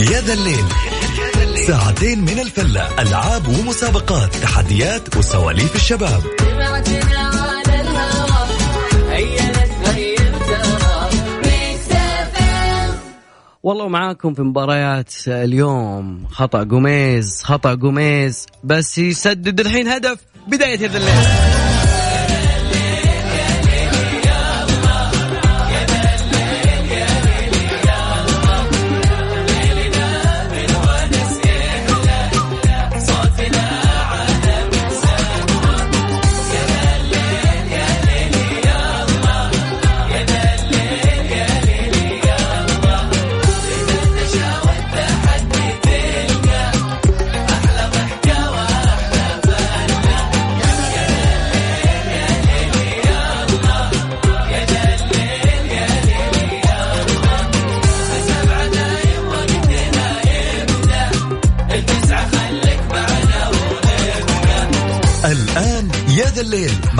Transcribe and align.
يا 0.00 0.20
ذا 0.20 0.32
الليل. 0.32 0.64
ساعتين 1.66 2.20
من 2.20 2.40
الفلة 2.40 3.02
ألعاب 3.02 3.48
ومسابقات 3.48 4.34
تحديات 4.34 5.16
وسواليف 5.16 5.76
الشباب. 5.76 6.22
والله 13.62 13.88
معاكم 13.88 14.34
في 14.34 14.42
مباريات 14.42 15.12
اليوم. 15.26 16.26
خطأ 16.32 16.58
قميز 16.64 17.42
خطأ 17.42 17.74
قميز 17.74 18.46
بس 18.64 18.98
يسدد 18.98 19.60
الحين 19.60 19.88
هدف 19.88 20.18
بداية 20.48 20.78
هذا 20.78 20.98
الليل. 20.98 21.65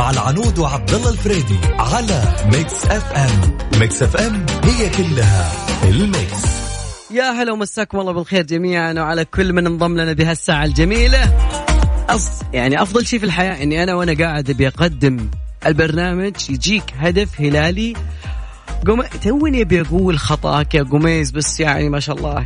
مع 0.07 0.13
العنود 0.13 0.59
وعبد 0.59 0.95
الله 0.95 1.11
الفريدي 1.11 1.59
على 1.79 2.23
Mix 2.53 2.85
FM 2.85 3.59
Mix 3.81 4.03
FM 4.03 4.47
هي 4.65 4.89
كلها 4.89 5.53
ال 5.85 5.97
mix. 5.97 6.45
يا 7.11 7.31
هلا 7.31 7.53
ومساكم 7.53 8.01
الله 8.01 8.13
بالخير 8.13 8.43
جميعا 8.43 8.93
وعلى 8.93 9.25
كل 9.25 9.53
من 9.53 9.67
انضم 9.67 9.97
لنا 10.01 10.13
بهالساعة 10.13 10.65
الجميلة. 10.65 11.37
أص... 12.09 12.29
يعني 12.53 12.83
أفضل 12.83 13.07
شيء 13.07 13.19
في 13.19 13.27
الحياة 13.27 13.63
إني 13.63 13.83
أنا 13.83 13.95
وأنا 13.95 14.25
قاعد 14.25 14.51
أبي 14.51 14.69
أقدم 14.69 15.31
البرنامج 15.67 16.51
يجيك 16.51 16.85
هدف 16.99 17.41
هلالي. 17.41 17.95
قم... 18.87 19.03
توني 19.03 19.63
أبي 19.63 19.81
أقول 19.81 20.19
خطأك 20.19 20.75
يا 20.75 20.83
قميز 20.83 21.31
بس 21.31 21.61
يعني 21.61 21.89
ما 21.89 22.01
شاء 22.01 22.17
الله. 22.17 22.45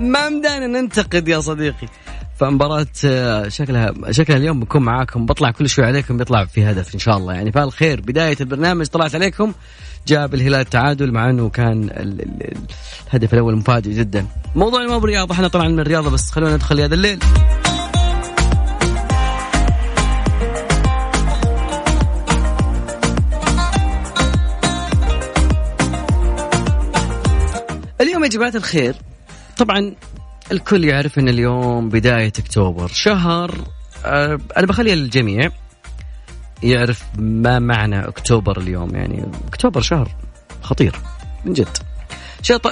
ما 0.00 0.28
مدانا 0.28 0.66
ننتقد 0.66 1.28
يا 1.28 1.40
صديقي. 1.40 1.88
فمباراة 2.40 2.86
آه، 3.04 3.48
شكلها 3.48 3.92
شكلها 4.10 4.38
اليوم 4.38 4.60
بكون 4.60 4.82
معاكم 4.82 5.26
بطلع 5.26 5.50
كل 5.50 5.68
شوي 5.68 5.84
عليكم 5.84 6.16
بيطلع 6.16 6.44
في 6.44 6.64
هدف 6.64 6.94
إن 6.94 6.98
شاء 6.98 7.16
الله 7.16 7.34
يعني 7.34 7.52
فالخير 7.52 8.00
بداية 8.00 8.36
البرنامج 8.40 8.86
طلعت 8.86 9.14
عليكم 9.14 9.52
جاب 10.06 10.34
الهلال 10.34 10.60
التعادل 10.60 11.12
مع 11.12 11.30
إنه 11.30 11.48
كان 11.48 11.90
الهدف 13.12 13.34
الأول 13.34 13.56
مفاجئ 13.56 13.92
جدا. 13.92 14.26
موضوع 14.54 14.86
ما 14.86 14.98
برياضة 14.98 15.34
إحنا 15.34 15.48
طبعا 15.48 15.68
من 15.68 15.80
الرياضة 15.80 16.10
بس 16.10 16.30
خلونا 16.30 16.54
ندخل 16.54 16.80
هذا 16.80 16.94
الليل. 16.94 17.18
اليوم 28.00 28.24
يا 28.24 28.28
جماعة 28.28 28.52
الخير 28.54 28.94
طبعا 29.58 29.94
الكل 30.52 30.84
يعرف 30.84 31.18
إن 31.18 31.28
اليوم 31.28 31.88
بداية 31.88 32.32
أكتوبر. 32.38 32.88
شهر 32.88 33.54
أه 34.04 34.38
أنا 34.56 34.66
بخلي 34.66 34.92
الجميع 34.92 35.50
يعرف 36.62 37.04
ما 37.18 37.58
معنى 37.58 38.08
أكتوبر 38.08 38.60
اليوم. 38.60 38.94
يعني 38.94 39.26
أكتوبر 39.48 39.80
شهر 39.80 40.14
خطير 40.62 40.96
من 41.44 41.52
جد. 41.52 41.78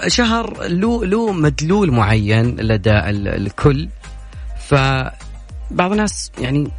شهر 0.08 0.66
له 0.66 1.04
له 1.04 1.32
مدلول 1.32 1.90
معين 1.90 2.56
لدى 2.56 2.98
الكل. 3.08 3.88
فبعض 4.68 5.90
الناس 5.90 6.32
يعني 6.38 6.70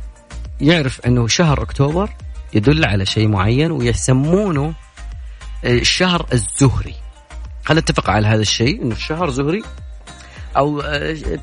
يعرف 0.62 1.02
إنه 1.06 1.28
شهر 1.28 1.62
أكتوبر 1.64 2.10
يدل 2.54 2.86
على 2.86 3.06
شيء 3.06 3.28
معين 3.28 3.72
ويسمونه 3.72 4.74
الشهر 5.66 6.26
الزهري. 6.34 6.96
خلينا 7.66 7.82
نتفق 7.82 8.10
على 8.10 8.28
هذا 8.28 8.42
الشيء؟ 8.42 8.82
إنه 8.82 8.96
الشهر 8.96 9.30
زهري 9.30 9.64
أو 10.58 10.84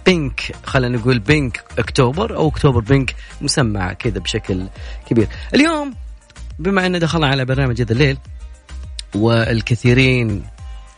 بينك 0.07 0.41
آه، 0.51 0.67
خلينا 0.67 0.99
نقول 0.99 1.19
بينك 1.19 1.65
أكتوبر 1.79 2.37
أو 2.37 2.49
أكتوبر 2.49 2.81
بينك 2.81 3.15
مسمى 3.41 3.95
كذا 3.99 4.19
بشكل 4.19 4.67
كبير. 5.11 5.29
اليوم 5.55 5.95
بما 6.59 6.87
إن 6.87 6.99
دخلنا 6.99 7.27
على 7.27 7.45
برنامج 7.45 7.81
هذا 7.81 7.93
الليل 7.93 8.19
والكثيرين 9.15 10.43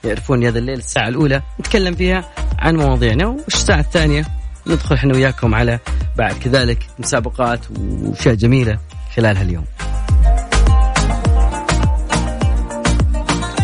يعرفون 0.05 0.45
هذا 0.45 0.59
الليل 0.59 0.79
الساعة 0.79 1.09
الأولى 1.09 1.43
نتكلم 1.61 1.95
فيها 1.95 2.25
عن 2.59 2.77
مواضيعنا 2.77 3.27
والساعة 3.27 3.81
الثانية؟ 3.81 4.25
ندخل 4.67 4.95
إحنا 4.95 5.15
وياكم 5.15 5.55
على 5.55 5.79
بعد 6.17 6.35
كذلك 6.35 6.87
مسابقات 6.99 7.61
وأشياء 7.71 8.35
جميلة 8.35 8.79
خلال 9.17 9.37
هاليوم. 9.37 9.65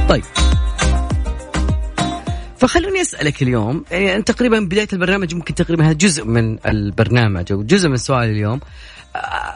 طيب. 0.09 0.44
فخلوني 2.59 3.01
أسألك 3.01 3.43
اليوم 3.43 3.85
يعني 3.91 4.17
أنت 4.17 4.31
تقريبا 4.31 4.61
بداية 4.61 4.89
البرنامج 4.93 5.35
ممكن 5.35 5.55
تقريبا 5.55 5.85
هذا 5.85 5.93
جزء 5.93 6.25
من 6.25 6.59
البرنامج 6.67 7.53
أو 7.53 7.63
جزء 7.63 7.89
من 7.89 7.97
سؤال 7.97 8.31
اليوم. 8.31 8.61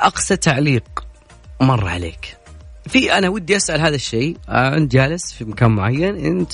أقصى 0.01 0.37
تعليق 0.37 1.05
مر 1.61 1.89
عليك. 1.89 2.37
في 2.89 3.13
أنا 3.19 3.29
ودي 3.29 3.57
أسأل 3.57 3.81
هذا 3.81 3.95
الشيء. 3.95 4.37
أنت 4.49 4.93
جالس 4.93 5.33
في 5.33 5.45
مكان 5.45 5.71
معين 5.71 6.17
أنت 6.17 6.53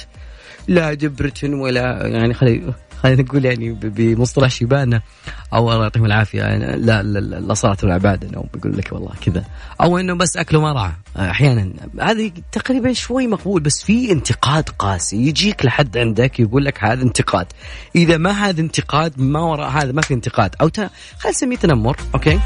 لا 0.69 0.94
دبرة 0.94 1.32
ولا 1.44 2.06
يعني 2.06 2.34
خلي 2.34 2.75
خلينا 3.04 3.22
نقول 3.22 3.44
يعني 3.44 3.70
بمصطلح 3.70 4.50
شيبانه 4.50 5.00
أو 5.54 5.72
الله 5.72 5.82
يعطيهم 5.82 6.04
العافية. 6.04 6.42
يعني 6.42 6.76
لا 6.76 7.03
لا 7.03 7.54
صلاة 7.54 7.76
والعباده 7.82 8.28
انه 8.28 8.44
بيقول 8.54 8.76
لك 8.76 8.92
والله 8.92 9.10
كذا. 9.20 9.44
أو 9.81 9.98
إنه 9.98 10.15
بس 10.15 10.37
اكله 10.37 10.60
مرعى 10.60 10.92
أحيانا 11.16 11.70
هذه 12.00 12.32
تقريبا 12.53 12.93
شوي 12.93 13.26
مقبول 13.26 13.62
بس 13.62 13.82
في 13.82 14.12
انتقاد 14.12 14.69
قاسي 14.69 15.16
يجيك 15.16 15.64
لحد 15.64 15.98
عندك 15.98 16.41
يقول 16.41 16.64
لك 16.64 16.84
هذا 16.84 17.03
انتقاد. 17.03 17.47
إذا 17.97 18.16
ما 18.16 18.31
هذا 18.31 18.60
انتقاد 18.60 19.12
ما 19.20 19.41
وراء 19.41 19.69
هذا 19.69 19.93
ما 19.93 20.03
في 20.03 20.14
انتقاد. 20.14 20.54
أو. 20.60 20.70
خلينا 20.75 20.91
نسميه 21.26 21.56
تنمر 21.56 21.97
أوكي؟ 22.14 22.41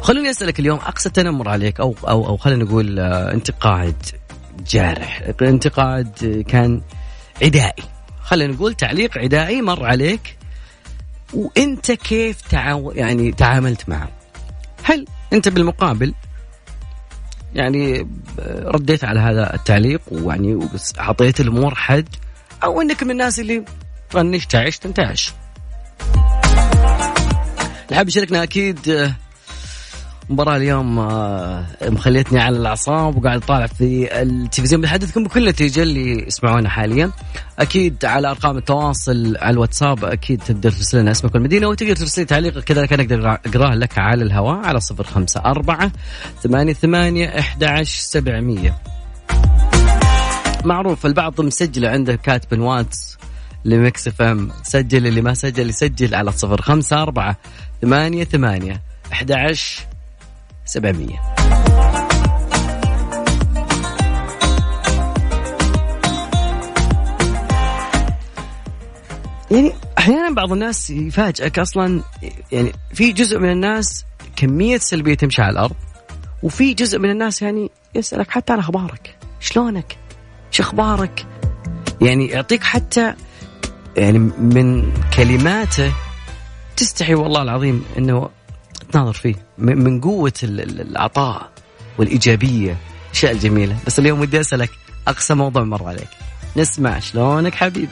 خلوني 0.00 0.30
أسألك 0.30 0.60
اليوم 0.60 0.78
أقصى 0.78 1.10
تنمر 1.10 1.48
عليك 1.48 1.80
أو 1.80 1.94
أو 2.08 2.26
أو 2.26 2.36
خلينا 2.36 2.64
نقول 2.64 2.98
آه، 2.98 3.32
انتقاد 3.32 3.96
جارح. 4.70 5.22
انتقاد 5.42 6.44
كان 6.48 6.80
عدائي. 7.42 7.95
خلينا 8.26 8.52
نقول 8.52 8.74
تعليق 8.74 9.18
عدائي 9.18 9.62
مر 9.62 9.84
عليك 9.84 10.36
وأنت 11.34 11.92
كيف 11.92 12.40
تعاو 12.40 12.92
يعني 12.92 13.32
تعاملت 13.32 13.88
معه؟ 13.88 14.08
هل 14.82 15.06
أنت 15.32 15.48
بالمقابل 15.48 16.14
يعني 17.54 18.08
رديت 18.48 19.04
على 19.04 19.20
هذا 19.20 19.54
التعليق 19.54 20.00
ويعني 20.10 20.68
أعطيت 20.98 21.40
الأمور 21.40 21.74
حد 21.74 22.08
أو 22.64 22.80
أنك 22.80 23.02
من 23.02 23.10
الناس 23.10 23.40
اللي 23.40 23.64
طنشت 24.10 24.50
تعيش 24.50 24.80
انتعش 24.86 25.32
اللي 27.84 27.96
حاب 27.96 28.08
يشاركنا 28.08 28.42
أكيد 28.42 29.12
مباراة 30.28 30.56
اليوم 30.56 30.98
آه، 30.98 31.66
مخليتني 31.82 32.40
على 32.40 32.56
الأعصاب 32.56 33.16
وقاعد 33.16 33.40
طالع 33.40 33.66
في 33.66 34.22
التلفزيون. 34.22 34.80
بحدثكم 34.82 35.24
بكل 35.24 35.42
النتيجة 35.42 35.82
اللي 35.82 36.26
يسمعونا 36.26 36.68
حاليا. 36.68 37.10
أكيد 37.58 38.04
على 38.04 38.30
أرقام 38.30 38.56
التواصل 38.56 39.36
على 39.36 39.54
الواتساب 39.54 40.04
أكيد 40.04 40.42
تقدر 40.42 40.70
ترسل 40.70 41.00
لنا 41.00 41.10
اسمك 41.10 41.34
والمدينة 41.34 41.66
وتقدر 41.66 41.96
ترسل 41.96 42.24
تعليقك. 42.24 42.64
كذلك 42.64 42.92
أنا 42.92 43.02
أقدر 43.02 43.30
أقرأه 43.30 43.74
لك 43.74 43.98
على 43.98 44.24
الهواء 44.24 44.66
على 44.66 44.80
صفر 44.80 45.04
خمسة 45.04 45.40
أربعة 45.40 45.92
ثمانية 46.42 46.72
ثمانية 46.72 47.38
إحدى 47.38 47.84
سبعمية. 47.84 48.74
معروف 50.64 51.06
البعض 51.06 51.40
مسجله 51.40 51.88
عنده 51.88 52.16
كاتب 52.16 52.52
الواتس 52.52 53.18
ل 53.64 54.08
Mix 54.08 54.22
FM. 54.22 54.50
سجل 54.62 55.06
اللي 55.06 55.22
ما 55.22 55.34
سجل 55.34 55.68
يسجل 55.68 56.14
على 56.14 56.32
صفر 56.32 56.62
خمسة 56.62 57.02
أربعة 57.02 57.36
ثمانية 57.82 58.24
ثمانية 58.24 58.82
أحد 59.12 59.32
700 60.66 61.36
يعني 69.50 69.72
أحيانا 69.98 70.30
بعض 70.30 70.52
الناس 70.52 70.90
يفاجئك 70.90 71.58
أصلا 71.58 72.02
يعني 72.52 72.72
في 72.94 73.12
جزء 73.12 73.38
من 73.38 73.50
الناس 73.50 74.04
كمية 74.36 74.78
سلبية 74.78 75.14
تمشي 75.14 75.42
على 75.42 75.52
الأرض 75.52 75.76
وفي 76.42 76.74
جزء 76.74 76.98
من 76.98 77.10
الناس 77.10 77.42
يعني 77.42 77.70
يسألك 77.94 78.30
حتى 78.30 78.52
عن 78.52 78.58
أخبارك 78.58 79.16
شلونك؟ 79.40 79.96
شو 80.50 80.62
أخبارك؟ 80.62 81.26
يعني 82.00 82.26
يعطيك 82.26 82.62
حتى 82.62 83.14
يعني 83.96 84.18
من 84.18 84.92
كلماته 85.16 85.92
تستحي 86.76 87.14
والله 87.14 87.42
العظيم 87.42 87.84
إنه 87.98 88.28
تناظر 88.92 89.12
فيه. 89.12 89.34
من 89.58 90.00
قوة 90.00 90.32
العطاء 90.42 91.50
والإيجابية. 91.98 92.76
الاشياء 93.10 93.32
الجميله 93.32 93.76
بس 93.86 93.98
اليوم 93.98 94.20
ودي 94.20 94.40
أسألك 94.40 94.70
أقصى 95.08 95.34
موضوع 95.34 95.64
مر 95.64 95.84
عليك. 95.88 96.08
نسمع 96.56 96.98
شلونك 96.98 97.54
حبيبي. 97.54 97.88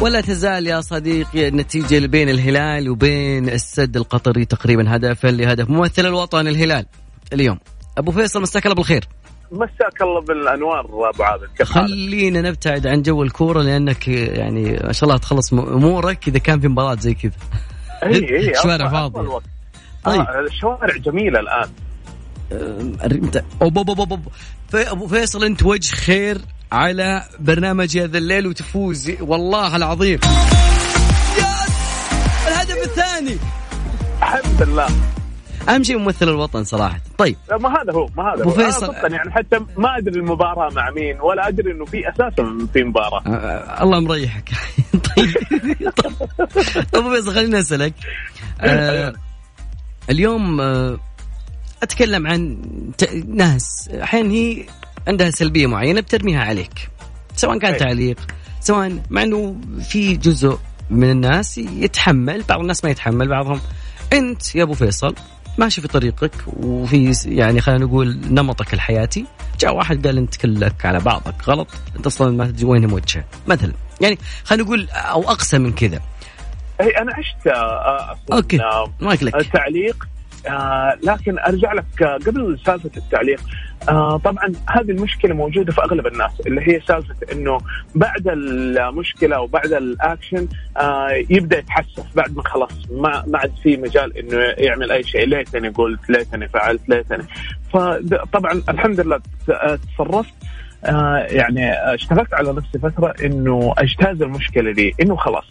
ولا 0.00 0.20
تزال 0.20 0.66
يا 0.66 0.80
صديقي 0.80 1.48
النتيجة 1.48 2.06
بين 2.06 2.28
الهلال 2.28 2.90
وبين 2.90 3.48
السد 3.48 3.96
القطري 3.96 4.44
تقريبا 4.44 4.96
هدفا 4.96 5.28
لهدف 5.28 5.70
ممثل 5.70 6.06
الوطن 6.06 6.48
الهلال 6.48 6.86
اليوم. 7.32 7.58
أبو 7.98 8.12
فيصل 8.12 8.42
مساك 8.42 8.66
الله 8.66 8.74
بالخير. 8.74 9.08
مساك 9.52 10.02
الله 10.02 10.20
بالأنوار 10.20 10.80
ابو 10.80 11.22
عابد 11.22 11.62
خلينا 11.62 12.40
نبتعد 12.40 12.86
عن 12.86 13.02
جو 13.02 13.22
الكورة 13.22 13.62
لأنك 13.62 14.08
يعني 14.08 14.80
ما 14.84 14.92
شاء 14.92 15.08
الله 15.08 15.18
تخلص 15.18 15.52
أمورك 15.52 16.28
إذا 16.28 16.38
كان 16.38 16.60
في 16.60 16.68
مباراة 16.68 16.94
زي 16.94 17.14
كذا. 17.14 17.32
اي 18.02 18.36
اي 18.36 18.52
شوارع 18.62 18.88
فاضية. 18.88 19.38
طيب. 20.04 20.20
آه 20.20 20.40
الشوارع 20.40 20.96
جميلة 20.96 21.40
الآن. 21.40 21.70
انت 23.04 23.44
أبو 24.72 25.06
فيصل 25.06 25.44
أنت 25.44 25.62
وجه 25.62 25.94
خير 25.94 26.38
على 26.72 27.22
برنامج 27.38 27.98
هذا 27.98 28.18
الليل 28.18 28.46
وتفوز. 28.46 29.12
والله 29.20 29.76
العظيم. 29.76 30.18
الهدف 32.48 32.84
الثاني. 32.84 33.38
الحمد 34.22 34.62
لله. 34.62 34.86
اهم 35.68 35.82
شيء 35.82 35.98
ممثل 35.98 36.28
الوطن 36.28 36.64
صراحة. 36.64 37.00
طيب. 37.18 37.36
ما 37.60 37.68
هذا 37.68 37.92
هو 37.92 38.06
ما 38.16 38.34
هذا 38.34 38.42
أبو 38.42 38.50
فيصل. 38.50 38.94
يعني 38.94 39.30
حتى 39.30 39.58
ما 39.76 39.98
أدري 39.98 40.20
المباراة 40.20 40.68
مع 40.74 40.90
مين 40.90 41.20
ولا 41.20 41.48
أدري 41.48 41.72
إنه 41.72 41.84
في 41.84 42.08
أساسا 42.08 42.66
في 42.72 42.84
مباراة. 42.84 43.22
آه, 43.26 43.30
آه، 43.30 43.82
الله 43.82 44.00
مريحك. 44.00 44.50
طيب. 45.16 45.34
أبو 46.94 47.14
فيصل 47.14 47.34
خليني 47.34 47.60
أسألك. 47.60 47.94
آه 48.60 49.12
اليوم 50.10 50.60
آه 50.60 50.98
أتكلم 51.82 52.26
عن 52.26 52.62
ناس. 53.26 53.88
أحيانا 54.02 54.30
هي 54.30 54.64
عندها 55.08 55.30
سلبية 55.30 55.66
معينة 55.66 56.00
بترميها 56.00 56.44
عليك. 56.44 56.88
سواء 57.36 57.58
كان 57.58 57.76
تعليق 57.76 58.16
سواء 58.60 58.98
مع 59.10 59.22
إنه 59.22 59.56
في 59.88 60.16
جزء 60.16 60.58
من 60.90 61.10
الناس 61.10 61.58
يتحمل 61.58 62.42
بعض 62.48 62.60
الناس 62.60 62.84
ما 62.84 62.90
يتحمل 62.90 63.28
بعضهم. 63.28 63.60
أنت 64.12 64.54
يا 64.54 64.62
أبو 64.62 64.74
فيصل 64.74 65.14
ماشي 65.58 65.80
في 65.80 65.88
طريقك 65.88 66.32
وفي 66.46 67.12
يعني 67.24 67.60
خلينا 67.60 67.84
نقول 67.84 68.18
نمطك 68.30 68.74
الحياتي. 68.74 69.26
جاء 69.60 69.74
واحد 69.74 70.06
قال 70.06 70.18
انت 70.18 70.36
كلك 70.36 70.86
على 70.86 71.00
بعضك 71.00 71.34
غلط 71.48 71.68
أنت 71.96 72.06
أصلا 72.06 72.30
ما 72.36 72.46
تدري 72.46 72.64
وين 72.64 72.86
موجهة. 72.86 73.24
مثلا 73.46 73.72
يعني 74.00 74.18
خلينا 74.44 74.64
نقول 74.64 74.88
أو 74.90 75.22
أقسى 75.22 75.58
من 75.58 75.72
كذا. 75.72 76.00
اي 76.80 76.88
أنا 76.98 77.14
عشت 77.14 77.46
آه، 77.46 78.18
okay 78.32 78.58
mic 79.00 79.22
لك. 79.22 79.52
تعليق 79.52 80.08
آه 80.48 80.98
لكن 81.02 81.38
أرجع 81.38 81.72
لك 81.72 82.02
قبل 82.02 82.58
سالفة 82.66 82.90
التعليق. 82.96 83.40
آه 83.88 84.16
طبعا 84.16 84.52
هذه 84.70 84.90
المشكلة 84.90 85.34
موجودة 85.34 85.72
في 85.72 85.80
أغلب 85.80 86.06
الناس 86.06 86.30
اللي 86.46 86.60
هي 86.60 86.80
سالفة 86.80 87.14
إنه 87.32 87.58
بعد 87.94 88.28
المشكلة 88.28 89.40
وبعد 89.40 89.72
الأكشن 89.72 90.48
آه 90.76 91.08
يبدأ 91.30 91.58
يتحسف 91.58 92.16
بعد 92.16 92.36
ما 92.36 92.42
خلاص 92.42 92.72
ما 92.90 93.24
ما 93.26 93.38
عاد 93.38 93.52
في 93.62 93.76
مجال 93.76 94.18
إنه 94.18 94.36
يعمل 94.58 94.92
أي 94.92 95.02
شيء. 95.02 95.26
ليتني 95.26 95.68
قلت 95.68 96.10
ليتني 96.10 96.48
فعلت 96.48 96.88
ليتني. 96.88 97.24
فطبعا 97.72 98.62
الحمد 98.68 99.00
لله 99.00 99.20
تصرفت. 99.96 100.34
آه 100.84 101.16
يعني 101.30 101.72
اشتغلت 101.94 102.34
على 102.34 102.52
نفسي 102.52 102.78
فترة 102.78 103.14
إنه 103.24 103.74
أجتاز 103.78 104.22
المشكلة 104.22 104.72
دي 104.72 104.94
إنه 105.02 105.16
خلاص 105.16 105.44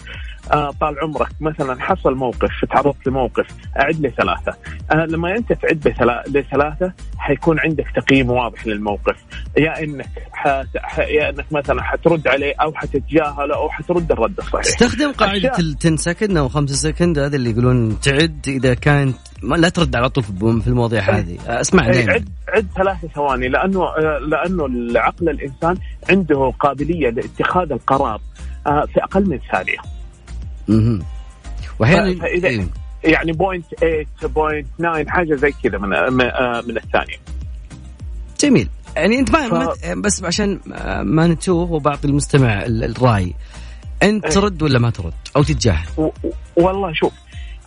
آه 0.53 0.71
طال 0.81 0.95
عمرك. 1.03 1.29
مثلا 1.41 1.81
حصل 1.81 2.15
موقف 2.15 2.49
تعرضت 2.71 3.07
لموقف 3.07 3.45
أعد 3.79 3.99
لي 3.99 4.09
ثلاثة. 4.09 4.57
آه 4.91 5.05
لما 5.05 5.35
أنت 5.35 5.53
تعد 5.53 5.93
لثلاثة 6.27 6.93
حيكون 7.17 7.59
عندك 7.59 7.85
تقييم 7.95 8.29
واضح 8.29 8.67
للموقف. 8.67 9.15
يا 9.57 9.83
إنك 9.83 10.09
حت... 10.33 10.67
يا 10.97 11.29
إنك 11.29 11.45
مثلا 11.51 11.83
حترد 11.83 12.27
عليه 12.27 12.53
أو 12.61 12.73
حتتجاهله 12.73 13.55
أو 13.55 13.69
حترد 13.69 14.11
الرد 14.11 14.37
الصحيح. 14.37 14.65
استخدم 14.65 15.11
قاعدة 15.11 15.51
ال 15.59 15.75
10 15.85 15.95
second 15.95 16.37
أو 16.37 16.49
5 16.49 16.75
second 16.75 17.19
هذا 17.19 17.35
اللي 17.35 17.49
يقولون 17.49 17.99
تعد 17.99 18.45
إذا 18.47 18.73
كانت 18.73 19.17
لا 19.43 19.69
ترد 19.69 19.95
على 19.95 20.09
طول 20.09 20.23
في 20.61 20.67
المواضيع 20.67 21.01
هذه. 21.01 21.37
أسمع 21.47 21.89
دائما 21.91 22.13
عد 22.13 22.29
عد 22.49 22.67
ثلاث 22.75 23.05
ثواني 23.15 23.47
لأنه 23.47 23.83
آه، 23.83 24.17
لأنه 24.17 24.65
العقل 24.65 25.29
الإنسان 25.29 25.77
عنده 26.09 26.53
قابلية 26.59 27.09
لاتخاذ 27.09 27.71
القرار 27.71 28.21
آه، 28.67 28.85
في 28.93 29.03
أقل 29.03 29.29
من 29.29 29.39
ثانية. 29.51 30.00
واحيانا 31.79 32.15
فإذا 32.15 32.47
إيه؟ 32.47 32.67
يعني 33.03 33.31
point 33.31 33.65
8 33.79 34.05
point 34.23 34.67
9 34.79 35.05
حاجة 35.07 35.35
زي 35.35 35.51
كذا 35.63 35.77
من 35.77 35.93
آه، 35.93 36.63
من 36.67 36.77
الثانية 36.77 37.17
جميل 38.39 38.69
يعني 38.95 39.19
أنت 39.19 39.31
ما 39.31 39.73
ف... 39.73 39.91
بس 39.97 40.23
عشان 40.23 40.59
ما 41.03 41.27
نتوه 41.27 41.71
وبعطي 41.71 42.07
المستمع 42.07 42.63
الرأي 42.65 43.33
أنت 44.03 44.25
إيه. 44.25 44.31
ترد 44.31 44.63
ولا 44.63 44.79
ما 44.79 44.89
ترد 44.89 45.13
أو 45.35 45.43
تتجاهل؟ 45.43 46.11
والله 46.55 46.93
شوف 46.93 47.13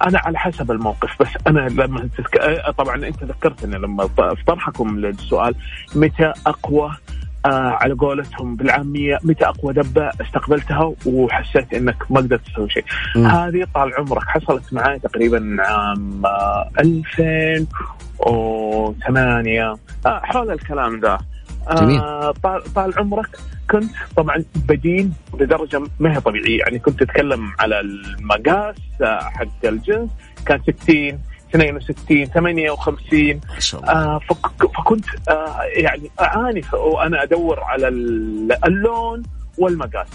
أنا 0.06 0.19
على 0.19 0.38
حسب 0.38 0.70
الموقف 0.70 1.11
بس 1.20 1.29
أنا 1.47 1.61
لما 1.61 2.08
تذك... 2.19 2.37
آه، 2.37 2.70
طبعا 2.70 2.97
أنت 3.06 3.25
ذكرتني 3.25 3.79
لما 3.79 4.08
في 4.08 4.44
طرحكم 4.47 4.99
للسؤال 4.99 5.55
متى 5.94 6.32
أقوى 6.47 6.97
آه 7.44 7.79
على 7.81 7.94
قولتهم 7.94 8.56
بالعامية 8.56 9.19
متى 9.23 9.44
أقوى 9.44 9.73
دبة 9.73 10.11
استقبلتها 10.20 10.93
وحسيت 11.06 11.75
إنك 11.75 11.96
ما 12.11 12.20
قدرت 12.20 12.41
تسوي 12.46 12.70
شيء. 12.70 12.85
هذه 13.17 13.67
طال 13.75 13.94
عمرك 13.94 14.23
حصلت 14.25 14.73
معي 14.73 14.99
تقريبا 14.99 15.56
عام 15.61 16.26
آه 16.26 16.70
2008 16.79 19.76
آه 20.06 20.20
حول 20.23 20.50
الكلام 20.50 21.00
ذا. 21.00 21.19
جميل. 21.81 22.00
آه 22.00 22.35
طال, 22.43 22.62
طال 22.75 22.99
عمرك 22.99 23.37
كنت 23.70 23.93
طبعا 24.17 24.44
بدين 24.69 25.12
بدرجة 25.35 25.82
ما 26.00 26.17
هي 26.17 26.20
طبيعية 26.20 26.58
يعني 26.58 26.79
كنت 26.79 27.02
اتكلم 27.02 27.52
على 27.58 27.81
المقاس 27.81 28.76
آه، 29.02 29.19
حق 29.21 29.47
الجنس 29.64 30.11
كان 30.47 30.61
60 30.62 31.19
62 31.54 32.25
58 32.26 33.40
ما 33.54 33.61
شاء 33.61 33.80
الله. 33.80 33.92
آه 33.92 34.20
فكنت 34.76 35.04
آه 35.28 35.61
يعني 35.76 36.11
أعاني 36.20 36.62
وأنا 36.73 37.23
أدور 37.23 37.61
على 37.61 37.88
اللون 38.66 39.23
والمقاس. 39.58 40.06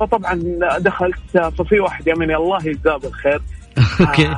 فطبعا 0.00 0.40
دخلت 0.78 1.36
آه، 1.36 1.48
ففي 1.50 1.80
واحد 1.80 2.08
يمني 2.08 2.36
الله 2.36 2.66
يجزاه 2.66 2.96
بالخير. 2.96 3.42
أوكي. 4.00 4.36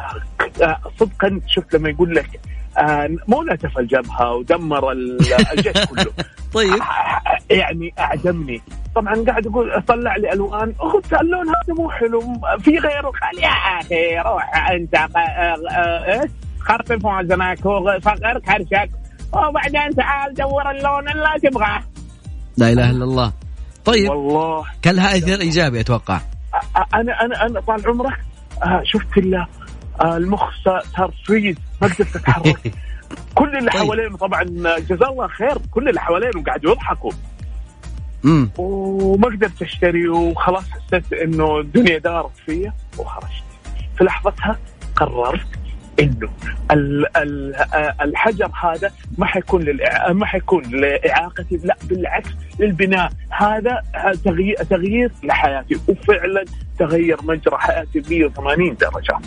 آه 0.63 0.81
صدقا 0.99 1.41
شفت 1.47 1.75
لما 1.75 1.89
يقول 1.89 2.15
لك 2.15 2.41
آه 2.79 3.11
مو 3.29 3.43
نتف 3.43 3.79
الجبهة 3.79 4.33
ودمر 4.35 4.93
الجيش 4.93 5.85
كله. 5.91 6.13
طيب. 6.53 6.83
يعني 7.51 7.95
أعجبني. 7.99 8.63
طبعا 8.95 9.25
قاعد 9.27 9.47
أقول 9.47 9.83
طلع 9.83 10.17
لي 10.17 10.33
ألوان. 10.33 10.75
اخذت 10.81 11.13
اللون 11.15 11.49
هذا 11.49 11.75
مو 11.79 11.91
حلو 11.91 12.21
في 12.61 12.79
غيره. 12.79 13.13
قال 13.23 13.39
يا 13.43 13.49
أخي 13.49 14.19
روح 14.19 14.71
أنت 14.71 14.95
إيش؟ 14.95 16.31
خرطف 16.69 17.05
وزنك 17.05 17.67
وصغر 17.67 18.39
كرشك 18.39 18.91
وبعدين 19.33 19.97
تعال 19.97 20.35
دور 20.35 20.71
اللون 20.71 21.09
اللي 21.09 21.51
تبغاه. 21.51 21.83
لا 22.57 22.73
إله 22.73 22.91
إلا 22.91 23.05
الله. 23.05 23.33
طيب 23.85 24.11
والله. 24.11 24.65
كان 24.83 24.95
لها 24.95 25.17
اثر 25.17 25.41
إيجابي 25.41 25.81
أتوقع. 25.81 26.21
أنا 26.95 27.25
أنا 27.25 27.47
أنا 27.47 27.61
طال 27.61 27.87
عمرك 27.87 28.19
آه، 28.63 28.83
شفت 28.85 29.19
المخ 30.03 30.43
صار 30.65 31.13
فريز 31.27 31.57
ما 31.83 31.89
قدرت 31.89 32.17
أتحرك. 32.17 32.73
كل 33.35 33.57
اللي 33.57 33.71
طيب. 33.71 33.83
حوالينه 33.83 34.17
طبعا 34.17 34.43
جزاه 34.79 35.09
الله 35.09 35.29
خير 35.29 35.59
كل 35.71 35.89
اللي 35.89 36.01
حوالينه 36.01 36.43
قاعد 36.43 36.65
يضحكوا. 36.65 37.13
امم 38.25 38.51
وما 38.59 39.27
قدرت 39.27 39.63
أشتري 39.63 40.09
وخلاص 40.09 40.65
حسيت 40.71 41.13
إنه 41.13 41.61
الدنيا 41.61 41.99
دارت 41.99 42.37
فيا 42.47 42.73
وخرجت. 42.99 43.45
في 43.99 44.05
لحظتها 44.05 44.59
قررت 44.97 45.47
إنه 46.01 46.29
الحجر 48.03 48.51
هذا 48.63 48.91
ما 49.19 49.27
حيكون 49.27 49.63
للإع... 49.63 50.13
ما 50.13 50.27
حيكون 50.27 50.63
لاعاقتي 50.63 51.57
لا 51.65 51.77
بالعكس 51.85 52.31
للبناء. 52.59 53.13
هذا 53.31 53.83
تغيير 54.25 54.57
تغيير 54.71 55.11
لحياتي 55.23 55.77
وفعلا 55.89 56.45
تغير 56.79 57.17
مجرى 57.23 57.59
حياتي 57.59 58.03
180 58.11 58.77
درجة. 58.77 59.19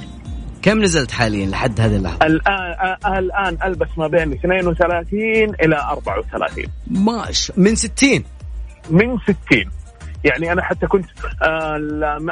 كم 0.62 0.82
نزلت 0.82 1.12
حاليا 1.12 1.46
لحد 1.46 1.82
هذه 1.82 1.96
اللحظه؟ 1.96 2.25
الآن 2.25 3.18
الآن 3.18 3.58
ألبس 3.63 3.88
ما 3.98 4.08
بين 4.08 4.34
32 4.34 5.24
إلى 5.63 5.75
34 5.75 6.66
ماش 6.88 7.51
من 7.58 7.75
60 7.75 8.24
من 8.90 9.18
60 9.18 9.36
يعني 10.24 10.51
أنا 10.51 10.62
حتى 10.62 10.88
كنت 10.88 11.06
آه 11.44 11.78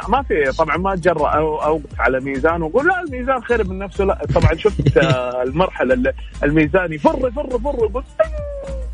ما 0.10 0.22
في 0.22 0.52
طبعا 0.58 0.78
ما 0.78 0.94
اتجرأ 0.94 1.30
أوقف 1.38 2.02
على 2.02 2.20
ميزان 2.20 2.62
وأقول 2.62 2.88
لا 2.88 3.02
الميزان 3.02 3.44
خير 3.44 3.68
من 3.68 3.80
نفسه 3.80 4.06
لا. 4.06 4.20
طبعا 4.36 4.56
شفت 4.56 4.98
آه 4.98 5.44
المرحلة 5.44 6.14
الميزان 6.44 6.94
يفر 6.94 7.28
يفر 7.28 7.46
يفر 7.46 7.76
يقول 7.76 8.04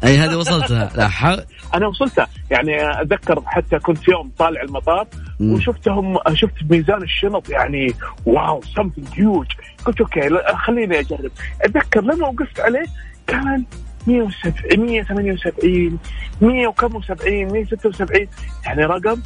أي 0.03 0.17
هذه 0.17 0.35
وصلتها. 0.35 0.91
لا 0.97 1.07
حق. 1.07 1.37
أنا 1.75 1.87
وصلتها. 1.87 2.27
يعني 2.51 3.01
أتذكر 3.01 3.41
حتى 3.45 3.79
كنت 3.79 4.07
يوم 4.07 4.31
طالع 4.37 4.61
المطار 4.61 5.07
وشفتهم 5.41 6.17
شفت 6.33 6.53
ميزان 6.69 7.03
الشنط 7.03 7.49
يعني 7.49 7.93
واو 8.25 8.61
سمثينج 8.75 9.07
هيوج 9.13 9.47
قلت 9.85 10.01
okay 10.01 10.29
خليني 10.65 10.99
أجرب. 10.99 11.31
أتذكر 11.61 12.01
لما 12.01 12.27
وقفت 12.27 12.59
عليه 12.59 12.85
كان 13.27 13.63
178 14.07 15.97
100 16.41 16.67
وكم 16.67 17.01
و70 17.01 17.27
176 17.27 18.27
يعني 18.65 18.83
رقم 18.83 19.21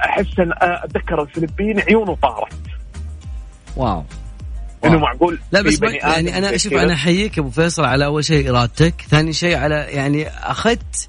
أحس 0.00 0.40
أن 0.40 0.52
أتذكر 0.60 1.22
الفلبيني 1.22 1.80
عيونه 1.80 2.16
طارت. 2.22 2.52
wow. 3.76 4.04
إنه 4.84 4.98
معقول؟ 4.98 5.38
لا 5.52 5.62
بس 5.62 5.82
يعني 5.82 6.38
أنا 6.38 6.56
شوف 6.56 6.72
أنا 6.72 6.94
أحييك 6.94 7.38
أبو 7.38 7.50
فيصل 7.50 7.84
على 7.84 8.04
أول 8.04 8.24
شيء 8.24 8.50
إرادتك، 8.50 8.94
ثاني 9.08 9.32
شيء 9.32 9.56
على 9.56 9.74
يعني 9.74 10.28
أخذت 10.28 11.08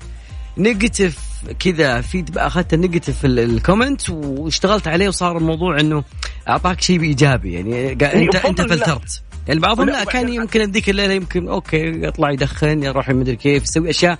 negative 0.57 1.19
كذا 1.59 2.01
feed 2.01 2.37
أخذت 2.37 2.73
ال 2.73 2.79
negative 2.79 3.25
ال 3.25 3.36
comment 3.36 4.09
واشتغلت 4.09 4.87
عليه 4.87 5.07
وصار 5.07 5.37
الموضوع 5.37 5.79
إنه 5.79 6.03
أعطاك 6.49 6.81
شيء 6.81 7.01
ايجابي 7.01 7.53
يعني 7.53 7.91
انت 7.91 8.35
أنت 8.35 8.61
فلترت. 8.61 9.23
يعني 9.47 9.59
بعضهم 9.59 9.89
لا 9.89 10.03
كان 10.03 10.29
يمكن 10.29 10.61
أديك 10.61 10.89
الليلة 10.89 11.13
يمكن 11.13 11.47
okay 11.47 12.05
يطلع 12.05 12.31
يدخن 12.31 12.83
يروح 12.83 13.09
مدري 13.09 13.35
كيف 13.35 13.63
يسوي 13.63 13.89
أشياء 13.89 14.19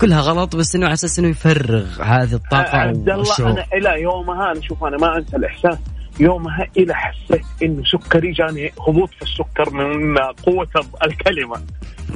كلها 0.00 0.20
غلط 0.20 0.56
بس 0.56 0.74
إنه 0.74 0.86
على 0.86 0.94
أساس 0.94 1.18
إنه 1.18 1.28
يفرغ 1.28 2.02
هذه 2.02 2.34
الطاقة 2.34 2.78
عبد 2.78 3.08
الله 3.08 3.34
أنا 3.38 3.64
إلى 3.74 4.02
يومها 4.02 4.52
أنا 4.52 4.60
شوف 4.60 4.84
أنا 4.84 4.96
ما 4.96 5.18
أنسى 5.18 5.36
الإحساس. 5.36 5.78
يومها 6.20 6.66
إلى 6.76 6.94
حسيت 6.94 7.44
إنه 7.62 7.82
سكري 7.84 8.32
جاني 8.32 8.72
هبوط 8.88 9.10
في 9.10 9.22
السكر 9.22 9.70
من 9.70 10.18
قوة 10.18 10.68
الكلمة. 11.04 11.62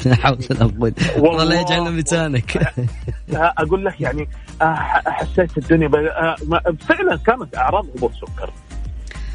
لا 0.07 0.15
حول 0.15 0.39
ولا 0.51 0.65
قوة 0.79 0.93
والله 1.19 1.45
لا 1.45 1.61
يجعلنا 1.61 1.91
بلسانك 1.91 2.73
أقول 3.33 3.85
لك 3.85 4.01
يعني 4.01 4.29
آه، 4.63 4.75
حسيت 5.07 5.59
الدنيا 5.59 5.91
آه، 5.97 6.37
فعلا 6.89 7.17
كانت 7.17 7.57
أعراض 7.57 7.87
هبوط 7.97 8.13
سكر. 8.13 8.51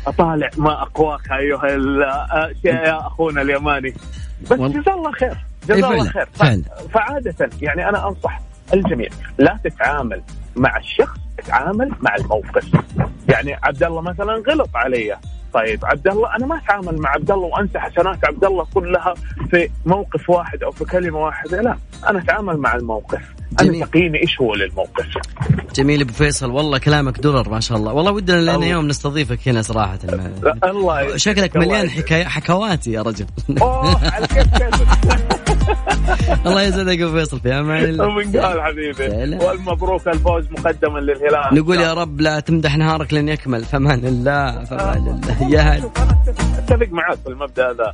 أطالع 0.08 0.50
ما 0.58 0.82
أقواك 0.82 1.32
أيها 1.32 1.68
يا 2.64 3.08
أخونا 3.08 3.42
اليماني. 3.42 3.94
بس 4.42 4.60
جزاه 4.60 4.94
الله 4.96 5.12
خير. 5.12 5.38
جزاه 5.70 5.92
الله 5.92 6.10
خير. 6.10 6.28
فعادة 6.94 7.50
يعني 7.62 7.90
أنا 7.90 8.08
أنصح 8.08 8.42
الجميع 8.74 9.10
لا 9.38 9.60
تتعامل 9.64 10.22
مع 10.56 10.78
الشخص 10.78 11.18
تعامل 11.48 11.92
مع 12.02 12.16
الموقف. 12.16 12.66
يعني 13.30 13.54
عبد 13.64 13.84
الله 13.84 14.02
مثلا 14.02 14.44
غلط 14.48 14.70
علي. 14.76 15.18
طيب 15.56 15.86
عبد 15.86 16.08
الله 16.08 16.36
أنا 16.36 16.46
ما 16.46 16.58
أتعامل 16.58 17.02
مع 17.02 17.10
عبد 17.10 17.32
الله 17.32 17.46
وأنسى 17.46 17.80
حسنات 17.80 18.26
عبد 18.26 18.44
الله 18.46 18.66
كلها 18.74 19.14
في 19.50 19.70
موقف 19.86 20.30
واحد 20.30 20.64
أو 20.64 20.72
في 20.72 20.86
كلمة 20.86 21.20
واحدة. 21.20 21.62
لا 21.62 21.78
أنا 22.10 22.20
أتعامل 22.20 22.58
مع 22.58 22.76
الموقف. 22.76 23.22
جميل. 23.60 23.76
أنا 23.76 23.86
تقيني 23.86 24.22
إيش 24.22 24.42
هو 24.42 24.56
للموقف؟ 24.56 25.06
جميل 25.76 26.02
أبو 26.02 26.14
فيصل 26.14 26.52
والله 26.52 26.78
كلامك 26.78 27.20
درر 27.20 27.50
ما 27.50 27.60
شاء 27.60 27.78
الله. 27.78 27.94
والله 27.94 28.12
ودنا 28.12 28.42
لنا 28.42 28.66
يوم 28.66 28.88
نستضيفك 28.88 29.48
هنا 29.48 29.62
صراحة. 29.62 30.00
الله 30.64 31.18
شكلك 31.18 31.58
مليان 31.58 31.90
حكاية 31.90 32.24
حكواتي 32.24 32.92
يا 32.92 33.02
رجل. 33.02 33.26
أوه 33.62 34.14
على 34.14 34.28
الله 36.46 36.62
يسعدك 36.62 37.02
أبو 37.02 37.18
فيصل 37.18 37.40
في 37.40 37.54
أمان 37.54 37.84
الله. 37.84 38.08
ومن 38.08 38.38
قال 38.40 38.62
حبيبي 38.62 39.46
والمبروك 39.46 40.08
الفوز 40.08 40.46
مقدما 40.52 41.00
للهلال. 41.00 41.56
نقول 41.60 41.80
يا 41.80 41.94
رب 41.94 42.22
لا 42.22 42.40
تمدح 42.40 42.78
نهارك 42.78 43.14
لن 43.14 43.30
يكمل. 43.30 43.66
فمان 43.66 44.06
الله 44.06 44.64
فمان 44.64 45.08
الله. 45.08 45.50
يا 45.50 45.62
هل 45.62 45.90
أتفق 46.58 46.88
معك 46.92 47.18
في 47.24 47.30
المبدأ 47.30 47.72
هذا. 47.72 47.94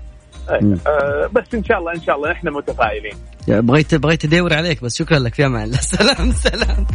آه 0.50 1.30
بس 1.34 1.46
إن 1.54 1.64
شاء 1.64 1.80
الله 1.80 1.94
إن 1.96 2.02
شاء 2.02 2.16
الله 2.16 2.32
إحنا 2.32 2.52
متفائلين. 2.52 3.14
بغيت 3.48 3.96
بغيت 3.96 4.26
أدور 4.26 4.54
عليك 4.54 4.84
بس 4.84 4.98
شكرا 4.98 5.20
لك 5.20 5.36
في 5.36 5.46
أمان 5.46 5.64
الله. 5.64 5.78
سلام 5.98 6.32
سلام. 6.32 6.88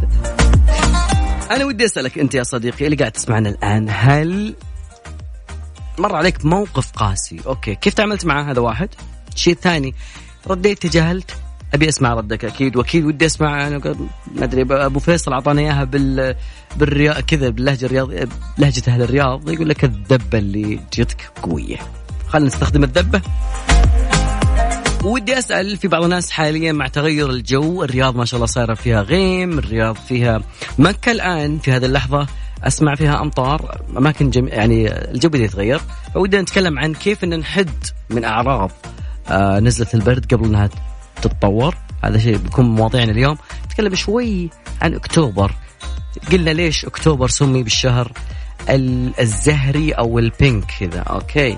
أنا 1.51 1.65
ودي 1.65 1.85
أسألك 1.85 2.19
أنت 2.19 2.35
يا 2.35 2.43
صديقي 2.43 2.85
اللي 2.85 2.95
قاعد 2.95 3.11
تسمعنا 3.11 3.49
الآن 3.49 3.87
هل 3.89 4.55
مر 5.97 6.15
عليك 6.15 6.45
موقف 6.45 6.91
قاسي؟ 6.91 7.39
أوكي 7.47 7.75
كيف 7.75 7.93
تعاملت 7.93 8.25
معه 8.25 8.51
هذا 8.51 8.61
واحد؟ 8.61 8.89
الشيء 9.35 9.53
الثاني 9.53 9.93
رديت 10.47 10.81
تجاهلت 10.87 11.31
أبي 11.73 11.89
أسمع 11.89 12.13
ردك 12.13 12.45
أكيد 12.45 12.75
وأكيد 12.75 13.05
ودي 13.05 13.25
أسمع 13.25 13.67
أنا 13.67 13.77
ما 14.35 14.43
أدري 14.43 14.65
أبو 14.69 14.99
فيصل 14.99 15.33
اعطانا 15.33 15.61
إياها 15.61 15.83
بال 15.83 16.35
بالرياض 16.75 17.19
كذا 17.19 17.49
باللهجه 17.49 17.85
الرياض 17.85 18.09
لهجه 18.57 18.83
أهل 18.87 19.01
الرياض 19.01 19.49
يقول 19.49 19.69
لك 19.69 19.83
الذبة 19.83 20.37
اللي 20.37 20.79
جتك 20.93 21.31
قوية. 21.43 21.77
خلينا 22.27 22.47
نستخدم 22.47 22.83
الذبة. 22.83 23.21
ودي 25.03 25.37
أسأل 25.37 25.77
في 25.77 25.87
بعض 25.87 26.03
الناس 26.03 26.31
حاليا 26.31 26.71
مع 26.71 26.87
تغير 26.87 27.29
الجو 27.29 27.83
الرياض 27.83 28.15
ما 28.15 28.25
شاء 28.25 28.35
الله 28.37 28.45
صايرة 28.45 28.73
فيها 28.73 29.01
غيم 29.01 29.59
الرياض 29.59 29.95
فيها 29.95 30.41
مكة 30.77 31.11
الآن 31.11 31.59
في 31.59 31.71
هذه 31.71 31.85
اللحظة 31.85 32.27
أسمع 32.63 32.95
فيها 32.95 33.21
أمطار 33.21 33.81
أماكن 33.97 34.29
جميع 34.29 34.53
يعني 34.53 34.91
الجو 35.11 35.29
بدأ 35.29 35.43
يتغير. 35.43 35.81
فودنا 36.13 36.41
نتكلم 36.41 36.79
عن 36.79 36.93
كيف 36.93 37.23
إن 37.23 37.39
نحد 37.39 37.69
من 38.09 38.23
أعراض 38.23 38.71
آه 39.29 39.59
نزله 39.59 39.87
البرد 39.93 40.33
قبل 40.33 40.45
إنها 40.45 40.69
تتطور. 41.21 41.75
هذا 42.03 42.17
شيء 42.17 42.37
بيكون 42.37 42.65
مواضيعنا 42.65 43.11
اليوم. 43.11 43.37
نتكلم 43.65 43.95
شوي 43.95 44.49
عن 44.81 44.93
أكتوبر. 44.93 45.51
قلنا 46.31 46.49
ليش 46.49 46.85
أكتوبر 46.85 47.27
سمي 47.27 47.63
بالشهر 47.63 48.11
الزهري 49.19 49.91
أو 49.91 50.19
ال 50.19 50.28
pink 50.28 50.65
كذا. 50.79 50.99
okay. 50.99 51.57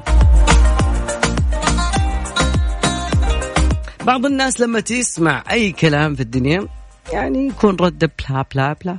بعض 4.06 4.26
الناس 4.26 4.60
لما 4.60 4.80
تسمع 4.80 5.44
أي 5.52 5.72
كلام 5.72 6.16
في 6.16 6.22
الدنيا 6.22 6.68
يعني 7.14 7.48
يكون 7.48 7.76
رد 7.76 8.12
blah 8.20 8.46
blah 8.56 8.76
blah. 8.84 8.98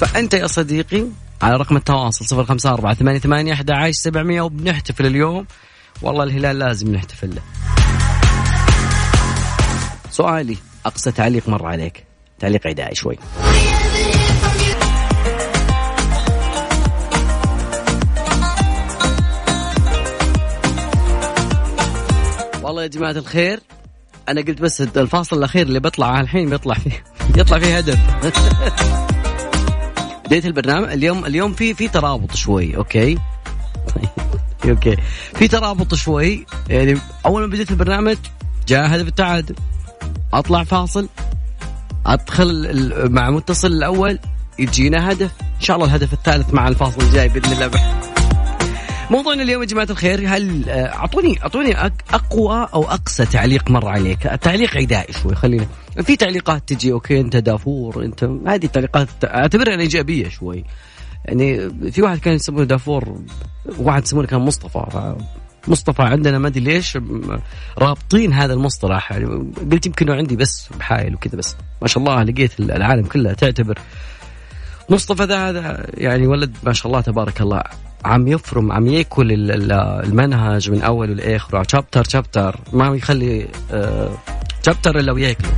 فأنت 0.00 0.34
يا 0.34 0.46
صديقي 0.46 1.04
على 1.42 1.56
رقم 1.56 1.76
التواصل 1.76 2.24
صفر 2.24 2.44
خمسة 2.44 2.72
أربعة 2.72 2.94
ثمانية 2.94 3.18
ثمانية 3.18 3.52
أحد 3.52 3.70
عشر 3.70 3.92
سبعمية. 3.92 4.42
وبنحتفل 4.42 5.06
اليوم 5.06 5.46
والله 6.02 6.24
الهلال 6.24 6.58
لازم 6.58 6.94
نحتفل 6.94 7.34
له. 7.34 7.42
سؤالي 10.10 10.56
أقسى 10.86 11.12
تعليق 11.12 11.48
مر 11.48 11.66
عليك. 11.66 12.04
تعليق 12.38 12.66
عدائي 12.66 12.94
شوي. 12.94 13.18
والله 22.62 22.82
يا 22.82 22.86
جماعة 22.86 23.10
الخير 23.10 23.60
أنا 24.28 24.40
قلت 24.40 24.60
بس 24.60 24.80
الفاصل 24.80 25.38
الأخير 25.38 25.66
اللي 25.66 25.80
بطلع 25.80 26.20
الحين 26.20 26.50
بيطلع 26.50 26.74
فيه 26.74 27.04
يطلع 27.40 27.58
فيه 27.58 27.76
هدف. 27.78 27.98
بداية 30.26 30.44
البرنامج 30.44 30.92
اليوم 30.92 31.26
اليوم 31.26 31.52
في 31.52 31.74
في 31.74 31.88
ترابط 31.88 32.34
شوي 32.34 32.76
okay؟ 32.76 33.18
okay 34.70 34.96
في 35.34 35.48
ترابط 35.48 35.94
شوي 35.94 36.46
يعني 36.68 36.98
أول 37.26 37.40
ما 37.40 37.46
بديت 37.46 37.70
البرنامج 37.70 38.16
جاء 38.68 38.96
هدف 38.96 39.08
التعادل. 39.08 39.54
أطلع 40.32 40.64
فاصل 40.64 41.08
أدخل 42.06 43.10
مع 43.10 43.30
متصل 43.30 43.72
الأول 43.72 44.18
يجينا 44.58 45.12
هدف. 45.12 45.30
إن 45.40 45.60
شاء 45.60 45.76
الله 45.76 45.88
الهدف 45.88 46.12
الثالث 46.12 46.54
مع 46.54 46.68
الفاصل 46.68 47.02
الجاي 47.02 47.28
بإذن 47.28 47.52
الله. 47.52 48.02
موضوعنا 49.10 49.42
اليوم 49.42 49.62
يا 49.62 49.66
جماعة 49.66 49.86
الخير 49.90 50.28
هل 50.28 50.68
آه، 50.68 50.86
أعطوني 50.86 51.38
أعطوني 51.42 51.76
أقوى 52.12 52.68
أو 52.74 52.84
أقسى 52.84 53.26
تعليق 53.26 53.70
مر 53.70 53.88
عليك؟ 53.88 54.22
تعليق 54.22 54.76
عدائي 54.76 55.12
شوي 55.12 55.34
خلينا. 55.34 55.66
في 56.02 56.16
تعليقات 56.16 56.68
تجي 56.68 56.92
أوكي 56.92 57.20
أنت 57.20 57.36
دافور 57.36 58.04
أنت 58.04 58.24
هذه 58.24 58.64
التعليقات 58.64 59.08
أعتبرها 59.24 59.80
إيجابية 59.80 60.28
شوي. 60.28 60.64
يعني 61.24 61.70
في 61.92 62.02
واحد 62.02 62.18
كان 62.18 62.34
يسمونه 62.34 62.64
دافور 62.64 63.20
واحد 63.78 64.02
يسمونه 64.02 64.26
كان 64.26 64.40
مصطفى. 64.40 65.16
مصطفى 65.68 66.02
عندنا 66.02 66.38
ما 66.38 66.48
أدري 66.48 66.64
ليش 66.64 66.98
رابطين 67.78 68.32
هذا 68.32 68.54
المصطلح 68.54 69.12
يعني 69.12 69.52
قلت 69.72 69.86
يمكن 69.86 70.10
عندي 70.10 70.36
بس 70.36 70.68
بحايل 70.78 71.14
وكذا 71.14 71.36
بس. 71.36 71.56
ما 71.82 71.88
شاء 71.88 72.02
الله 72.02 72.22
لقيت 72.22 72.60
العالم 72.60 73.04
كلها 73.04 73.32
تعتبر 73.32 73.78
مصطفى 74.90 75.24
ذا 75.24 75.48
هذا 75.48 75.86
يعني 75.94 76.26
ولد 76.26 76.56
ما 76.62 76.72
شاء 76.72 76.86
الله 76.86 77.00
تبارك 77.00 77.40
الله. 77.40 77.62
عم 78.04 78.28
يفرم 78.28 78.72
عم 78.72 78.86
يأكل 78.86 79.50
المنهج 80.04 80.70
من 80.70 80.82
أول 80.82 81.16
لاخره 81.16 81.64
شابتر 81.68 82.04
شابتر 82.08 82.60
ما 82.72 82.96
يخلي 82.96 83.48
شابتر 84.66 84.98
إلا 84.98 85.12
ويأكله. 85.12 85.50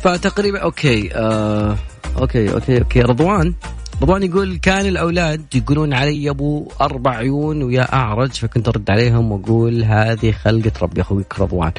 فتقريبا 0.00 0.58
okay 0.58 1.14
آه 1.14 1.76
okay 2.18 2.52
okay 2.52 2.78
okay 2.78 3.00
رضوان 3.00 3.54
رضوان 4.02 4.22
يقول 4.22 4.56
كان 4.56 4.86
الأولاد 4.86 5.54
يقولون 5.54 5.92
علي 5.94 6.30
أبو 6.30 6.68
أربع 6.80 7.10
عيون 7.16 7.62
ويا 7.62 7.92
أعرج 7.94 8.32
فكنت 8.32 8.68
أرد 8.68 8.90
عليهم 8.90 9.32
وأقول 9.32 9.84
هذه 9.84 10.32
خلقة 10.32 10.72
ربي 10.82 11.00
أخوك 11.00 11.40
رضوان. 11.40 11.72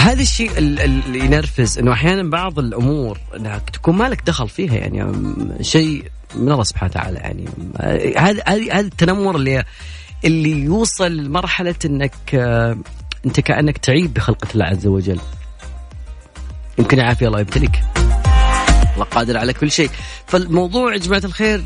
هذا 0.00 0.22
الشيء 0.22 0.58
ال- 0.58 0.80
ال- 0.80 1.02
اللي 1.06 1.18
ينرفز 1.18 1.78
إنه 1.78 1.92
أحيانا 1.92 2.30
بعض 2.30 2.58
الأمور 2.58 3.18
إنها 3.36 3.58
تكون 3.58 3.96
مالك 3.96 4.22
دخل 4.26 4.48
فيها 4.48 4.74
يعني 4.74 5.12
شيء 5.60 6.04
من 6.34 6.52
الله 6.52 6.62
سبحانه 6.64 6.90
وتعالى 6.90 7.18
يعني 7.18 7.44
هذا 8.18 8.42
هذا 8.46 8.80
التنمر 8.80 9.36
اللي 9.36 9.64
اللي 10.24 10.50
يوصل 10.64 11.16
لمرحلة 11.16 11.74
إنك 11.84 12.12
آه، 12.34 12.76
أنت 13.26 13.40
كأنك 13.40 13.78
تعيب 13.78 14.14
بخلقة 14.14 14.48
الله 14.54 14.64
عز 14.64 14.86
وجل. 14.86 15.18
يمكن 16.78 16.98
يعافي 16.98 17.26
الله 17.26 17.40
يبتليك. 17.40 17.72
الله 18.98 19.10
قادر 19.10 19.36
على 19.36 19.52
كل 19.52 19.70
شيء. 19.70 19.90
فالموضوع 20.26 20.92
يا 20.92 20.98
جماعة 20.98 21.22
الخير 21.24 21.62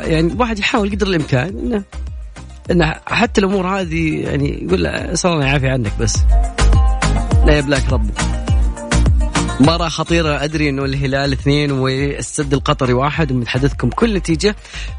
يعني 0.00 0.32
الواحد 0.32 0.58
يحاول 0.58 0.90
قدر 0.90 1.06
الإمكان 1.06 1.48
إنه 1.48 1.84
إنه 2.70 2.94
حتى 3.06 3.40
الأمور 3.40 3.66
هذه 3.66 4.20
يعني 4.20 4.64
يقول 4.64 4.86
أسأل 4.86 5.30
الله 5.30 5.44
يعافي 5.44 5.68
عنك 5.68 5.92
بس 6.00 6.18
لا 7.46 7.58
يبلاك 7.58 7.92
ربك. 7.92 8.14
مباراة 9.60 9.88
خطيرة 9.88 10.44
أدري 10.44 10.68
أنه 10.68 10.84
الهلال 10.84 11.32
اثنين 11.32 11.72
والسد 11.72 12.54
القطري 12.54 12.92
واحد 12.92 13.32
ومتحدثكم 13.32 13.90
كل 13.90 14.14
نتيجة. 14.14 14.56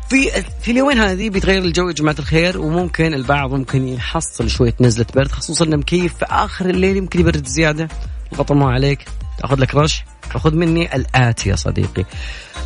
في 0.09 0.43
في 0.61 0.71
اليومين 0.71 0.99
هذه 0.99 1.29
بيتغير 1.29 1.63
الجو 1.63 1.87
يا 1.87 1.93
جماعة 1.93 2.15
الخير 2.19 2.61
وممكن 2.61 3.13
البعض 3.13 3.53
ممكن 3.53 3.87
يحصل 3.87 4.49
شوية 4.49 4.73
نزلة 4.81 5.05
برد 5.15 5.31
خصوصا 5.31 5.65
مكيف 5.65 6.13
في 6.17 6.25
آخر 6.29 6.69
الليل 6.69 6.97
يمكن 6.97 7.19
يبرد 7.19 7.47
زيادة. 7.47 7.87
الغطا 8.33 8.55
ما 8.55 8.71
عليك. 8.71 9.05
تاخذ 9.41 9.59
لك 9.59 9.75
رش 9.75 10.03
خذ 10.29 10.55
مني 10.55 10.95
الآتي 10.95 11.49
يا 11.49 11.55
صديقي. 11.55 12.05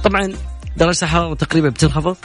طبعا 0.03 0.33
درجة 0.77 1.03
الحرارة 1.05 1.33
تقريبا 1.33 1.69
بتنخفض 1.69 2.17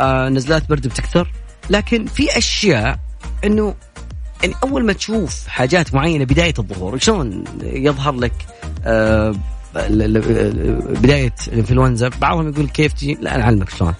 آه 0.00 0.28
نزلات 0.28 0.68
برد 0.68 0.86
بتكثر 0.86 1.32
لكن 1.70 2.06
في 2.06 2.38
أشياء 2.38 2.98
أنه 3.44 3.74
يعني 4.42 4.54
أول 4.62 4.86
ما 4.86 4.92
تشوف 4.92 5.48
حاجات 5.48 5.94
معينة 5.94 6.24
بداية 6.24 6.54
الظهور 6.58 6.98
شلون 6.98 7.44
يظهر 7.62 8.14
لك 8.14 8.32
آه 8.84 9.34
بداية 9.74 11.34
الإنفلونزا؟ 11.48 12.08
بعضهم 12.08 12.48
يقول 12.48 12.68
كيف 12.68 12.92
تجي؟ 12.92 13.18
لا 13.20 13.34
أنا 13.34 13.44
أعلمك 13.44 13.70
شلون. 13.70 13.94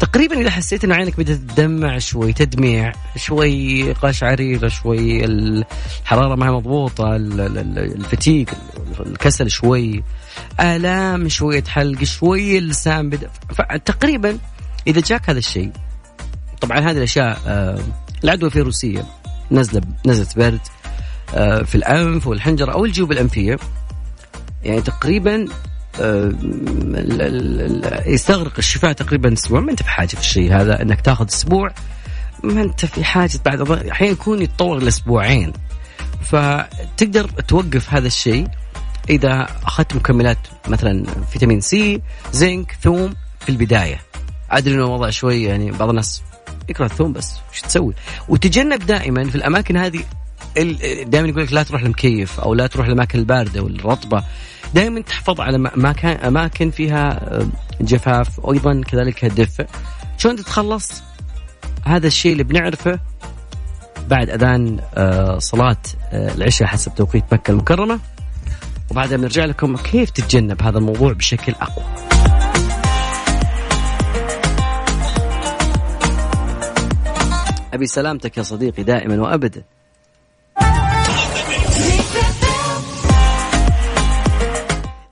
تقريبا 0.00 0.40
إذا 0.40 0.50
حسيت 0.50 0.84
إنه 0.84 0.94
عينك 0.94 1.16
بدات 1.18 1.36
تدمع 1.36 1.98
شوي 1.98 2.32
تدميع 2.32 2.92
شوي 3.16 3.92
قشعريره 3.92 4.68
شوي 4.68 5.24
الحرارة 5.24 6.34
ما 6.34 6.46
هي 6.46 6.50
مضبوطة 6.50 7.16
ال- 7.16 7.40
ال- 7.40 7.58
ال- 7.58 7.78
الفتيق 7.78 8.50
الكسل 9.06 9.50
شوي 9.50 10.02
آلام 10.60 11.28
شوية 11.28 11.64
حلق 11.64 12.04
شوي 12.04 12.58
اللسان 12.58 13.10
بدا 13.10 13.30
فتقريبا 13.54 14.38
إذا 14.86 15.00
جاك 15.00 15.30
هذا 15.30 15.38
الشيء 15.38 15.70
طبعا 16.60 16.78
هذه 16.78 16.96
الأشياء 16.96 17.38
آه، 17.46 17.78
العدوى 18.24 18.46
الفيروسيه 18.48 19.04
نزلة 19.52 19.82
نزله 20.06 20.28
برد 20.36 20.60
آه، 21.34 21.62
في 21.62 21.74
الأنف 21.74 22.26
والحنجرة 22.26 22.72
أو 22.72 22.84
الجيوب 22.84 23.12
الأنفية. 23.12 23.56
يعني 24.64 24.80
تقريبا 24.82 25.46
يستغرق 28.06 28.52
الشفاء 28.58 28.92
تقريبا 28.92 29.32
أسبوع. 29.32 29.60
ما 29.60 29.70
أنت 29.70 29.82
في 29.82 29.90
حاجة 29.90 30.08
في 30.08 30.20
الشيء 30.20 30.52
هذا؟ 30.52 30.82
إنك 30.82 31.00
تاخذ 31.00 31.26
أسبوع. 31.28 31.70
ما 32.44 32.62
أنت 32.62 32.86
في 32.86 33.04
حاجة 33.04 33.38
بعد 33.44 33.70
أحيانا 33.70 34.12
يكون 34.12 34.42
يتطور 34.42 34.82
لأسبوعين. 34.82 35.52
فتقدر 36.22 37.28
توقف 37.28 37.94
هذا 37.94 38.06
الشيء 38.06 38.48
إذا 39.10 39.46
أخذت 39.64 39.96
مكملات 39.96 40.38
مثلا 40.68 41.04
فيتامين 41.32 41.60
سي 41.60 42.02
زنك 42.32 42.76
ثوم 42.82 43.14
في 43.40 43.48
البداية. 43.48 44.00
أدري 44.50 44.74
إنه 44.74 44.84
الوضع 44.84 45.10
شوي 45.10 45.42
يعني 45.42 45.70
بعض 45.70 45.88
الناس 45.88 46.22
يكره 46.68 46.86
الثوم 46.86 47.12
بس 47.12 47.32
وش 47.52 47.60
تسوي؟ 47.60 47.94
وتجنب 48.28 48.86
دائما 48.86 49.24
في 49.24 49.34
الأماكن 49.34 49.76
هذه 49.76 50.00
دائما 51.06 51.28
يقول 51.28 51.42
لك 51.42 51.52
لا 51.52 51.62
تروح 51.62 51.82
لمكيف 51.82 52.40
أو 52.40 52.54
لا 52.54 52.66
تروح 52.66 52.86
الاماكن 52.86 53.18
الباردة 53.18 53.62
والرطبة. 53.62 54.24
دائما 54.76 55.00
تحفظ 55.00 55.40
على 55.40 55.56
اماكن 55.56 56.08
أماكن 56.08 56.70
فيها 56.70 57.34
آه، 57.34 57.46
جفاف 57.80 58.38
وأيضا 58.38 58.82
كذلك 58.82 59.24
دفء 59.24 59.66
شلون 60.18 60.36
تتخلص؟ 60.36 61.02
هذا 61.84 62.06
الشيء 62.06 62.32
اللي 62.32 62.44
بنعرفه 62.44 63.00
بعد 64.08 64.30
أذان 64.30 64.80
آه، 64.94 65.38
صلاة 65.38 65.76
آه، 66.12 66.34
العشاء 66.34 66.68
حسب 66.68 66.94
توقيت 66.94 67.24
مكة 67.32 67.50
المكرمة. 67.50 68.00
وبعدها 68.90 69.16
بنرجع 69.16 69.44
لكم 69.44 69.76
كيف 69.76 70.10
تتجنب 70.10 70.62
هذا 70.62 70.78
الموضوع 70.78 71.12
بشكل 71.12 71.52
أقوى. 71.52 71.84
أبي 77.74 77.86
سلامتك 77.86 78.36
يا 78.36 78.42
صديقي 78.42 78.82
دائما 78.82 79.22
وابدا. 79.22 79.75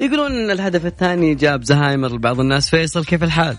يقولون 0.04 0.32
إن 0.32 0.50
الهدف 0.50 0.86
الثاني 0.86 1.34
جاب 1.34 1.64
زهايمر 1.64 2.08
لبعض 2.08 2.40
الناس. 2.40 2.70
فيصل 2.70 3.04
كيف 3.04 3.22
الحال؟ 3.22 3.56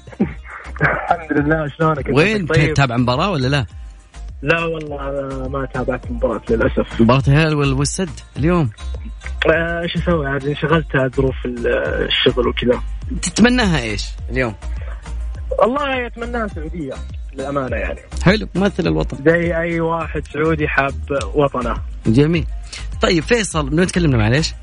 الحمد 0.81 1.31
لله 1.39 1.67
شلونك؟ 1.67 2.09
وين؟ 2.13 2.45
طيب؟ 2.45 2.73
تتابع 2.73 2.97
مباراة 2.97 3.31
ولا 3.31 3.47
لا؟ 3.47 3.65
لا 4.41 4.63
والله 4.65 5.09
أنا 5.09 5.47
ما 5.47 5.67
تابعت 5.73 6.05
المباراة 6.05 6.41
للأسف. 6.49 7.01
مباراة 7.01 7.23
الهلال 7.27 7.55
وال- 7.55 7.73
والسد 7.73 8.09
اليوم. 8.37 8.69
آه، 9.49 9.81
إيش 9.81 9.95
أسوي؟ 9.95 10.27
عاد 10.27 10.45
انشغلت 10.47 10.95
على 10.95 11.09
ظروف 11.09 11.35
ال- 11.45 11.67
الشغل 12.07 12.47
وكذا. 12.47 12.81
تتمناها 13.21 13.79
إيش 13.79 14.05
اليوم؟ 14.29 14.55
والله 15.59 16.07
أتمناها 16.07 16.47
سعودية 16.47 16.93
للأمانة 17.33 17.75
يعني. 17.77 17.99
حلو 18.23 18.47
ممثل 18.55 18.87
الوطن. 18.87 19.17
زي 19.25 19.57
أي 19.57 19.79
واحد 19.79 20.23
سعودي 20.33 20.67
حاب 20.67 20.93
وطنه. 21.33 21.73
جميل. 22.05 22.45
طيب 23.01 23.23
فيصل 23.23 23.71
من 23.71 23.79
وين 23.79 23.87
تكلمنا 23.87 24.17
معليش؟ 24.17 24.53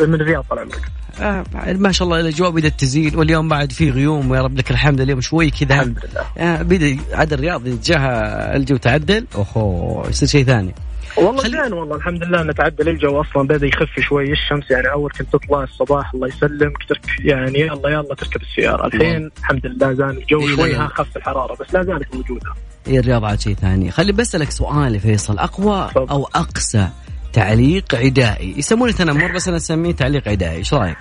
من 0.00 0.14
الرياض 0.14 0.44
طال 0.50 0.58
عمرك. 0.58 0.82
آه 1.20 1.44
ما 1.72 1.92
شاء 1.92 2.08
الله 2.08 2.20
الاجواء 2.20 2.50
بدات 2.50 2.80
تزين 2.80 3.16
واليوم 3.16 3.48
بعد 3.48 3.72
في 3.72 3.90
غيوم 3.90 4.30
ويا 4.30 4.42
رب 4.42 4.58
لك 4.58 4.70
الحمد 4.70 5.00
اليوم 5.00 5.20
شوي 5.20 5.50
كذا. 5.50 5.74
الحمد 5.74 5.98
لله. 6.12 6.24
آه 6.38 6.62
بدا 6.62 6.96
عاد 7.12 7.32
الرياض 7.32 7.68
جاها 7.82 8.56
الجو 8.56 8.76
تعدل. 8.76 9.26
اوهو 9.34 10.04
يصير 10.08 10.28
شيء 10.28 10.44
ثاني. 10.44 10.74
والله 11.16 11.42
خلي- 11.42 11.62
زين 11.62 11.72
والله 11.72 11.96
الحمد 11.96 12.24
لله 12.24 12.42
إنه 12.42 12.52
تعدل. 12.52 12.88
الجو 12.88 13.20
أصلا 13.20 13.48
بدأ 13.48 13.66
يخف 13.66 14.00
شوي. 14.00 14.32
الشمس 14.32 14.70
يعني 14.70 14.92
أول 14.92 15.10
كنت 15.18 15.32
تطلع 15.32 15.62
الصباح 15.62 16.14
الله 16.14 16.28
يسلمك 16.28 16.84
ترك 16.88 17.06
يعني 17.24 17.60
يلا 17.60 17.88
يلا 17.88 18.14
تركب 18.14 18.40
السيارة. 18.42 18.86
الحين 18.86 19.30
الحمد 19.38 19.66
لله 19.66 19.92
زان 19.92 20.10
الجو 20.10 20.40
إيه، 20.40 20.56
شوي. 20.56 20.74
ها 20.74 20.88
خف 20.88 21.16
الحرارة 21.16 21.56
بس 21.60 21.74
لا 21.74 21.82
زالت 21.82 22.14
موجودة. 22.14 22.52
هي 22.86 22.98
الرياض 22.98 23.24
عاد 23.24 23.40
شيء 23.40 23.54
ثاني. 23.54 23.90
خلي 23.90 24.12
بسألك 24.12 24.50
سؤال 24.50 25.00
فيصل 25.00 25.38
أقوى 25.38 25.88
تفضل. 25.90 26.08
أو 26.08 26.24
أقسى. 26.34 26.88
تعليق 27.32 27.94
عدائي 27.94 28.54
يسمونه 28.58 28.92
تنمر 28.92 29.32
بس 29.32 29.48
أنا 29.48 29.56
أسميه 29.56 29.92
تعليق 29.92 30.28
عدائي 30.28 30.56
إيش 30.56 30.74
رأيك؟ 30.74 30.98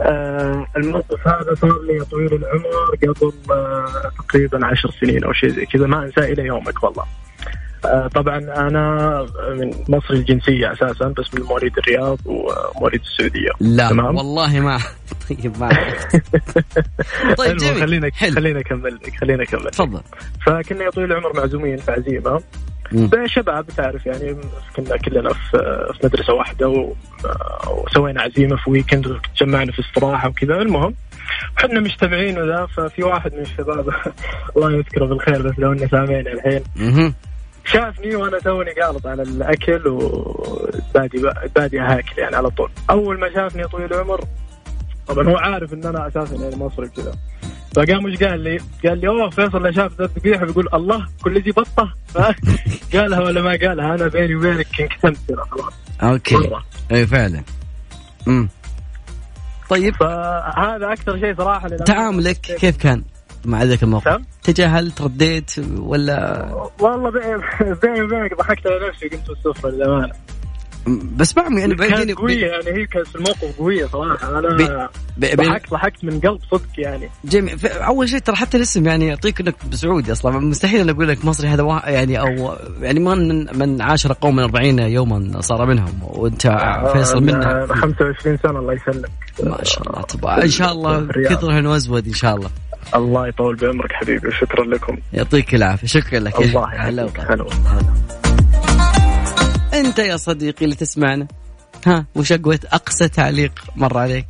آه 0.00 0.66
الموقف 0.76 1.28
هذا 1.28 1.54
صار 1.60 1.82
لي 1.82 2.04
طويل 2.04 2.34
العمر 2.34 2.66
قبل 3.02 3.32
آه 3.50 4.10
تقريبا 4.28 4.66
عشر 4.66 4.90
سنين 5.00 5.24
أو 5.24 5.32
شيء 5.32 5.48
زي 5.50 5.66
كذا 5.66 5.86
ما 5.86 6.04
انساه 6.04 6.32
إلى 6.32 6.42
يومك 6.42 6.82
والله. 6.82 7.04
آه 7.84 8.08
طبعا 8.08 8.38
أنا 8.38 9.26
من 9.58 9.70
مصري 9.88 10.16
الجنسية 10.18 10.72
أساسا 10.72 11.14
بس 11.18 11.34
من 11.34 11.42
مواليد 11.42 11.78
الرياض 11.78 12.18
ومواليد 12.24 13.00
السعودية. 13.00 13.50
لا 13.60 13.88
تمام. 13.88 14.16
والله 14.16 14.60
ما 14.60 14.78
طيب 15.28 15.58
ما. 15.60 15.68
طيب 17.38 17.56
جميل 17.56 17.80
خلينا 17.80 18.10
خلينا 18.34 18.60
أكمل 18.60 18.94
لك 18.94 19.16
خلينا 19.20 19.42
أكمل. 19.42 19.70
تفضل 19.70 20.00
فكنا 20.46 20.84
يا 20.84 20.90
طويل 20.90 21.12
العمر 21.12 21.36
معزومين 21.36 21.76
في 21.76 21.90
عزيمة. 21.90 22.40
شباب 23.26 23.66
تعرف 23.76 24.06
يعني 24.06 24.36
كنا 24.76 24.96
كلنا 24.96 25.32
في 25.32 25.58
في 25.92 26.06
مدرسة 26.06 26.32
واحدة 26.34 26.92
وسوينا 27.70 28.22
عزيمة 28.22 28.56
في 28.56 28.70
ويكند 28.70 29.06
وتجمعنا 29.06 29.72
في 29.72 29.80
استراحة 29.80 30.28
وكذا. 30.28 30.54
المهم 30.62 30.94
إحنا 31.58 31.80
مجتمعين 31.80 32.38
وذا 32.38 32.66
ففي 32.66 33.02
واحد 33.02 33.34
من 33.34 33.40
الشباب 33.40 33.88
الله 34.56 34.72
يذكره 34.72 35.04
بالخير 35.04 35.42
بس 35.42 35.58
لو 35.58 35.72
إنه 35.72 35.86
سامعني 35.88 36.32
الحين. 36.32 36.62
شافني 37.64 38.16
وأنا 38.16 38.38
توني 38.38 38.70
قالط 38.70 39.06
على 39.06 39.22
الأكل 39.22 39.88
وبادي 39.88 41.22
بادي 41.56 41.78
هاكل 41.78 42.18
يعني 42.18 42.36
على 42.36 42.50
طول. 42.50 42.70
أول 42.90 43.20
ما 43.20 43.32
شافني 43.34 43.64
طويل 43.68 43.92
العمر 43.92 44.24
طبعا 45.06 45.28
هو 45.28 45.36
عارف 45.36 45.74
إن 45.74 45.84
أنا 45.84 46.06
أساسا 46.08 46.36
يعني 46.36 46.56
مصري 46.56 46.88
كذا 46.88 47.12
فقام 47.76 48.04
وش 48.04 48.22
قال 48.22 48.40
لي؟ 48.40 48.58
قال 48.84 48.98
لي 49.00 49.08
أوه 49.08 49.30
فيصل 49.30 49.62
لو 49.62 49.72
شاف 49.72 49.98
ذا 49.98 50.04
الذبيحه 50.04 50.44
بيقول 50.44 50.68
الله 50.74 51.06
كل 51.24 51.42
ذي 51.42 51.50
بطة 51.50 51.94
قالها 52.94 53.20
ولا 53.20 53.42
ما 53.42 53.50
قالها 53.50 53.94
أنا 53.94 54.08
بيني 54.08 54.34
وبينك 54.36 54.66
كذا 54.66 55.14
خلاص 55.50 55.72
okay 56.02 56.36
مرة. 56.36 56.64
أي 56.92 57.06
فعلا 57.06 57.42
مم. 58.26 58.48
طيب 59.70 59.94
فهذا 59.94 60.92
أكثر 60.92 61.20
شيء 61.20 61.36
صراحة. 61.36 61.68
تعاملك 61.68 62.40
كيف 62.40 62.76
كان 62.76 63.02
مع 63.44 63.62
ذاك 63.62 63.82
الموقف؟ 63.82 64.20
تجاهلت 64.42 65.02
رديت 65.02 65.50
ولا 65.78 66.48
والله 66.80 67.10
بيني 67.82 68.02
وبينك 68.02 68.38
ضحكت 68.38 68.66
على 68.66 68.88
نفسي 68.88 69.06
وقمت 69.06 69.28
بالسفره 69.28 69.70
للأمانة 69.70 70.12
بس 71.16 71.32
بعمي 71.32 71.64
أنا 71.64 71.74
كانت 71.74 72.12
قوية 72.18 72.46
يعني 72.46 72.80
هي 72.80 72.86
كانت 72.86 73.06
في 73.08 73.14
الموقف 73.14 73.58
قوية 73.58 73.86
صراحة. 73.86 74.38
أنا 74.38 74.56
بي- 74.56 74.88
بي- 75.16 75.36
بي- 75.36 75.46
ضحكت 75.48 75.70
ضحكت 75.70 76.04
من 76.04 76.20
قلب 76.20 76.38
صدق 76.50 76.62
يعني. 76.78 77.08
جميل. 77.24 77.66
أول 77.66 78.08
شيء 78.08 78.18
ترى 78.18 78.36
حتى 78.36 78.56
الاسم 78.56 78.86
يعني 78.86 79.06
يعطيك 79.06 79.40
إنك 79.40 79.54
سعودي 79.70 80.12
أصلا. 80.12 80.38
مستحيل 80.38 80.80
أنا 80.80 80.92
أقول 80.92 81.08
لك 81.08 81.24
مصري 81.24 81.48
هذا 81.48 81.62
واحد 81.62 81.92
يعني 81.92 82.20
أو 82.20 82.54
يعني 82.80 83.00
من 83.00 83.46
من 83.58 83.82
عاشر 83.82 84.12
قوم 84.20 84.36
من 84.36 84.42
40 84.42 84.78
يوما 84.78 85.40
صار 85.40 85.66
منهم 85.66 85.98
وأنت 86.02 86.42
فيصل 86.92 87.22
منا 87.22 87.64
أنا 87.64 87.74
25 87.74 88.38
سنة 88.42 88.58
الله 88.58 88.72
يسلمك. 88.72 89.10
ما 89.42 89.58
شاء 89.64 89.82
الله 89.90 90.02
تبارك 90.02 90.42
إن 90.42 90.50
شاء 90.50 90.72
الله. 90.72 91.08
كثر 91.28 91.66
وازود 91.66 92.06
إن 92.06 92.14
شاء 92.14 92.34
الله. 92.36 92.50
الله 92.94 93.28
يطول 93.28 93.56
بعمرك 93.56 93.92
حبيبي 93.92 94.28
وشكرا 94.28 94.64
لكم. 94.64 94.96
يعطيك 95.12 95.54
العافية 95.54 95.86
شكرا 95.86 96.18
لك. 96.18 96.40
الله 96.40 96.60
وغلا. 96.60 96.82
هلا 96.82 97.42
والله. 97.42 97.94
أنت 99.86 99.98
يا 99.98 100.16
صديقي 100.16 100.64
اللي 100.64 100.76
تسمعنا؟ 100.76 101.28
ها 101.86 102.06
وش 102.14 102.32
أقوى 102.32 102.58
أقصى 102.72 103.08
تعليق 103.08 103.64
مر 103.76 103.98
عليك؟ 103.98 104.26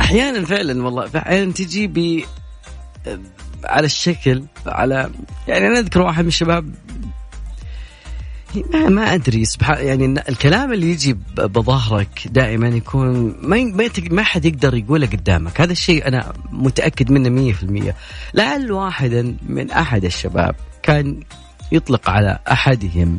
أحيانا 0.00 0.44
فعلا 0.44 0.84
والله 0.84 1.10
أحيانا 1.16 1.52
تجي 1.52 1.86
ب 1.86 2.24
على 3.64 3.86
الشكل 3.86 4.44
على 4.66 5.10
يعني 5.48 5.66
أنا 5.66 5.78
أذكر 5.78 6.02
واحد 6.02 6.22
من 6.22 6.28
الشباب 6.28 6.74
ما 8.72 8.88
ما 8.88 9.14
أدري 9.14 9.44
سبحان 9.44 9.86
يعني 9.86 10.04
الكلام 10.28 10.72
اللي 10.72 10.90
يجي 10.90 11.12
بظهرك 11.36 12.28
دائما 12.30 12.68
يكون 12.68 13.36
ما 13.42 13.88
ما 14.10 14.22
حد 14.22 14.44
يقدر 14.44 14.74
يقوله 14.74 15.06
قدامك. 15.06 15.60
هذا 15.60 15.72
الشيء 15.72 16.08
أنا 16.08 16.32
متأكد 16.50 17.10
منه 17.10 17.52
100% 17.52 17.94
لعل 18.34 18.72
واحدا 18.72 19.36
من 19.46 19.70
أحد 19.70 20.04
الشباب 20.04 20.54
كان 20.82 21.20
يطلق 21.72 22.10
على 22.10 22.38
أحدهم. 22.52 23.18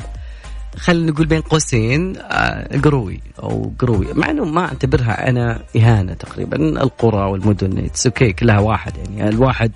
خلينا 0.77 1.11
نقول 1.11 1.25
بين 1.27 1.41
قوسين 1.41 2.17
آه، 2.17 2.77
قروي 2.77 3.21
أو 3.43 3.71
قروي. 3.79 4.07
مع 4.13 4.29
إنه 4.29 4.45
ما 4.45 4.61
أعتبرها 4.65 5.29
أنا 5.29 5.59
إهانة 5.77 6.13
تقريبا. 6.13 6.57
القرى 6.57 7.31
والمدن 7.31 7.77
it's 7.85 8.05
okay 8.07 8.33
كلها 8.33 8.59
واحد 8.59 8.93
يعني. 8.97 9.29
الواحد 9.29 9.71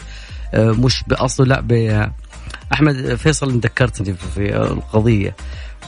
آه، 0.54 0.72
مش 0.72 1.04
بأصله 1.08 1.46
لا 1.48 1.62
ب 1.62 1.72
أحمد 2.74 3.16
فيصل 3.16 3.60
ذكرتني 3.60 4.14
في- 4.14 4.56
القضية. 4.58 5.36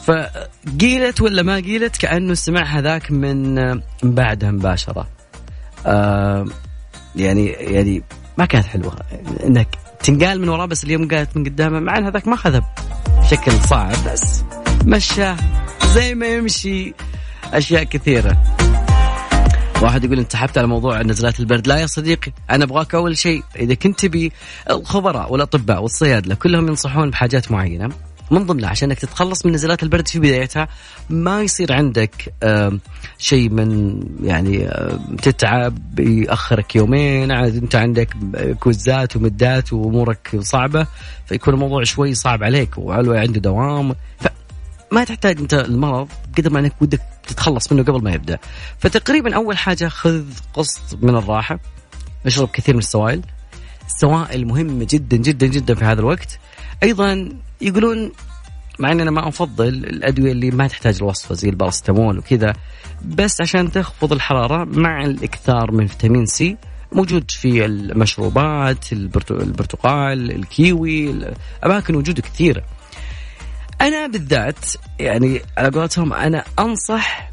فقيلت 0.03 1.21
ولا 1.21 1.41
ما 1.43 1.55
قيلت؟ 1.55 1.97
كأنه 1.97 2.33
سمعها 2.33 2.81
ذاك 2.81 3.11
من 3.11 3.59
آه، 3.59 3.81
من 4.03 4.15
بعدها 4.15 4.51
مباشرة. 4.51 5.07
يعني 7.15 7.47
يعني 7.47 8.03
ما 8.37 8.45
كانت 8.45 8.65
حلوة. 8.65 8.95
إنك 9.45 9.67
تنقال 10.03 10.41
من 10.41 10.49
وراه 10.49 10.65
بس 10.65 10.83
اليوم 10.83 11.07
قالت 11.07 11.37
من 11.37 11.43
قدامه 11.43 11.79
مع 11.79 11.97
إن 11.97 12.05
هذاك 12.05 12.27
ما 12.27 12.33
اخذها 12.33 12.75
بشكل 13.21 13.51
صعب 13.51 13.95
بس 14.13 14.43
مشاه 14.85 15.37
زي 15.93 16.15
ما 16.15 16.27
يمشي 16.27 16.93
أشياء 17.53 17.83
كثيرة. 17.83 18.37
واحد 19.81 20.03
يقول 20.03 20.19
انت 20.19 20.31
سحبت 20.31 20.57
على 20.57 20.67
موضوع 20.67 21.01
نزلات 21.01 21.39
البرد. 21.39 21.67
لا 21.67 21.77
يا 21.77 21.85
صديقي 21.85 22.31
أنا 22.49 22.63
أبغاك 22.63 22.95
أول 22.95 23.17
شيء 23.17 23.43
إذا 23.55 23.73
كنت 23.73 23.99
تبي 23.99 24.31
الخبراء 24.69 25.31
والأطباء 25.31 25.81
والصيادلة 25.81 26.35
كلهم 26.35 26.67
ينصحون 26.67 27.09
بحاجات 27.09 27.51
معينة 27.51 27.89
من 28.31 28.45
ضمنها 28.45 28.69
عشان 28.69 28.89
انك 28.89 28.99
تتخلص 28.99 29.45
من 29.45 29.51
نزلات 29.51 29.83
البرد 29.83 30.07
في 30.07 30.19
بدايتها 30.19 30.67
ما 31.09 31.41
يصير 31.41 31.73
عندك 31.73 32.33
شيء 33.17 33.49
من 33.49 33.99
يعني 34.23 34.69
تتعب 35.21 35.99
يأخرك 35.99 36.75
يومين 36.75 37.31
عاد 37.31 37.55
انت 37.55 37.75
عندك 37.75 38.09
كوزات 38.59 39.15
ومدات 39.15 39.73
وامورك 39.73 40.37
صعبة 40.39 40.87
فيكون 41.25 41.53
الموضوع 41.53 41.83
شوي 41.83 42.13
صعب 42.13 42.43
عليك 42.43 42.77
وعلوي 42.77 43.19
عنده 43.19 43.39
دوام 43.39 43.95
فما 44.19 45.03
تحتاج 45.03 45.39
انت 45.39 45.53
المرض 45.53 46.07
قدر 46.37 46.49
ما 46.49 46.59
انك 46.59 46.73
ودك 46.81 47.01
تتخلص 47.27 47.71
منه 47.71 47.83
قبل 47.83 48.03
ما 48.03 48.11
يبدأ. 48.11 48.37
فتقريبا 48.79 49.35
أول 49.35 49.57
حاجة 49.57 49.87
خذ 49.87 50.23
قسط 50.53 50.97
من 51.01 51.15
الراحة 51.15 51.59
اشرب 52.25 52.47
كثير 52.47 52.75
من 52.75 52.79
السوائل. 52.79 53.21
السوائل 53.87 54.47
مهمة 54.47 54.87
جدا 54.89 55.17
جدا 55.17 55.47
جدا 55.47 55.75
في 55.75 55.85
هذا 55.85 55.99
الوقت. 55.99 56.39
أيضا 56.83 57.29
يقولون 57.61 58.11
مع 58.79 58.91
ان 58.91 59.01
أنا 59.01 59.11
ما 59.11 59.27
أفضل 59.27 59.67
الأدوية 59.67 60.31
اللي 60.31 60.51
ما 60.51 60.67
تحتاج 60.67 60.95
الوصفة 60.95 61.35
زي 61.35 61.49
البارستامول 61.49 62.17
وكذا 62.17 62.53
بس 63.05 63.41
عشان 63.41 63.71
تخفض 63.71 64.13
الحرارة 64.13 64.63
مع 64.63 65.05
الإكثار 65.05 65.71
من 65.71 65.87
فيتامين 65.87 66.25
سي 66.25 66.57
موجود 66.91 67.31
في 67.31 67.65
المشروبات 67.65 68.93
البرتقال 69.31 70.31
الكيوي 70.31 71.15
أماكن 71.65 71.95
وجوده 71.95 72.21
كثيرة. 72.21 72.63
أنا 73.81 74.07
بالذات 74.07 74.65
يعني 74.99 75.41
على 75.57 75.69
قولتهم 75.69 76.13
أنا 76.13 76.43
أنصح 76.59 77.28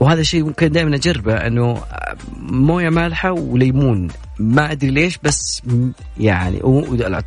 وهذا 0.00 0.22
شيء 0.22 0.44
ممكن 0.44 0.72
دائما 0.72 0.96
أجربه 0.96 1.34
إنه 1.34 1.82
موية 2.42 2.88
مالحة 2.88 3.32
وليمون. 3.32 4.08
ما 4.38 4.72
أدري 4.72 4.90
ليش 4.90 5.18
بس 5.22 5.62
يعني 6.18 6.60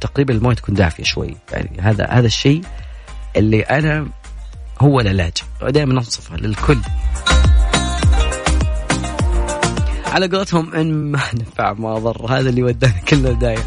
تقريبا 0.01 0.33
الموية 0.33 0.55
تكون 0.55 0.75
دافية 0.75 1.03
شوي. 1.03 1.35
يعني 1.51 1.81
هذا 1.81 2.05
هذا 2.05 2.27
الشيء 2.27 2.61
اللي 3.35 3.61
أنا 3.61 4.07
هو 4.79 4.99
العلاج. 4.99 5.33
دائما 5.61 5.93
أنصفه 5.93 6.37
للكل. 6.37 6.77
على 10.05 10.27
قولتهم 10.27 10.73
إن 10.73 11.11
ما 11.11 11.19
نفع 11.33 11.73
ما 11.73 11.93
ضر. 11.93 12.25
هذا 12.25 12.49
اللي 12.49 12.63
ودانا 12.63 12.99
كلنا 13.09 13.29
بدايه 13.29 13.63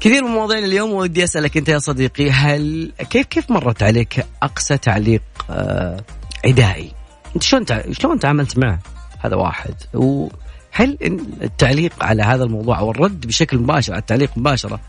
كثير 0.00 0.24
من 0.24 0.30
مواضيعنا 0.30 0.66
اليوم 0.66 0.92
ودي 0.92 1.24
أسألك 1.24 1.56
أنت 1.56 1.68
يا 1.68 1.78
صديقي 1.78 2.30
هل 2.30 2.92
كيف 3.10 3.26
كيف 3.26 3.50
مرت 3.50 3.82
عليك 3.82 4.26
أقصى 4.42 4.78
تعليق 4.78 5.22
آه 5.50 6.00
عدائي؟ 6.44 7.03
انت 7.34 7.42
شلون. 7.42 7.64
شلون 7.92 8.18
تعاملت 8.18 8.58
معه؟ 8.58 8.78
هذا 9.20 9.36
واحد 9.36 9.74
وهل 9.94 10.98
التعليق 11.42 12.04
على 12.04 12.22
هذا 12.22 12.44
الموضوع 12.44 12.78
أو 12.78 12.90
الرد 12.90 13.26
بشكل 13.26 13.58
مباشر 13.58 13.92
على 13.92 14.00
التعليق 14.00 14.30
مباشرة 14.36 14.80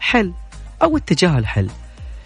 حل 0.00 0.32
أو 0.82 0.96
التجاهل 0.96 1.46
حل؟ 1.46 1.70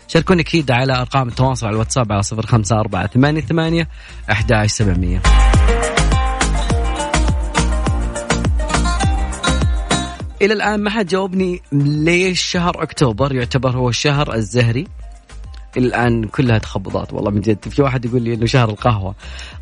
شاركوني 0.09 0.43
أكيد 0.43 0.71
على 0.71 0.93
أرقام 0.93 1.29
التواصل 1.29 1.67
على 1.67 1.75
الواتساب 1.75 2.13
على 2.13 2.23
صفر 2.23 2.47
خمسة 2.47 2.81
أربعة 2.81 3.07
ثمانية 3.07 3.41
ثمانية 3.41 3.89
أحد 4.31 4.67
سبعمية 4.67 5.23
إلى 10.43 10.53
الآن 10.53 10.81
ما 10.81 10.91
حد 10.91 11.07
جاوبني 11.07 11.63
ليش 11.73 12.43
شهر 12.43 12.83
أكتوبر 12.83 13.35
يعتبر 13.35 13.77
هو 13.77 13.89
الشهر 13.89 14.35
الزهري 14.35 14.87
الآن 15.77 16.25
كلها 16.25 16.59
تخبطات. 16.59 17.13
والله 17.13 17.31
من 17.31 17.41
جد 17.41 17.69
في 17.69 17.83
واحد 17.83 18.05
يقول 18.05 18.23
لي 18.23 18.35
إنه 18.35 18.47
شهر 18.47 18.69
القهوة. 18.69 19.15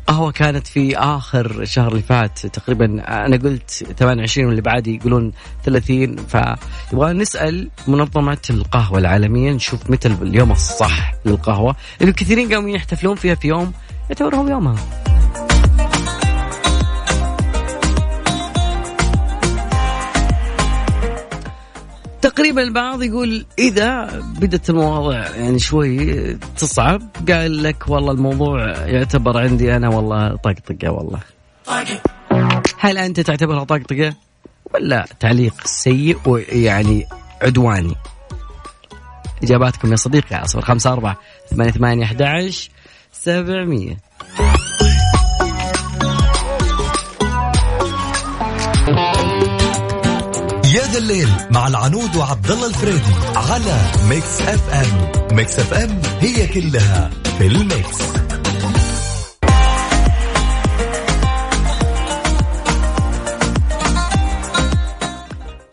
قهوة 0.07 0.31
كانت 0.31 0.67
في 0.67 0.97
آخر 0.97 1.61
الشهر 1.61 1.91
اللي 1.91 2.01
فات 2.01 2.45
تقريبا 2.45 2.85
أنا 3.25 3.37
قلت 3.37 3.85
28 3.97 4.47
واللي 4.47 4.61
بعدي 4.61 4.95
يقولون 4.95 5.31
30 5.63 6.15
فيبغى 6.15 7.13
نسأل 7.13 7.69
منظمة 7.87 8.37
القهوة 8.49 8.99
العالمية 8.99 9.51
نشوف 9.51 9.89
متى 9.91 10.07
اليوم 10.07 10.51
الصح 10.51 11.13
للقهوة. 11.25 11.75
لأنه 11.99 12.13
كثيرين 12.13 12.53
قاموا 12.53 12.69
يحتفلون 12.69 13.15
فيها 13.15 13.35
في 13.35 13.47
يوم 13.47 13.73
يعتبر 14.09 14.35
هو 14.35 14.47
يومها. 14.47 14.75
تقريبا 22.25 22.63
البعض 22.63 23.03
يقول 23.03 23.45
إذا 23.59 24.19
بدت 24.39 24.69
المواضيع 24.69 25.35
يعني 25.35 25.59
شوي 25.59 26.33
تصعب 26.33 27.01
قال 27.29 27.63
لك 27.63 27.89
والله 27.89 28.11
الموضوع 28.11 28.77
يعتبر 28.77 29.37
عندي 29.37 29.75
أنا 29.75 29.89
والله 29.89 30.35
طقطقه 30.35 30.91
والله. 30.91 31.19
هل 32.79 32.97
أنت 32.97 33.19
تعتبرها 33.19 33.63
طقطقه 33.63 34.15
ولا 34.73 35.05
تعليق 35.19 35.53
سيء 35.65 36.17
ويعني 36.25 37.05
عدواني. 37.41 37.95
إجاباتكم 39.43 39.91
يا 39.91 39.95
صديقي 39.95 40.35
على 40.35 40.47
صفر 40.47 40.61
خمسة 40.61 40.93
أربعة 40.93 41.17
ثمانية 41.49 41.71
ثمانية 41.71 42.03
أحد 42.03 42.21
عشر 42.21 42.69
سبعمية. 43.11 43.97
يا 50.75 50.81
ذا 50.81 50.97
الليل 50.97 51.29
مع 51.51 51.67
العنود 51.67 52.15
وعبد 52.15 52.51
الله 52.51 52.67
الفريدي 52.67 53.13
على 53.35 53.77
Mix 54.09 54.41
FM. 54.41 55.35
Mix 55.35 55.59
FM 55.59 56.01
هي 56.19 56.47
كلها 56.47 57.09
في 57.37 57.47
ال 57.47 57.58
mix. 57.58 58.01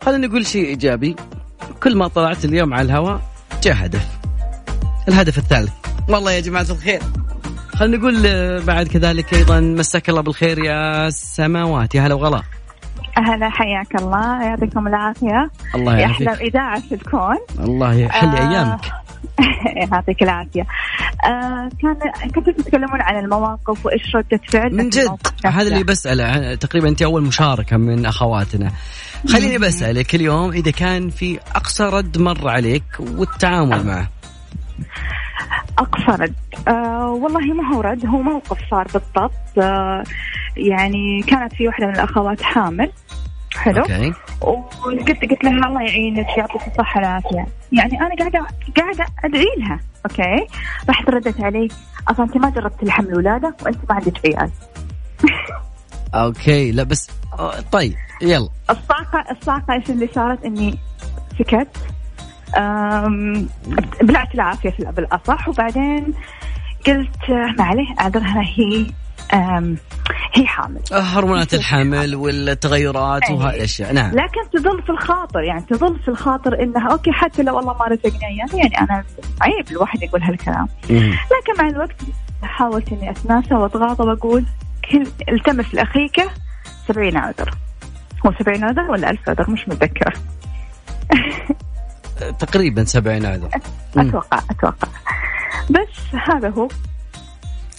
خلينا 0.02 0.26
نقول 0.26 0.46
شيء 0.46 0.66
إيجابي. 0.66 1.16
كل 1.82 1.96
ما 1.96 2.08
طلعت 2.08 2.44
اليوم 2.44 2.74
على 2.74 2.82
الهواء 2.82 3.20
جاء 3.62 3.86
هدف. 3.86 4.06
الهدف 5.08 5.38
الثالث. 5.38 5.72
والله 6.08 6.32
يا 6.32 6.40
جماعة 6.40 6.66
الخير. 6.70 7.02
خلينا 7.74 7.96
نقول 7.96 8.26
آه، 8.26 8.60
بعد 8.60 8.88
كذلك 8.88 9.34
أيضا 9.34 9.60
مساك 9.60 10.08
الله 10.08 10.20
بالخير 10.20 10.58
يا 10.58 11.10
سماوات 11.10 11.94
يا 11.94 12.06
هلا 12.06 12.14
وغلا. 12.14 12.42
هلا 13.16 13.50
حياك 13.50 13.94
الله. 13.94 14.42
يعطيكم 14.44 14.86
العافية. 14.86 15.50
الله 15.74 15.98
يا 15.98 16.06
أحلى 16.06 16.26
يعافيك. 16.26 16.48
إذاعة 16.48 16.80
في 16.80 16.94
الكون 16.94 17.36
الله 17.60 17.94
يحل 17.94 18.28
آه، 18.28 18.50
أيامك. 18.50 18.80
يعطيك 19.92 20.22
العافية. 20.22 20.66
آه 21.24 21.68
كان 21.82 21.96
كنتوا 22.34 22.52
تتكلمون 22.52 23.00
عن 23.00 23.18
المواقف 23.24 23.86
وإيش 23.86 24.16
رده 24.16 24.40
فعل 24.48 24.74
من 24.76 24.88
جد. 24.88 25.16
هذا 25.44 25.68
اللي 25.68 25.84
بسأله. 25.84 26.54
تقريبا 26.54 26.88
أنت 26.88 27.02
أول 27.02 27.22
مشاركة 27.22 27.76
من 27.76 28.06
أخواتنا. 28.06 28.70
خليني 29.28 29.58
بسألك 29.58 30.14
اليوم 30.14 30.50
إذا 30.52 30.70
كان 30.70 31.10
في 31.10 31.38
أقصى 31.54 31.84
رد 31.84 32.18
مر 32.18 32.48
عليك 32.48 32.84
والتعامل 33.00 33.86
معه. 33.86 34.08
أقصى 35.78 36.22
رد. 36.22 36.34
آه 36.68 37.10
والله 37.10 37.40
ما 37.40 37.74
هو 37.74 37.80
رد 37.80 38.06
هو 38.06 38.22
موقف 38.22 38.58
صار 38.70 38.88
بالضبط. 38.94 39.58
آه 39.58 40.04
يعني 40.56 41.22
كانت 41.22 41.52
في 41.54 41.66
واحدة 41.68 41.86
من 41.86 41.94
الأخوات 41.94 42.42
حامل. 42.42 42.90
حلو. 43.56 43.82
okay. 43.82 44.12
وقلت 44.40 45.10
قلت 45.10 45.44
لها 45.44 45.68
الله 45.68 45.82
يعينك 45.82 46.38
يعطيك 46.38 46.66
الصحة 46.66 47.00
والعافية. 47.00 47.46
يعني 47.72 48.00
أنا 48.00 48.14
قاعدة 48.18 48.46
قاعدة 48.76 49.06
أدعي 49.24 49.46
لها 49.58 49.80
okay؟ 50.06 50.46
راحت 50.88 51.10
ردت 51.10 51.40
علي. 51.40 51.68
أصلا 52.08 52.26
أنت 52.26 52.36
ما 52.36 52.50
جربت 52.50 52.82
الحمل 52.82 53.08
الولادة 53.08 53.54
وأنت 53.62 53.78
ما 53.90 53.94
عندك 53.94 54.26
عيال. 54.26 54.50
okay 56.14 56.72
لا 56.72 56.82
بس 56.82 57.10
طيب 57.72 57.94
يلا. 58.22 58.48
الصاعقه 58.70 59.24
الصاعقه 59.30 59.74
إيش 59.74 59.90
اللي 59.90 60.08
صارت؟ 60.14 60.44
إني 60.44 60.78
سكت. 61.38 61.76
بلعت 64.02 64.34
العافية 64.34 64.70
في 64.70 64.84
بالاصح 64.96 65.48
وبعدين 65.48 66.14
قلت 66.86 67.30
ما 67.30 67.64
عليه 67.64 67.94
أعذرها 68.00 68.42
هي 68.42 68.86
هي 70.34 70.46
حامل. 70.46 70.80
هرمونات 70.92 71.54
الحمل 71.54 72.14
والتغيرات 72.14 73.22
أي. 73.22 73.34
وهذه 73.34 73.54
الأشياء 73.54 73.92
نعم. 73.92 74.10
لكن 74.10 74.50
تظل 74.52 74.82
في 74.82 74.90
الخاطر 74.90 75.40
يعني 75.40 75.62
تظل 75.70 75.98
في 75.98 76.08
الخاطر 76.08 76.62
إنها 76.62 76.92
أوكي 76.92 77.12
حتى 77.12 77.42
لو 77.42 77.58
الله 77.58 77.76
ما 77.78 77.84
رزقني 77.84 78.26
اياه 78.26 78.56
يعني 78.56 78.80
أنا 78.80 79.04
عيب 79.40 79.70
الواحد 79.70 80.02
يقول 80.02 80.22
هالكلام. 80.22 80.68
لكن 80.84 81.62
مع 81.62 81.68
الوقت 81.68 81.96
حاولت 82.42 82.92
إني 82.92 83.10
أتناسى 83.10 83.54
وأتغاضى 83.54 84.02
وأقول 84.02 84.44
كل 84.90 85.06
التمس 85.28 85.74
لاخيك 85.74 86.30
سبعين 86.88 87.16
عذر. 87.16 87.54
هو 88.26 88.32
سبعين 88.38 88.64
عذر 88.64 88.90
ولا 88.90 89.10
ألف 89.10 89.28
عذر؟ 89.28 89.50
مش 89.50 89.68
متذكرة. 89.68 90.12
تقريبا 92.38 92.84
70 92.84 93.26
عذر. 93.26 93.48
مم. 93.96 94.08
أتوقع 94.08 94.38
أتوقع. 94.50 94.88
بس 95.70 96.14
هذا 96.28 96.48
هو. 96.48 96.68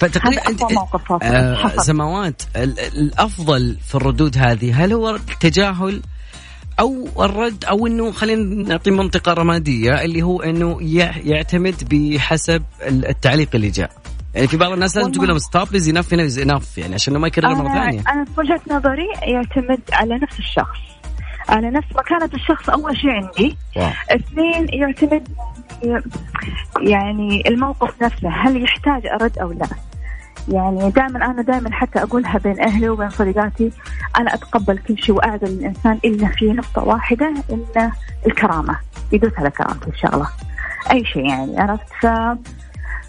فتقريبا 0.08 0.50
انت. 0.50 0.62
آه. 1.24 1.68
سماوات 1.78 2.42
ال- 2.56 2.80
الأفضل 2.80 3.78
في 3.88 3.96
الردود 3.96 4.38
هذه 4.38 4.84
هل 4.86 4.94
هو 4.94 5.10
التجاهل 5.16 6.02
أو 6.80 7.08
الرد 7.26 7.66
أو 7.66 7.88
إنه 7.88 8.12
خلينا 8.12 8.70
نعطي 8.70 8.92
منطقة 8.92 9.34
رمادية 9.34 10.02
اللي 10.04 10.22
هو 10.22 10.42
إنه 10.42 10.78
يع- 10.82 11.18
يعتمد 11.18 11.76
بحسب 11.90 12.64
ال- 12.82 13.08
التعليق 13.08 13.50
اللي 13.56 13.70
جاء 13.70 13.92
يعني 14.36 14.48
في 14.48 14.58
بعض 14.58 14.72
الناس 14.72 14.98
لازم. 14.98 15.12
تقول 15.12 15.28
لهم 15.28 15.38
stop 15.38 15.76
enough 15.76 16.14
is 16.14 16.40
enough 16.40 16.78
يعني 16.78 16.94
عشان 16.94 17.18
ما 17.18 17.28
يكرر 17.28 17.56
مرة 17.56 17.68
أنا, 17.68 17.74
ثانية 17.84 18.00
أنا 18.10 18.26
في 18.26 18.32
وجهة 18.38 18.62
نظري 18.72 19.08
يعتمد 19.34 19.80
على 19.94 20.16
نفس 20.18 20.40
الشخص 20.40 20.78
على 21.50 21.70
نفس 21.72 21.88
مكانة 21.96 22.30
الشخص 22.34 22.70
أول 22.70 22.98
شيء 22.98 23.10
عندي 23.10 23.58
واو. 23.76 23.90
اثنين 24.10 24.68
يعتمد 24.82 25.28
يعني 26.82 27.44
الموقف 27.48 28.02
نفسه 28.02 28.30
هل 28.30 28.64
يحتاج 28.64 29.08
أرد 29.22 29.38
أو 29.40 29.52
لا 29.52 29.68
يعني 30.48 30.90
دائما 30.90 31.26
أنا 31.26 31.42
دائما 31.42 31.72
حتى 31.72 32.04
أقولها 32.04 32.38
بين 32.38 32.60
أهلي 32.60 32.90
وبين 32.90 33.10
صديقاتي 33.10 33.72
أنا 34.18 34.34
أتقبل 34.34 34.78
كل 34.78 34.98
شيء 34.98 35.16
وأعذر 35.16 35.48
الإنسان 35.48 36.00
إلا 36.06 36.28
في 36.28 36.46
نقطة 36.46 36.84
واحدة 36.84 37.34
إلا 37.50 37.92
الكرامة. 38.28 38.78
يدوس 39.12 39.32
على 39.38 39.50
كرامتي 39.50 39.90
الشغلة 39.90 40.28
أي 40.92 41.06
شيء 41.06 41.26
يعني 41.26 41.60
عرفت؟ 41.60 41.88
ف... 42.02 42.08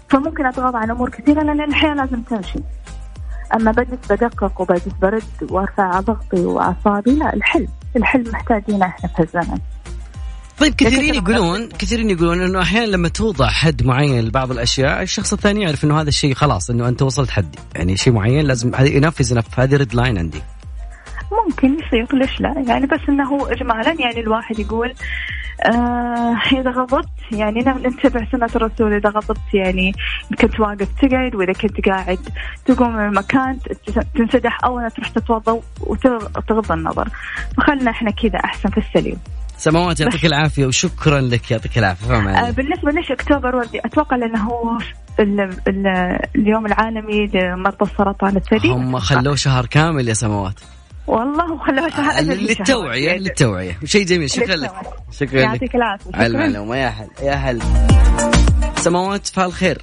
فممكن 0.09 0.45
أتغاضى 0.45 0.77
عن 0.77 0.91
أمور 0.91 1.09
كثيرة 1.09 1.43
لأن 1.43 1.61
الحياة 1.61 1.93
لازم 1.93 2.21
تمشي. 2.21 2.59
أما 3.55 3.71
بجلس 3.71 4.11
بدقق 4.11 4.61
وبجلس 4.61 4.93
برد 5.01 5.23
وارفع 5.51 5.99
ضغطي 5.99 6.45
وأعصابي 6.45 7.15
لا 7.15 7.33
الحلم. 7.33 7.67
الحلم 7.95 8.31
محتاجينه 8.31 8.85
إحنا 8.85 9.09
في 9.09 9.23
الزمن. 9.23 9.59
طيب 10.59 10.75
كثيرين 10.75 11.15
يقولون 11.15 11.69
كثيرين 11.69 12.09
يقولون 12.09 12.41
إنه 12.41 12.61
أحيانا 12.61 12.85
لما 12.85 13.07
توضع 13.09 13.47
حد 13.47 13.83
معين 13.85 14.25
لبعض 14.25 14.51
الأشياء 14.51 15.01
الشخص 15.01 15.33
الثاني 15.33 15.61
يعرف 15.61 15.83
إنه 15.83 16.01
هذا 16.01 16.09
الشيء 16.09 16.33
خلاص 16.33 16.69
إنه 16.69 16.87
أنت 16.87 17.01
وصلت 17.01 17.29
حدي. 17.29 17.57
يعني 17.75 17.97
شيء 17.97 18.13
معين 18.13 18.45
لازم 18.45 18.75
هذه 18.75 18.97
enough 18.97 19.31
enough 19.31 19.59
هذه 19.59 19.75
red 19.75 19.93
line 19.95 20.17
عندي. 20.17 20.41
ممكن 21.47 21.77
يصير 21.79 22.17
ليش 22.17 22.41
لا؟ 22.41 22.63
يعني 22.67 22.85
بس 22.85 22.99
إنه 23.09 23.23
هو 23.23 23.45
اجمالا 23.45 23.95
يعني 23.99 24.19
الواحد 24.19 24.59
يقول 24.59 24.93
آه 25.65 26.35
إذا 26.51 26.71
غضبت 26.71 27.07
يعني 27.31 27.59
ن- 27.59 27.87
نتبع 27.87 28.27
سنة 28.31 28.49
الرسول. 28.55 28.93
إذا 28.93 29.09
غضبت 29.09 29.53
يعني 29.53 29.91
كنت 30.41 30.59
واقف 30.59 30.87
تقعد 31.01 31.35
وإذا 31.35 31.53
كنت 31.53 31.85
قاعد 31.89 32.19
تقوم 32.65 32.95
من 32.95 33.05
المكان 33.05 33.57
تنسدح 34.15 34.65
أو 34.65 34.79
انك 34.79 34.93
تروح 34.93 35.09
تتوضأ 35.09 35.61
وتغ- 35.79 36.37
وتغض 36.37 36.71
النظر. 36.71 37.07
فخلنا 37.57 37.91
إحنا 37.91 38.11
كذا 38.11 38.39
أحسن 38.45 38.69
في 38.69 38.77
السليم. 38.77 39.17
سماوات 39.57 39.99
يعطيك 39.99 40.25
العافية 40.25 40.65
وشكرا 40.65 41.21
لك 41.21 41.51
يعطيك 41.51 41.77
العافية. 41.77 42.05
فما 42.05 42.33
آه، 42.33 42.37
عليك. 42.37 42.55
بالنسبة 42.55 42.91
ليش 42.91 43.11
أكتوبر 43.11 43.55
وردي 43.55 43.79
أتوقع 43.85 44.15
لأنه 44.15 44.43
هو 44.43 44.77
ال 45.19 45.41
ال 45.67 45.87
اليوم 46.35 46.65
العالمي 46.65 47.27
لمرضى 47.33 47.91
السرطان 47.91 48.35
الثدي. 48.35 48.69
هم 48.69 48.99
خلوه 48.99 49.35
شهر 49.35 49.65
كامل 49.65 50.07
يا 50.07 50.13
سماوات. 50.13 50.59
والله 51.07 51.53
وخلوها 51.53 51.89
شهر 51.89 52.13
في 52.13 52.25
شهر. 52.25 52.35
للتوعيه 52.35 53.17
للتوعيه 53.17 53.79
شيء 53.85 54.05
جميل. 54.05 54.29
شكرا 54.29 54.55
لك. 54.55 54.71
شكرا 55.11 55.39
لك. 55.39 55.45
يعطيك 55.45 55.75
العافية. 55.75 56.11
على. 56.13 56.27
المعلومة. 56.27 56.75
يا 56.75 56.87
هل 56.87 57.09
يا 57.23 57.33
هل 57.33 57.61
سماوات 58.75 59.27
فال 59.27 59.53
خير. 59.53 59.81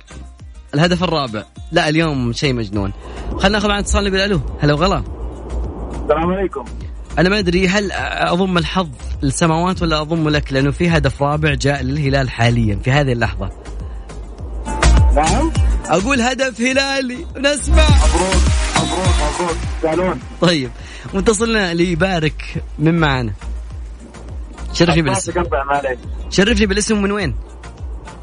الهدف 0.75 1.05
الرابع. 1.05 1.43
لا 1.73 1.89
اليوم 1.89 2.33
شيء 2.33 2.55
مجنون. 2.55 2.93
خلينا 3.37 3.49
ناخذ 3.49 3.69
معنا 3.69 3.81
اتصال 3.81 4.05
نبي 4.05 4.25
ألو 4.25 4.41
هلا 4.61 4.73
وغلا. 4.73 5.03
السلام 6.03 6.31
عليكم. 6.33 6.65
أنا 7.19 7.29
ما 7.29 7.39
أدري 7.39 7.69
هل 7.69 7.93
أضم 7.93 8.59
الحظ 8.59 8.89
للسماوات 9.23 9.83
ولا 9.83 10.01
اضمه 10.01 10.31
لك؟ 10.31 10.53
لأنه 10.53 10.71
في 10.71 10.89
هدف 10.89 11.23
رابع 11.23 11.55
جاء 11.55 11.83
للهلال 11.83 12.31
حاليا 12.31 12.77
في 12.85 12.91
هذه 12.91 13.13
اللحظة. 13.13 13.51
نعم. 15.15 15.51
أقول 15.87 16.21
هدف 16.21 16.61
هلالي 16.61 17.27
نسمع 17.37 17.85
مبروك 17.85 18.43
مبروك 18.77 19.15
مبروك. 19.41 19.57
سالون 19.83 20.21
طيب 20.41 20.71
متصلنا 21.15 21.75
ليبارك 21.75 22.63
من 22.79 22.99
معنا. 22.99 23.33
شرفني 24.73 25.03
بالاسم. 25.03 25.33
شرفني 26.31 26.67
بالاسم 26.67 27.03
من 27.03 27.13
وين؟ 27.13 27.35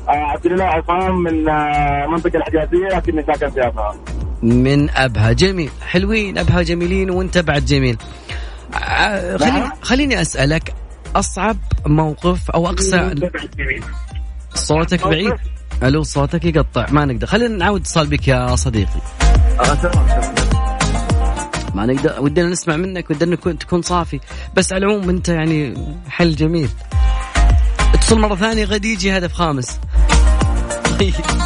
آه، 0.08 0.12
عبد 0.12 0.46
الله 0.46 0.64
عصام 0.64 1.24
من 1.24 1.50
آه، 1.50 2.06
المنطقة 2.06 2.38
الحجازية 2.38 2.88
لكني 2.98 3.24
ساكن 3.24 3.50
في 3.50 3.68
أبها. 3.68 3.96
من 4.42 4.90
أبها. 4.90 5.32
جميل 5.32 5.70
حلوين 5.82 6.38
أبها 6.38 6.62
جميلين 6.62 7.10
وأنت 7.10 7.38
بعد 7.38 7.66
جميل. 7.66 7.98
خليني 8.74 9.60
نعم. 9.60 9.72
خليني 9.82 10.22
أسألك 10.22 10.74
أصعب 11.16 11.58
موقف 11.86 12.52
أو 12.52 12.68
أقصى 12.68 13.16
صوتك 14.56 15.08
بعيد؟ 15.08 15.34
ألو 15.84 16.04
صوتك 16.04 16.46
يقطع 16.46 16.86
ما 16.92 17.06
نقدر. 17.06 17.28
خلينا 17.28 17.58
نعود 17.58 17.82
اتصال 17.82 18.08
بك 18.08 18.28
يا 18.28 18.56
صديقي. 18.56 19.02
آه،. 19.60 20.34
ما 21.76 21.86
نقدر 21.86 22.22
ودنا 22.22 22.50
نسمع 22.50 22.76
منك 22.76 23.10
ودنا 23.10 23.32
نكون- 23.36 23.58
تكون 23.58 23.82
صافي. 23.82 24.20
بس 24.56 24.74
على 24.74 24.86
العموم 24.86 25.10
أنت 25.10 25.30
يعني 25.30 25.74
حل 26.10 26.36
جميل. 26.36 26.70
اتصل 27.94 28.20
مرة 28.20 28.36
ثانية 28.36 28.64
غد 28.66 28.86
يجي 28.86 29.18
هدف 29.18 29.34
خامس. 29.34 29.80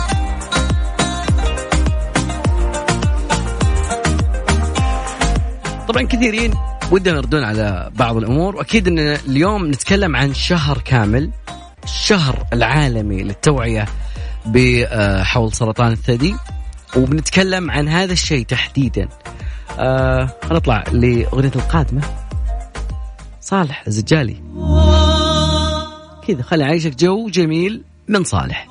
طبعا 5.87 6.03
كثيرين. 6.03 6.53
ودهم 6.93 7.15
يردون 7.15 7.43
على 7.43 7.91
بعض 7.95 8.17
الأمور 8.17 8.55
وأكيد 8.55 8.87
ان 8.87 8.99
اليوم 8.99 9.65
نتكلم 9.65 10.15
عن 10.15 10.33
شهر 10.33 10.77
كامل 10.77 11.31
الشهر 11.83 12.45
العالمي 12.53 13.23
للتوعية 13.23 13.85
بحول 14.45 15.53
سرطان 15.53 15.91
الثدي 15.91 16.35
وبنتكلم 16.97 17.71
عن 17.71 17.87
هذا 17.87 18.13
الشيء 18.13 18.45
تحديدا. 18.45 19.09
آه 19.79 20.29
نطلع 20.51 20.83
لأغنية 20.91 21.51
القادمة. 21.55 22.01
صالح 23.41 23.83
الزجالي. 23.87 24.43
كذا 26.27 26.41
خلي 26.41 26.63
عايشك 26.63 26.95
جو 26.95 27.29
جميل 27.29 27.83
من 28.07 28.23
صالح. 28.23 28.67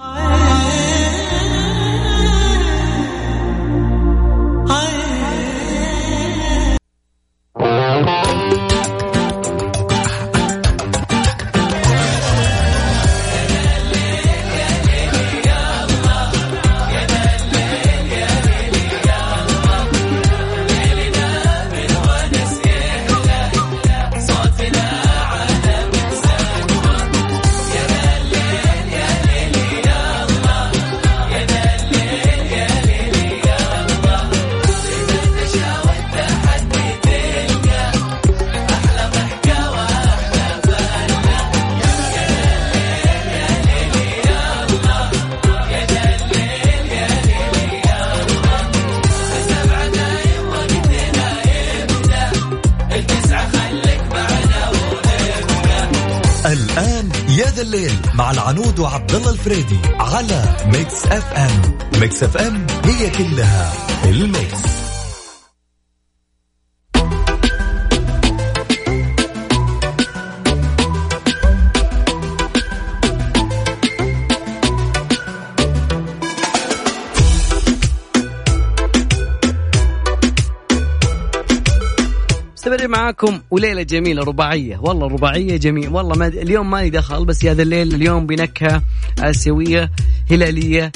مستمرين 83.23 83.33
معاكم 83.33 83.41
وليلة 83.51 83.83
جميلة 83.83 84.23
رباعية. 84.23 84.79
والله 84.79 85.07
رباعية 85.07 85.57
جميل. 85.57 85.89
والله 85.89 86.17
ما 86.17 86.27
اليوم 86.27 86.71
مالي 86.71 86.91
دخل 86.91 87.25
بس 87.25 87.45
يا 87.45 87.55
ذا 87.55 87.63
الليل 87.63 87.95
اليوم 87.95 88.27
بنكهة 88.27 88.83
آسيوية 89.19 89.91
هلالية. 90.31 90.93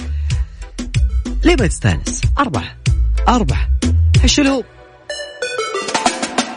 ليه 1.45 1.57
ما 1.61 1.67
تستانس؟ 1.67 2.21
أربعة. 2.39 2.77
أربعة. 3.29 3.69
حشلو 4.23 4.65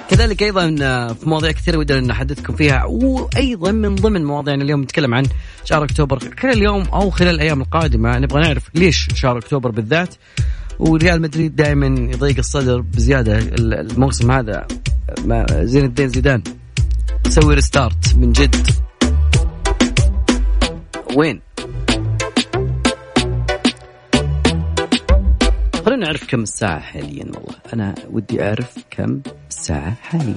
كذلك 0.10 0.44
أيضا 0.44 0.76
في 1.14 1.30
مواضيع 1.30 1.52
كثيرة 1.52 1.78
ودنا 1.78 2.00
نحدثكم 2.00 2.56
فيها. 2.56 2.86
وأيضا 2.86 3.72
من 3.72 3.96
ضمن 3.96 4.26
مواضيعنا 4.26 4.64
اليوم 4.64 4.82
نتكلم 4.82 5.14
عن 5.14 5.26
شهر 5.66 5.84
أكتوبر. 5.84 6.20
خلال 6.40 6.58
اليوم 6.58 6.82
أو 6.82 7.10
خلال 7.10 7.36
الأيام 7.36 7.62
القادمة 7.62 8.20
نبغى 8.20 8.42
نعرف 8.42 8.64
ليش 8.76 9.08
شهر 9.16 9.38
أكتوبر 9.38 9.72
بالذات. 9.72 10.16
وريال 10.80 11.22
مدريد 11.22 11.56
دائما 11.56 11.86
يضيق 11.86 12.38
الصدر 12.38 12.82
بزيادة. 12.82 13.38
الموسم 13.38 14.32
هذا 14.32 14.68
زين 15.52 15.86
الدين 15.86 16.08
زيدان 16.08 16.44
سوي 17.30 17.56
ريستارت 17.56 18.16
من 18.16 18.32
جد. 18.32 18.68
وين؟ 21.16 21.42
خلينا 25.86 26.06
نعرف 26.06 26.28
كم 26.30 26.44
الساعة 26.44 26.80
حاليا 26.80 27.26
والله. 27.26 27.56
أنا 27.74 27.96
ودي 28.10 28.44
أعرف 28.44 28.78
كم 28.92 29.22
الساعة 29.50 29.94
حاليا. 30.02 30.36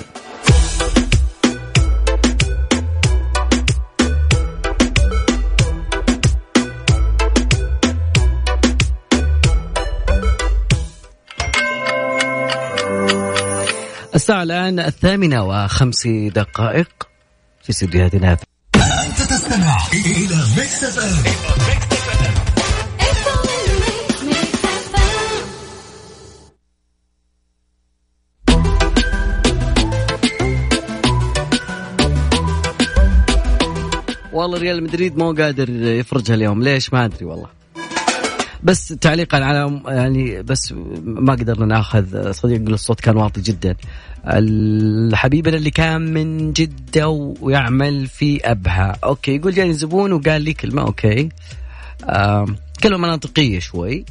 الساعة 14.14 14.42
الآن 14.42 14.80
الثامنة 14.80 15.44
وخمس 15.44 16.06
دقائق 16.06 17.08
في 17.62 17.70
استديوهاتنا. 17.70 18.36
أنت 18.76 19.22
تستمع 19.22 19.76
إلى 19.92 20.36
ميكس 20.56 20.84
اف 20.84 20.98
ام 20.98 21.12
والله 34.32 34.58
ريال 34.58 34.82
مدريد 34.82 35.16
مو 35.16 35.32
قادر 35.32 35.70
يفرجها 35.70 36.34
اليوم. 36.34 36.62
ليش؟ 36.62 36.92
ما 36.92 37.04
أدري 37.04 37.24
والله. 37.24 37.61
بس 38.62 38.88
تعليقا 38.88 39.38
على 39.44 39.80
يعني 39.86 40.42
بس 40.42 40.74
ما 41.04 41.32
قدرنا 41.32 41.66
ناخذ 41.66 42.30
صديق 42.32 42.68
الصوت 42.68 43.00
كان 43.00 43.16
واطي 43.16 43.40
جدا. 43.40 43.76
حبيبنا 45.16 45.56
اللي 45.56 45.70
كان 45.70 46.14
من 46.14 46.52
جدة 46.52 47.08
ويعمل 47.40 48.06
في 48.06 48.40
أبها. 48.50 48.96
okay 49.04 49.36
يقول 49.36 49.52
جاني 49.54 49.72
زبون 49.72 50.12
وقال 50.12 50.42
لي 50.42 50.52
كلمة 50.52 50.82
okay. 50.82 51.28
كلمة 52.82 52.96
مناطقية 52.98 53.58
شوي. 53.58 54.04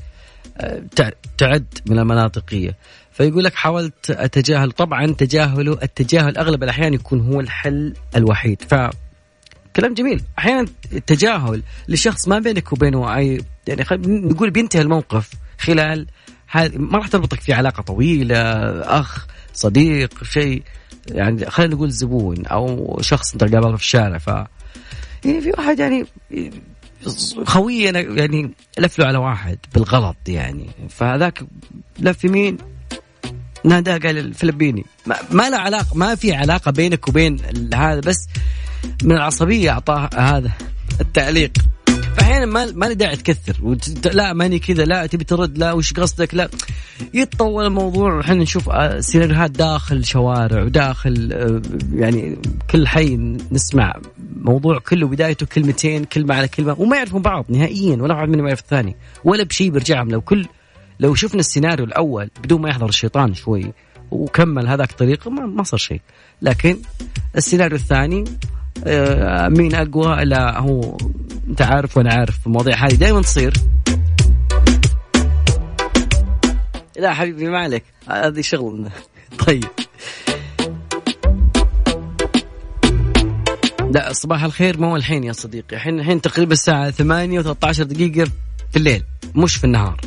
آه 0.58 0.82
تع- 0.96 1.10
تعد 1.38 1.66
من 1.86 2.00
المناطقية. 2.00 2.76
فيقول 3.12 3.44
لك 3.44 3.56
حاولت 3.56 4.10
أتجاهل 4.12 4.72
طبعا 4.72 5.08
تجاهله 5.08 5.78
التجاهل 5.84 6.38
أغلب 6.38 6.64
الأحيان 6.64 6.94
يكون 6.94 7.20
هو 7.22 7.40
الحل 7.40 7.94
الوحيد. 8.16 8.62
ف 8.70 8.76
كلام 9.76 9.94
جميل. 9.94 10.22
أحيانا 10.40 10.68
التجاهل 10.94 11.64
لشخص 11.88 12.28
ما 12.28 12.40
بينك 12.40 12.74
وبينه 12.74 13.16
اي 13.16 13.42
يعني. 13.68 13.86
نقول 14.08 14.50
بينتهي 14.50 14.82
الموقف 14.82 15.30
خلال 15.60 16.08
ما 16.74 16.98
راح 16.98 17.08
تربطك 17.08 17.40
في 17.42 17.54
علاقة 17.54 17.82
طويلة 17.82 18.38
أخ 18.82 19.28
صديق 19.54 20.24
شيء. 20.24 20.64
يعني 21.08 21.50
خلينا 21.50 21.76
نقول 21.76 21.92
زبون 21.92 22.46
أو 22.46 22.98
شخص 23.02 23.34
أنت 23.34 23.44
قابله 23.44 23.76
في 23.76 23.84
الشارع 23.84 24.18
ف 24.18 24.28
يعني 25.26 25.42
في 25.42 25.52
واحد 25.58 25.80
يعني 25.80 26.06
خوينا 27.46 28.00
يعني 28.00 28.52
لف 28.80 29.00
له 29.00 29.06
على 29.06 29.18
واحد 29.18 29.58
بالغلط 29.74 30.18
يعني. 30.28 30.70
فهذاك 30.90 31.44
لف 32.00 32.24
يمين 32.24 32.58
ناداه 33.64 33.98
قال 33.98 34.18
الفلبيني. 34.18 34.86
ما, 35.06 35.16
ما 35.32 35.50
له 35.50 35.58
علاقه 35.58 35.98
ما 35.98 36.16
في 36.16 36.34
علاقة 36.34 36.72
بينك 36.72 37.08
وبين 37.08 37.38
هذا 37.74 38.00
بس 38.00 38.28
من 39.04 39.12
العصبية 39.12 39.70
أعطاه 39.72 40.10
هذا 40.18 40.52
التعليق. 41.02 41.52
فأحيانا 42.18 42.46
ما 42.46 42.72
ما 42.76 42.86
له 42.86 42.94
داعي 42.94 43.16
تكثر 43.16 43.58
وت- 43.62 44.08
لا 44.08 44.34
ماني 44.34 44.60
كذا 44.60 44.86
لا 44.86 45.06
تبي 45.06 45.24
ترد 45.24 45.58
لا 45.58 45.72
وش 45.74 45.94
قصدك؟ 45.94 46.36
لا. 46.36 46.50
يتطور 47.14 47.66
الموضوع. 47.66 48.20
إحنا 48.22 48.36
نشوف 48.36 48.70
آه، 48.70 49.00
سيناريوهات 49.00 49.52
داخل 49.52 50.06
شوارع 50.06 50.64
وداخل 50.64 51.30
آه، 51.34 51.62
يعني 51.96 52.38
كل 52.72 52.88
حي 52.88 53.16
نسمع 53.52 53.94
موضوع 54.38 54.80
كله 54.80 55.08
بدايته 55.08 55.46
كلمتين 55.46 56.04
كلمة 56.04 56.36
على 56.36 56.48
كلمة 56.48 56.76
وما 56.80 56.98
يعرفون 56.98 57.22
بعض 57.22 57.46
نهائيا 57.50 57.96
ولا 57.98 58.14
واحد 58.16 58.30
منهم 58.30 58.48
يعرف 58.48 58.60
الثاني 58.60 58.96
ولا 59.24 59.44
بشيء 59.44 59.70
بيرجعهم 59.72 60.10
لو 60.10 60.22
كل 60.22 60.46
لو 61.00 61.16
شفنا 61.16 61.40
السيناريو 61.40 61.86
الأول 61.86 62.30
بدون 62.44 62.62
ما 62.62 62.70
يحضر 62.70 62.90
الشيطان 62.90 63.34
شوي 63.34 63.74
وكمل 64.12 64.68
هذاك 64.68 64.92
طريقه 64.92 65.32
ما, 65.32 65.46
ما 65.46 65.64
صار 65.64 65.80
شيء. 65.80 66.02
لكن 66.42 66.78
السيناريو 67.38 67.78
الثاني 67.78 68.24
مين 69.58 69.76
أقوى 69.76 70.26
لا 70.26 70.60
هو 70.60 70.98
أنت 71.50 71.62
عارف 71.62 71.98
وأنا 71.98 72.14
عارف 72.14 72.48
المواضيع 72.48 72.86
هذه 72.86 72.94
دائما 72.94 73.22
تصير. 73.22 73.54
لا 77.00 77.14
حبيبي 77.14 77.50
ما 77.50 77.60
عليك. 77.60 77.84
هذه 78.10 78.42
شغل 78.42 78.90
طيب. 79.48 79.66
لا 83.92 84.14
صباح 84.14 84.44
الخير. 84.44 84.80
ما 84.80 84.88
هو 84.88 84.96
الحين 84.96 85.24
يا 85.24 85.34
صديقي. 85.34 85.76
الحين 85.76 86.00
الحين 86.00 86.22
تقريبا 86.22 86.54
الساعة 86.54 86.92
8 86.92 87.42
و13 87.42 87.82
دقيقة 87.82 88.32
في 88.72 88.78
الليل 88.78 89.04
مش 89.36 89.56
في 89.56 89.64
النهار. 89.64 90.02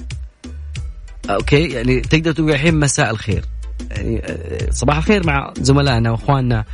okay 1.31 1.69
يعني 1.69 2.01
تقدر 2.01 2.33
تقول 2.33 2.51
الحين 2.51 2.81
مساء 2.81 3.11
الخير. 3.11 3.45
يعني 3.91 4.23
آه، 4.25 4.71
صباح 4.71 4.97
الخير 4.97 5.27
مع 5.27 5.53
زملائنا 5.57 6.11
وإخواننا 6.11 6.65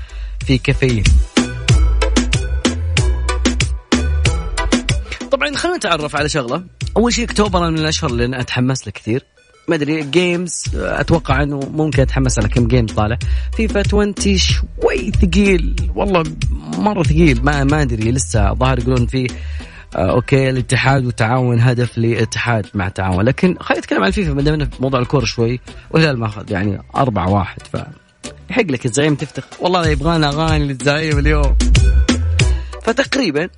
في 0.47 0.59
كافيين. 0.59 1.05
خلينا 5.61 5.77
نتعرف 5.77 6.17
على 6.17 6.29
شغلة. 6.29 6.65
أول 6.97 7.13
شيء 7.13 7.25
أكتوبر 7.25 7.71
من 7.71 7.79
الأشهر 7.79 8.11
اللي 8.11 8.25
أنا 8.25 8.41
أتحمس 8.41 8.87
له 8.87 8.93
كثير. 8.93 9.25
ما 9.69 9.75
أدري 9.75 10.03
games 10.03 10.65
أتوقع 10.75 11.43
إنه 11.43 11.59
ممكن 11.59 12.03
أتحمس 12.03 12.39
على 12.39 12.49
كم 12.49 12.69
game 12.69 12.87
طالع. 12.87 13.19
فيفا 13.57 13.83
20 13.87 14.15
شوي 14.37 15.13
ثقيل. 15.23 15.91
والله 15.95 16.25
مرة 16.79 17.03
ثقيل. 17.03 17.45
ما 17.45 17.65
ما 17.65 17.83
أدري 17.83 18.13
لسه 18.13 18.55
ظاهر 18.55 18.79
يقولون 18.79 19.07
في 19.07 19.27
آه 19.97 20.11
okay 20.11 20.51
الاتحاد 20.51 21.05
والتعاون 21.05 21.61
هدف 21.61 21.99
لاتحاد 21.99 22.67
مع 22.75 22.89
تعاون 22.89 23.25
لكن 23.25 23.57
خلينا 23.61 23.81
نتكلم 23.81 24.03
عن 24.03 24.09
الفيفا 24.09 24.33
ما 24.33 24.43
دام 24.43 24.59
في 24.59 24.83
موضوع 24.83 25.01
الكورة 25.01 25.25
شوي 25.25 25.61
والهلال 25.91 26.19
ماخذ 26.19 26.53
يعني 26.53 26.83
أربعة 26.97 27.31
واحد 27.31 27.63
ف 27.73 27.77
يحق 28.51 28.63
لك 28.63 28.87
الزعيم 28.87 29.15
تفتخر. 29.15 29.57
والله 29.61 29.89
يبغانا 29.89 30.29
أغاني 30.29 30.65
للزعيم 30.65 31.19
اليوم. 31.19 31.57
فتقريبا 32.83 33.49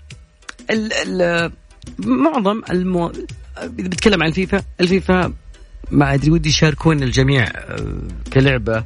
ال 0.70 0.92
ال 0.92 1.52
معظم 1.98 2.62
المو... 2.70 3.12
اذا 3.58 3.88
بتكلم 3.88 4.22
عن 4.22 4.30
فيفا 4.30 4.62
الفيفا 4.80 5.32
ما 5.90 6.14
أدري 6.14 6.30
ودي 6.30 6.48
يشاركون 6.48 7.02
الجميع 7.02 7.44
آه، 7.44 8.02
كلعبة. 8.32 8.84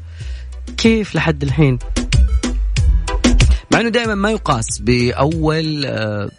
كيف 0.77 1.15
لحد 1.15 1.43
الحين؟ 1.43 1.79
مع 3.73 3.81
إنه 3.81 3.89
دائما 3.89 4.15
ما 4.15 4.31
يقاس 4.31 4.79
بأول 4.79 5.87
آه، 5.87 6.31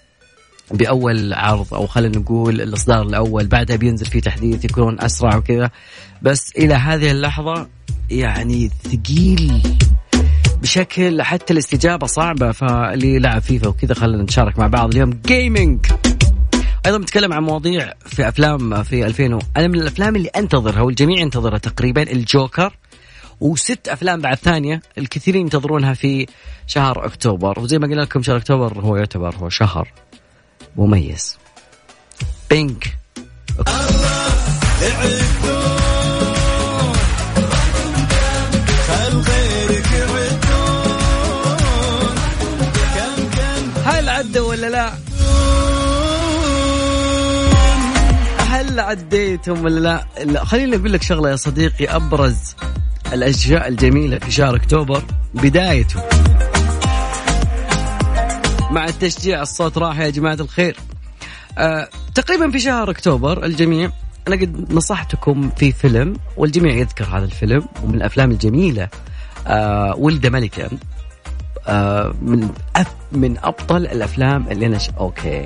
بأول 0.71 1.33
عرض 1.33 1.73
أو 1.73 1.87
خلينا 1.87 2.17
نقول 2.17 2.61
الإصدار 2.61 3.01
الأول 3.01 3.47
بعدها 3.47 3.75
بينزل 3.75 4.05
فيه 4.05 4.19
تحديث 4.19 4.65
يكونون 4.65 5.01
أسرع 5.01 5.35
وكذا. 5.35 5.71
بس 6.21 6.51
إلى 6.57 6.73
هذه 6.73 7.11
اللحظة 7.11 7.67
يعني 8.09 8.71
ثقيل 8.83 9.61
بشكل 10.61 11.21
حتى 11.21 11.53
الاستجابة 11.53 12.07
صعبة 12.07 12.51
فاللي 12.51 13.19
لعب 13.19 13.41
فيفا 13.41 13.67
وكذا 13.67 13.93
خلينا 13.93 14.23
نتشارك 14.23 14.59
مع 14.59 14.67
بعض. 14.67 14.93
اليوم 14.93 15.09
جيمنج 15.25 15.85
أيضا 16.85 16.97
بنتكلم 16.97 17.33
عن 17.33 17.43
مواضيع 17.43 17.93
في 18.05 18.27
أفلام 18.27 18.83
في 18.83 19.05
2000 19.05 19.35
و... 19.35 19.39
أنا 19.57 19.67
من 19.67 19.75
الأفلام 19.75 20.15
اللي 20.15 20.29
أنتظرها 20.29 20.81
والجميع 20.81 21.19
ينتظرها 21.19 21.57
تقريبا 21.57 22.11
الجوكر 22.11 22.73
وست 23.39 23.87
أفلام 23.87 24.21
بعد 24.21 24.37
ثانية 24.37 24.81
الكثيرين 24.97 25.41
ينتظرونها 25.41 25.93
في 25.93 26.27
شهر 26.67 27.05
أكتوبر. 27.05 27.59
وزي 27.59 27.77
ما 27.77 27.87
قلنا 27.87 28.01
لكم 28.01 28.23
شهر 28.23 28.37
أكتوبر 28.37 28.79
هو 28.79 28.95
يعتبر 28.95 29.35
هو 29.35 29.49
شهر 29.49 29.91
مميز. 30.75 31.37
بينك. 32.49 32.97
هل 43.85 44.09
عدى 44.09 44.39
ولا 44.39 44.69
لا؟ 44.69 44.96
هل 48.77 48.81
عديتم 48.81 49.65
ولا 49.65 49.79
لا؟ 50.25 50.43
خليني 50.43 50.75
أقول 50.75 50.93
لك 50.93 51.01
شغلة 51.01 51.29
يا 51.29 51.35
صديقي 51.35 51.85
أبرز 51.85 52.55
الاشياء 53.13 53.67
الجميلة 53.67 54.19
في 54.19 54.31
شهر 54.31 54.55
أكتوبر 54.55 55.03
بدايته 55.33 56.01
مع 58.71 58.85
التشجيع 58.85 59.41
الصوت 59.41 59.77
راح 59.77 59.99
يا 59.99 60.09
جماعة 60.09 60.33
الخير. 60.33 60.77
آه 61.57 61.89
تقريبا 62.15 62.51
في 62.51 62.59
شهر 62.59 62.91
أكتوبر 62.91 63.45
الجميع 63.45 63.91
أنا 64.27 64.35
قد 64.35 64.73
نصحتكم 64.73 65.49
في 65.49 65.71
فيلم 65.71 66.13
والجميع 66.37 66.75
يذكر 66.75 67.05
هذا 67.05 67.25
الفيلم 67.25 67.65
ومن 67.83 67.95
الأفلام 67.95 68.31
الجميلة 68.31 68.89
آه 69.47 69.95
ولد 69.97 70.27
ملكا 70.27 70.69
آه 71.67 72.13
من 72.21 72.49
أف 72.75 72.87
من 73.11 73.37
ابطل 73.37 73.85
الأفلام 73.85 74.47
اللي 74.51 74.65
أنا 74.65 74.77
ش... 74.77 74.89
أوكي 74.89 75.45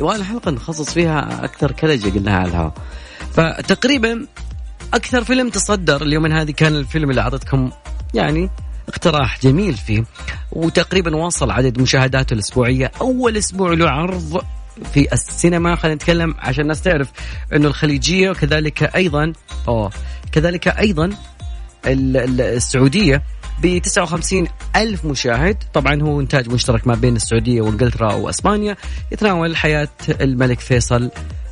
يبغى 0.00 0.24
حلقه 0.24 0.50
نخصص 0.50 0.92
فيها 0.92 1.44
أكثر 1.44 1.72
كلجه 1.72 2.10
قلناها 2.10 2.38
على 2.38 2.48
الهواء. 2.48 2.74
فتقريبا 3.32 4.26
أكثر 4.94 5.24
فيلم 5.24 5.50
تصدر 5.50 6.02
اليوم 6.02 6.26
هذه 6.26 6.50
كان 6.50 6.76
الفيلم 6.76 7.10
اللي 7.10 7.20
اعطيتكم 7.20 7.70
يعني 8.14 8.50
اقتراح 8.88 9.40
جميل 9.42 9.74
فيه. 9.74 10.04
وتقريبا 10.52 11.16
وصل 11.16 11.50
عدد 11.50 11.80
مشاهداته 11.80 12.34
الأسبوعية. 12.34 12.92
أول 13.00 13.36
أسبوع 13.36 13.72
له 13.72 13.90
عرض 13.90 14.42
في 14.92 15.12
السينما 15.12 15.76
خلينا 15.76 15.94
نتكلم 15.94 16.34
عشان 16.38 16.62
الناس 16.62 16.82
تعرف 16.82 17.08
إنه 17.52 17.68
الخليجية 17.68 18.30
وكذلك 18.30 18.82
أيضا 18.82 19.32
أوه 19.68 19.90
كذلك 20.32 20.68
أيضا 20.68 21.10
السعودية 21.86 23.22
ب 23.62 23.78
59 23.78 24.46
ألف 24.76 25.04
مشاهد. 25.04 25.56
طبعا 25.74 26.02
هو 26.02 26.20
إنتاج 26.20 26.48
مشترك 26.48 26.86
ما 26.86 26.94
بين 26.94 27.16
السعودية 27.16 27.60
وإنجلترا 27.60 28.14
وأسبانيا. 28.14 28.76
يتناول 29.12 29.56
حياة 29.56 29.88
الملك 30.20 30.60
فيصل 30.60 31.10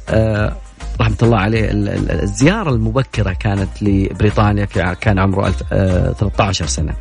آه 0.08 0.56
رحمة 1.00 1.16
الله 1.22 1.38
عليه 1.38 1.68
الزيارة 1.70 2.70
المبكرة 2.70 3.32
كانت 3.32 3.82
لبريطانيا 3.82 4.66
في 4.66 4.96
كان 5.00 5.18
عمره 5.18 5.50
13 5.50 6.64
آه، 6.64 6.68
سنة. 6.68 6.94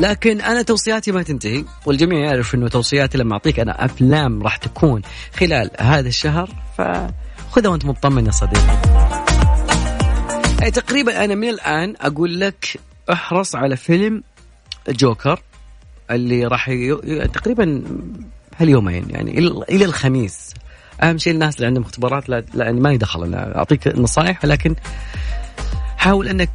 لكن 0.00 0.40
أنا 0.40 0.62
توصياتي 0.62 1.12
ما 1.12 1.22
تنتهي 1.22 1.64
والجميع 1.86 2.18
يعرف 2.18 2.54
إنه 2.54 2.68
توصياتي 2.68 3.18
لما 3.18 3.32
أعطيك 3.32 3.60
أنا 3.60 3.84
أفلام 3.84 4.42
راح 4.42 4.56
تكون 4.56 5.02
خلال 5.38 5.70
هذا 5.80 6.08
الشهر 6.08 6.48
فخذها 6.78 7.70
وأنت 7.70 7.84
مطمن 7.84 8.26
يا 8.26 8.30
صديقي. 8.30 9.33
أي 10.64 10.70
تقريبا 10.70 11.24
أنا 11.24 11.34
من 11.34 11.48
الآن 11.48 11.94
أقول 12.00 12.40
لك 12.40 12.80
احرص 13.12 13.56
على 13.56 13.76
فيلم 13.76 14.22
جوكر 14.88 15.40
اللي 16.10 16.46
راح 16.46 16.68
ي... 16.68 16.94
تقريبا 17.28 17.82
هاليومين 18.56 19.10
يعني 19.10 19.38
إلى 19.70 19.84
الخميس 19.84 20.54
أهم 21.02 21.18
شيء 21.18 21.32
الناس 21.32 21.56
اللي 21.56 21.66
عندهم 21.66 21.82
اختبارات 21.82 22.28
لا 22.28 22.44
لاني 22.54 22.80
ماني 22.80 22.96
دخل 22.96 23.24
أنا 23.24 23.56
أعطيك 23.56 23.88
نصائح 23.88 24.44
ولكن 24.44 24.74
حاول 25.96 26.28
إنك 26.28 26.50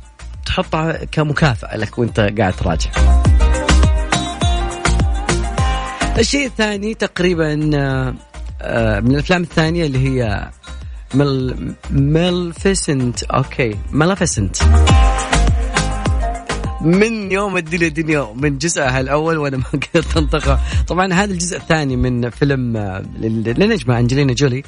تحطها 0.45 1.05
كمكافأة 1.05 1.77
لك 1.77 1.97
وأنت 1.97 2.19
قاعد 2.19 2.53
تراجع. 2.53 2.89
الشيء 6.17 6.45
الثاني 6.45 6.93
تقريبا 6.93 7.69
آه، 8.61 8.99
من 8.99 9.11
الأفلام 9.11 9.41
الثانية 9.41 9.85
اللي 9.85 10.09
هي 10.09 10.49
Mal 11.13 11.73
Maleficent 11.91 13.23
okay. 13.23 13.75
Maleficent 13.91 14.57
من 16.81 17.31
يوم 17.31 17.57
الدنيا 17.57 17.87
دنيا 17.87 18.33
من 18.35 18.57
جزءها 18.57 18.99
الأول 18.99 19.37
وأنا 19.37 19.57
ما 19.57 19.63
قدرت 19.63 20.17
انطقه 20.17 20.59
طبعا 20.87 21.13
هذا 21.13 21.31
الجزء 21.31 21.57
الثاني 21.57 21.95
من 21.95 22.29
فيلم 22.29 22.77
للنجمه 23.19 23.99
أنجلينا 23.99 24.33
جولي 24.33 24.63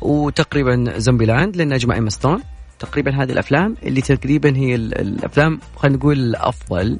وتقريبا 0.00 0.98
Zombieland 0.98 1.56
للنجمه 1.56 1.94
ايما 1.94 2.10
ستون. 2.10 2.42
تقريبا 2.78 3.22
هذه 3.22 3.32
الأفلام 3.32 3.76
اللي 3.82 4.00
تقريبا 4.00 4.56
هي 4.56 4.74
الأفلام 4.74 5.60
خلينا 5.76 5.96
نقول 5.96 6.18
الأفضل 6.18 6.98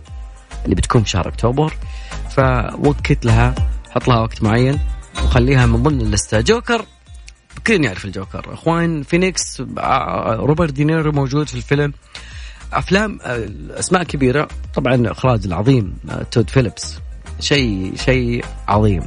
اللي 0.64 0.74
بتكون 0.74 1.03
في 1.03 1.11
شهر 1.11 1.28
أكتوبر. 1.28 1.74
فوقت 2.31 3.24
لها 3.24 3.55
حط 3.91 4.09
لها 4.09 4.20
وقت 4.20 4.43
معين 4.43 4.78
وخليها 5.24 5.66
من 5.66 5.83
ضمن 5.83 6.01
اللستة. 6.01 6.41
جوكر 6.41 6.85
كلنا 7.66 7.86
يعرف 7.86 8.05
الجوكر. 8.05 8.55
خواكين 8.55 9.03
فينيكس 9.03 9.62
آه، 9.78 10.34
روبرت 10.34 10.72
دينيرو 10.72 11.12
موجود 11.12 11.48
في 11.48 11.55
الفيلم. 11.55 11.92
أفلام 12.72 13.18
آه، 13.22 13.48
أسماء 13.70 14.03
كبيرة. 14.03 14.48
طبعا 14.74 15.11
إخراج 15.11 15.46
العظيم 15.46 15.94
آه، 16.11 16.22
تود 16.22 16.51
فيليبس. 16.51 16.98
شيء 17.40 17.92
شيء 17.96 18.44
عظيم. 18.68 19.03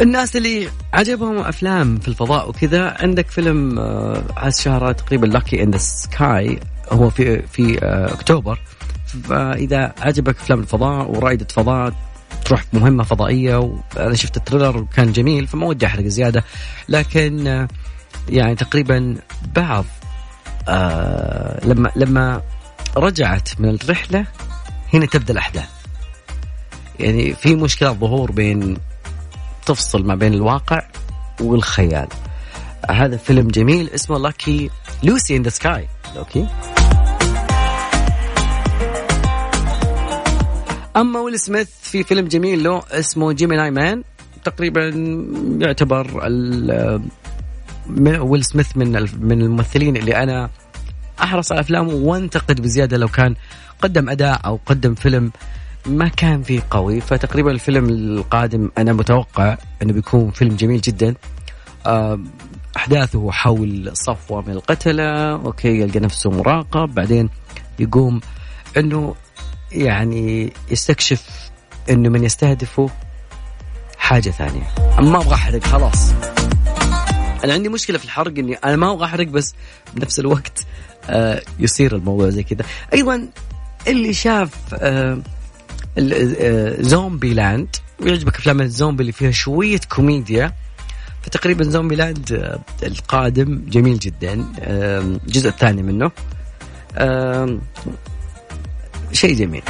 الناس 0.00 0.36
اللي 0.36 0.68
عجبهم 0.94 1.38
أفلام 1.38 1.98
في 1.98 2.08
الفضاء 2.08 2.48
وكذا 2.48 2.96
عندك 3.00 3.30
فيلم 3.30 3.78
هالشهر 4.38 4.92
تقريبا 4.92 5.26
Lucy 5.26 5.62
in 5.62 5.70
the 5.70 5.78
Sky 5.78 6.60
هو 6.92 7.10
في 7.10 7.42
في 7.42 7.78
أكتوبر. 8.12 8.58
فإذا 9.28 9.92
عجبك 10.00 10.36
أفلام 10.36 10.60
الفضاء 10.60 11.10
ورائده 11.10 11.46
فضاء 11.50 11.94
تروح 12.44 12.64
مهمة 12.72 13.04
فضائية 13.04 13.56
وأنا 13.56 14.14
شفت 14.14 14.36
ال 14.36 14.41
trailer 14.41 14.76
وكان 14.76 15.12
جميل 15.12 15.46
فما 15.46 15.66
ودي 15.66 15.86
أحرق 15.86 16.06
زيادة. 16.06 16.44
لكن 16.88 17.66
يعني 18.28 18.54
تقريبا 18.54 19.16
بعض 19.56 19.84
آه 20.68 21.66
لما 21.66 21.90
لما 21.96 22.42
رجعت 22.96 23.60
من 23.60 23.68
الرحلة 23.68 24.26
هنا 24.94 25.06
تبدأ 25.06 25.32
الأحداث. 25.32 25.68
يعني 27.00 27.34
في 27.34 27.54
مشكلة 27.54 27.92
ظهور 27.92 28.30
بين 28.30 28.76
تفصل 29.66 30.06
ما 30.06 30.14
بين 30.14 30.34
الواقع 30.34 30.82
والخيال. 31.40 32.08
هذا 32.90 33.16
فيلم 33.16 33.48
جميل 33.48 33.90
اسمه 33.90 34.18
Lucky 34.18 34.70
Lucy 35.02 35.36
in 35.36 35.42
the 35.42 35.48
Sky 35.48 35.88
okay 36.16 36.46
أما 40.96 41.20
ويل 41.20 41.38
سميث 41.38 41.68
في 41.82 42.04
فيلم 42.04 42.28
جميل 42.28 42.64
له 42.64 42.82
اسمه 42.90 43.32
Gemini 43.32 43.70
Man 43.70 44.02
تقريبا 44.44 44.88
يعتبر 45.60 46.20
ويل 48.20 48.44
سميث 48.44 48.76
من 48.76 48.88
من 49.20 49.42
الممثلين 49.42 49.96
اللي 49.96 50.16
أنا 50.16 50.50
أحرص 51.22 51.52
على 51.52 51.60
أفلامه 51.60 51.94
وأنتقد 51.94 52.60
بزيادة 52.60 52.96
لو 52.96 53.08
كان 53.08 53.34
قدم 53.82 54.08
أداء 54.08 54.40
أو 54.44 54.60
قدم 54.66 54.94
فيلم 54.94 55.32
ما 55.86 56.08
كان 56.08 56.42
فيه 56.42 56.60
قوي. 56.70 57.00
فتقريبا 57.00 57.50
الفيلم 57.50 57.88
القادم 57.88 58.70
أنا 58.78 58.92
متوقع 58.92 59.56
إنه 59.82 59.92
بيكون 59.92 60.30
فيلم 60.30 60.56
جميل 60.56 60.80
جدا. 60.80 61.14
أحداثه 62.76 63.30
حول 63.30 63.90
صفوة 63.92 64.42
من 64.42 64.50
القتلة 64.50 65.32
أوكي 65.32 65.80
يلقى 65.80 66.00
نفسه 66.00 66.30
مراقب 66.30 66.94
بعدين 66.94 67.28
يقوم 67.78 68.20
إنه 68.76 69.14
يعني 69.74 70.52
يستكشف 70.70 71.50
إنه 71.90 72.08
من 72.08 72.24
يستهدفه 72.24 72.90
حاجة 73.98 74.30
ثانية. 74.30 74.74
ما 74.98 75.16
أبغى 75.16 75.34
أحرق 75.34 75.64
خلاص. 75.64 76.10
أنا 77.44 77.52
عندي 77.52 77.68
مشكلة 77.68 77.98
في 77.98 78.04
الحرق 78.04 78.38
إني 78.38 78.54
أنا 78.54 78.76
ما 78.76 78.92
أبغى 78.92 79.04
أحرق 79.04 79.26
بس 79.26 79.54
بنفس 79.94 80.18
الوقت 80.18 80.66
آه 81.10 81.42
يصير 81.58 81.96
الموضوع 81.96 82.28
زي 82.30 82.42
كذا. 82.42 82.64
أيضا 82.94 83.28
اللي 83.86 84.12
شاف 84.12 84.74
آه 84.74 85.18
Zombieland 86.80 87.76
ويعجبك 88.00 88.36
أفلام 88.36 88.60
الزومبي 88.60 89.00
اللي 89.00 89.12
فيها 89.12 89.30
شوية 89.30 89.80
كوميديا 89.88 90.52
فتقريبا 91.22 91.64
Zombieland 91.64 92.32
آه 92.32 92.86
القادم 92.86 93.62
جميل 93.68 93.98
جدا 93.98 94.44
آه 94.60 94.98
الجزء 94.98 95.48
الثاني 95.48 95.82
منه. 95.82 96.10
آه 96.96 97.58
شيء 99.14 99.34
جميل. 99.34 99.62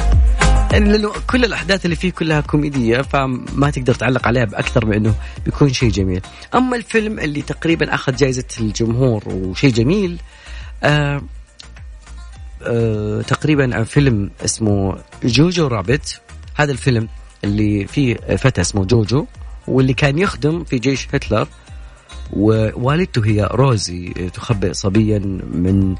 لأنه 0.71 1.11
كل 1.29 1.45
الأحداث 1.45 1.85
اللي 1.85 1.95
فيه 1.95 2.11
كلها 2.11 2.41
كوميدية 2.41 3.01
فما 3.01 3.69
تقدر 3.69 3.93
تعلق 3.93 4.27
عليها 4.27 4.45
بأكثر 4.45 4.85
من 4.85 4.93
إنه 4.93 5.15
بيكون 5.45 5.73
شيء 5.73 5.89
جميل. 5.89 6.21
أما 6.55 6.75
الفيلم 6.75 7.19
اللي 7.19 7.41
تقريبا 7.41 7.95
أخذ 7.95 8.15
جائزه 8.15 8.43
الجمهور 8.59 9.23
وشيء 9.27 9.71
جميل 9.71 10.17
آه 10.83 11.21
آه 12.63 13.21
تقريبا 13.21 13.83
فيلم 13.83 14.31
اسمه 14.45 14.97
جوجو 15.23 15.67
رابت. 15.67 16.21
هذا 16.55 16.71
الفيلم 16.71 17.07
اللي 17.43 17.87
فيه 17.87 18.15
فتى 18.15 18.61
اسمه 18.61 18.85
جوجو 18.85 19.25
واللي 19.67 19.93
كان 19.93 20.17
يخدم 20.17 20.63
في 20.63 20.79
جيش 20.79 21.07
هتلر. 21.13 21.47
ووالدته 22.33 23.25
هي 23.25 23.49
روزي 23.51 24.13
تخبئ 24.33 24.73
صبيا 24.73 25.19
من 25.53 25.95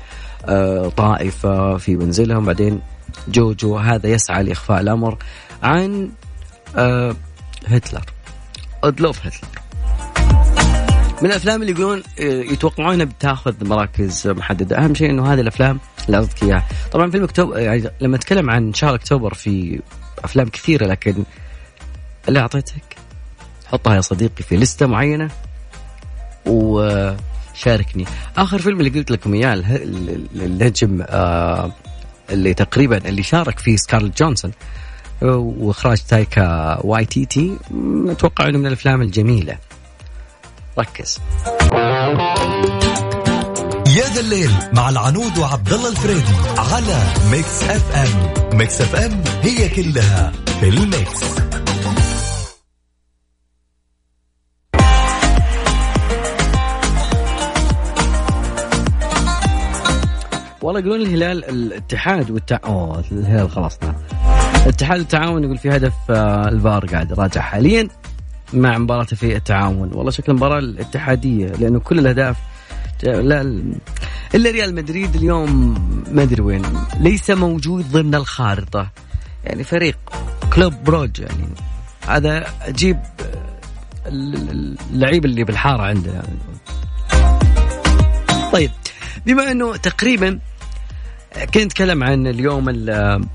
آه، 0.46 0.90
طائفة 0.90 1.78
في 1.78 1.96
منزلهم. 1.96 2.46
بعدين 2.46 2.82
جوجو 3.28 3.78
هذا 3.78 4.08
يسعى 4.08 4.44
لإخفاء 4.44 4.82
الأمر 4.82 5.18
عن 5.64 6.10
آه، 6.78 7.16
هتلر. 7.68 8.02
أدلوف 8.84 9.26
هتلر 9.26 9.50
من 11.22 11.30
الأفلام 11.30 11.62
اللي 11.62 11.72
يقولون 11.74 12.04
آه، 12.20 12.24
يتوقعونها 12.24 13.06
بتاخذ 13.06 13.68
مراكز 13.68 14.28
محددة، 14.28 14.78
أهم 14.78 14.96
شيء 14.96 15.10
إنه 15.10 15.34
هذه 15.34 15.42
الأفلام 15.42 15.80
اللي 16.06 16.18
اعطيتك 16.18 16.44
اياها، 16.44 16.66
طبعا 16.92 17.12
فيلم 17.12 17.24
اكتوبر 17.24 17.60
يعني 17.60 17.84
لما 18.02 18.16
أتكلم 18.16 18.50
عن 18.50 18.74
شهر 18.74 18.96
أكتوبر 18.96 19.34
في 19.34 19.82
أفلام 20.24 20.50
كثيرة 20.50 20.86
لكن 20.88 21.24
اللي 22.28 22.40
أعطيتك. 22.40 22.96
حطها 23.66 23.96
يا 23.96 24.02
صديقي 24.02 24.44
في 24.44 24.58
لستة 24.58 24.86
معينة 24.86 25.30
وشاركني. 26.46 28.06
آخر 28.38 28.60
فيلم 28.60 28.80
اللي 28.80 28.90
قلت 29.00 29.12
لكم 29.12 29.34
اله- 29.54 29.76
النجم 30.36 31.06
آه، 31.10 31.72
اللي 32.30 32.54
تقريبا 32.54 32.98
اللي 32.98 33.24
شارك 33.24 33.60
فيه 33.60 33.76
سكارلت 33.78 34.20
جوهانسون 34.20 34.52
وإخراج 35.22 35.98
تايكا 35.98 36.78
وايتيتي 36.84 37.58
أتوقع 38.08 38.50
إنه 38.50 38.58
من 38.58 38.68
الأفلام 38.68 39.02
الجميلة. 39.02 39.58
ركز. 40.80 41.20
يا 43.88 44.14
ذا 44.14 44.20
الليل 44.20 44.52
مع 44.74 44.90
العنود 44.90 45.38
وعبد 45.38 45.74
الله 45.74 45.90
الفريدي 45.90 46.34
على 46.58 47.04
ميكس 47.32 47.64
أف 47.64 47.96
أم 47.96 48.58
ميكس 48.58 48.82
أف 48.82 48.96
أم 48.96 49.24
هي 49.42 49.70
كلها 49.70 50.32
في 50.60 50.70
ال 50.70 50.83
Mix 50.83 51.22
والله 60.66 60.80
يقولون 60.80 61.02
الهلال 61.02 61.50
الاتحاد 61.50 62.32
والتع... 62.32 62.60
أوه 62.66 63.04
الهلال 63.12 63.50
خلاص. 63.50 63.80
نعم. 63.84 63.96
الاتحاد 64.64 65.00
والتعاون 65.00 65.44
يقول 65.44 65.58
في 65.58 65.70
هدف 65.70 65.94
آه، 66.10 66.48
الفار 66.48 66.86
قاعد 66.86 67.12
يراجع 67.12 67.42
حاليا 67.42 67.88
مع 68.54 68.78
مباراته 68.78 69.16
في 69.16 69.36
التعاون. 69.36 69.92
والله 69.94 70.12
شكل 70.12 70.32
المباراة 70.32 70.60
الاتحادية 70.60 71.48
لأنه 71.48 71.80
كل 71.80 72.00
الأهداف 72.00 72.38
لا 73.04 73.42
إلا 74.36 74.52
ريال 74.52 74.76
مدريد 74.76 75.16
اليوم 75.16 75.74
ما 76.12 76.24
أدري 76.24 76.42
وين 76.42 76.64
ليس 77.00 77.32
موجود 77.32 77.92
ضمن 77.92 78.16
الخارطة. 78.16 78.90
يعني 79.44 79.64
فريق 79.64 79.98
كلوب 80.54 80.74
بروج 80.86 81.20
يعني 81.20 81.48
هذا 82.08 82.46
أجيب 82.62 82.98
آه، 82.98 84.10
اللعيب 84.94 85.26
اللي 85.26 85.44
بالحارة 85.44 85.82
عندنا 85.82 86.24
طيب 88.54 88.72
بما 89.26 89.52
إنه 89.52 89.76
تقريبا 89.76 90.40
كنت 91.44 91.58
اتكلم 91.58 92.04
عن 92.04 92.28
اليوم 92.28 92.70
ال- 92.70 93.26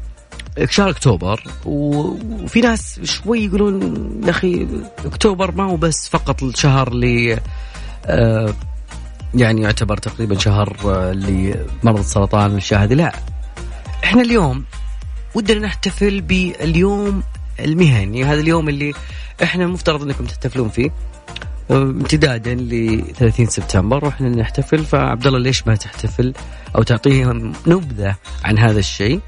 شهر 0.65 0.91
أكتوبر 0.91 1.43
وفي 1.65 2.61
ناس 2.61 3.01
شوي 3.05 3.45
يقولون 3.45 4.21
يا 4.25 4.31
أخي 4.31 4.67
أكتوبر 5.05 5.51
ما 5.55 5.65
هو 5.65 5.77
بس 5.77 6.09
فقط 6.09 6.43
الشهر 6.43 6.89
اللي 6.89 7.39
آه، 8.07 8.55
يعني 9.35 9.63
يعتبر 9.63 9.97
تقريبا 9.97 10.39
شهر 10.39 10.77
آه، 10.85 11.13
لمرض 11.13 11.99
السرطان 11.99 12.61
هذه 12.73 12.95
لا 12.95 13.13
إحنا 14.05 14.23
اليوم 14.23 14.65
ودنا 15.35 15.59
نحتفل 15.67 16.21
باليوم 16.21 17.23
المهني 17.61 18.25
هذا 18.25 18.41
اليوم 18.41 18.69
اللي 18.69 18.93
إحنا 19.43 19.65
المفترض 19.65 20.03
إنكم 20.03 20.25
تحتفلون 20.25 20.69
فيه. 20.69 20.91
امتدادا 21.71 22.55
ل 22.55 23.03
30 23.19 23.47
سبتمبر 23.47 24.05
وإحنا 24.05 24.29
نحتفل. 24.29 24.85
فعبد 24.85 25.27
الله 25.27 25.39
ليش 25.39 25.67
ما 25.67 25.77
تحتفل؟ 25.77 26.35
أو 26.77 26.83
تعطيهم 26.83 27.53
نبذة 27.67 28.17
عن 28.45 28.59
هذا 28.59 28.79
الشيء. 28.79 29.21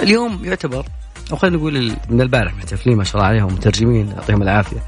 اليوم 0.00 0.44
يعتبر 0.44 0.86
أو 1.32 1.36
خلينا 1.36 1.56
نقول 1.56 1.92
من 2.08 2.20
البارح 2.20 2.54
محتفلين 2.56 2.96
ما 2.96 3.04
شاء 3.04 3.16
الله 3.16 3.26
عليهم 3.26 3.46
مترجمين 3.46 4.08
يعطيهم 4.08 4.42
العافية. 4.42 4.82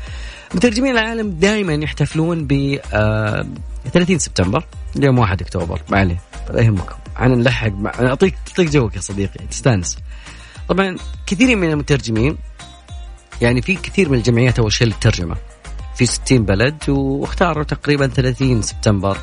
مترجمين 0.55 0.92
العالم 0.92 1.30
دائما 1.30 1.72
يحتفلون 1.72 2.47
ب 2.47 2.78
آه، 2.92 3.47
30 3.92 4.18
سبتمبر 4.18 4.64
اليوم 4.97 5.18
1 5.18 5.40
أكتوبر. 5.40 5.80
ما 5.88 5.99
عليه 5.99 6.20
لا 6.51 6.62
يهمكم. 6.62 6.95
أنا 7.18 7.34
نلحق 7.34 7.72
اعطيك 8.01 8.34
تعطيك 8.47 8.70
جوك 8.70 8.97
يا 8.97 9.01
صديقي 9.01 9.47
تستانس. 9.51 9.99
طبعا 10.68 10.97
كثير 11.26 11.57
من 11.57 11.70
المترجمين 11.70 12.36
يعني 13.42 13.62
في 13.62 13.74
كثير 13.74 14.09
من 14.09 14.18
الجمعيات 14.18 14.59
أول 14.59 14.72
شيء 14.72 14.86
للترجمة. 14.86 15.36
في 15.97 16.07
60 16.07 16.45
بلد 16.45 16.76
واختاروا 16.88 17.64
تقريبا 17.64 18.07
30 18.07 18.62
سبتمبر 18.62 19.18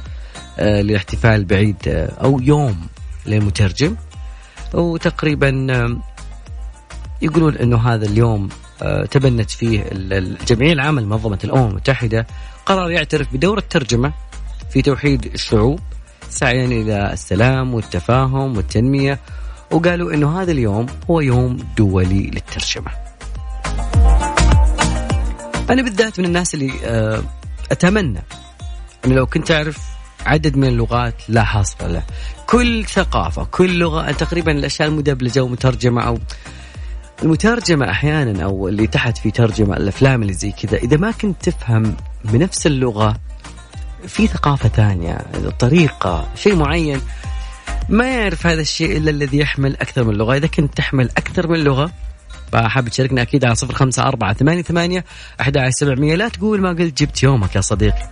آه، 0.60 0.82
للاحتفال 0.82 1.46
بعيد 1.46 1.76
آه، 1.88 2.12
أو 2.24 2.40
يوم 2.40 2.88
للمترجم 3.26 3.96
وتقريبا 4.74 5.68
آه، 5.70 5.98
يقولون 7.22 7.56
إنه 7.58 7.78
هذا 7.94 8.06
اليوم 8.06 8.50
تبنت 9.12 9.52
فيه 9.52 9.82
ال- 9.82 10.14
الجمعيه 10.14 10.74
العامه 10.74 11.02
لمنظمه 11.02 11.40
الأمم 11.44 11.70
المتحدة 11.70 12.28
قرار 12.66 12.92
يعترف 12.92 13.34
بدور 13.34 13.58
الترجمة 13.58 14.14
في 14.70 14.82
توحيد 14.82 15.26
الشعوب 15.26 15.80
سعيا 16.30 16.66
إلى 16.66 17.14
السلام 17.14 17.74
والتفاهم 17.74 18.58
والتنمية 18.58 19.20
وقالوا 19.72 20.14
إنه 20.14 20.42
هذا 20.42 20.52
اليوم 20.52 20.86
هو 21.10 21.22
يوم 21.22 21.58
دولي 21.78 22.24
للترجمة. 22.34 22.92
أنا 25.72 25.82
بالذات 25.82 26.20
من 26.20 26.26
الناس 26.26 26.54
اللي 26.54 26.72
آه، 26.84 27.24
أتمنى 27.72 28.24
إنه 29.06 29.16
لو 29.16 29.26
كنت 29.26 29.52
أعرف 29.52 29.78
عدد 30.26 30.58
من 30.58 30.68
اللغات 30.68 31.16
لا 31.30 31.44
حصر 31.44 31.88
له. 31.88 32.04
كل 32.48 32.86
ثقافة 32.86 33.44
كل 33.44 33.80
لغة 33.80 34.12
تقريبا 34.12 34.52
الأشياء 34.52 34.88
المدبلجة 34.88 35.44
ومترجمة 35.44 36.02
أو 36.02 36.20
المترجمة 37.24 37.90
أحيانا 37.92 38.44
أو 38.44 38.68
اللي 38.68 38.88
تحت 38.88 39.18
في 39.18 39.32
ترجمة 39.32 39.78
الأفلام 39.78 40.22
اللي 40.22 40.34
زي 40.34 40.52
كذا 40.52 40.78
إذا 40.78 40.98
ما 40.98 41.12
كنت 41.12 41.50
تفهم 41.50 41.96
بنفس 42.26 42.68
اللغة 42.68 43.18
في 44.08 44.28
ثقافة 44.28 44.70
ثانية 44.70 45.18
طريقة 45.60 46.28
شيء 46.36 46.56
معين 46.56 47.02
ما 47.90 48.18
يعرف 48.18 48.48
هذا 48.48 48.62
الشيء 48.62 48.98
إلا 48.98 49.12
الذي 49.12 49.38
يحمل 49.38 49.78
أكثر 49.78 50.04
من 50.04 50.14
لغة. 50.14 50.36
إذا 50.38 50.48
كنت 50.48 50.78
تحمل 50.78 51.10
أكثر 51.18 51.48
من 51.48 51.60
لغة 51.60 51.92
فحاب 52.52 52.90
تشاركنا 52.90 53.22
أكيد 53.22 53.46
على 53.46 53.56
صفر 53.56 53.74
خمسة 53.74 54.04
أربعة 54.08 54.34
ثمانية 54.34 54.62
ثمانية 54.62 55.06
أحد 55.42 55.58
عشر 55.58 55.72
سبعمية. 55.72 56.16
لا 56.16 56.28
تقول 56.28 56.62
ما 56.62 56.70
قلت 56.70 57.02
جبت 57.04 57.24
يومك 57.24 57.56
يا 57.56 57.62
صديقي. 57.62 58.12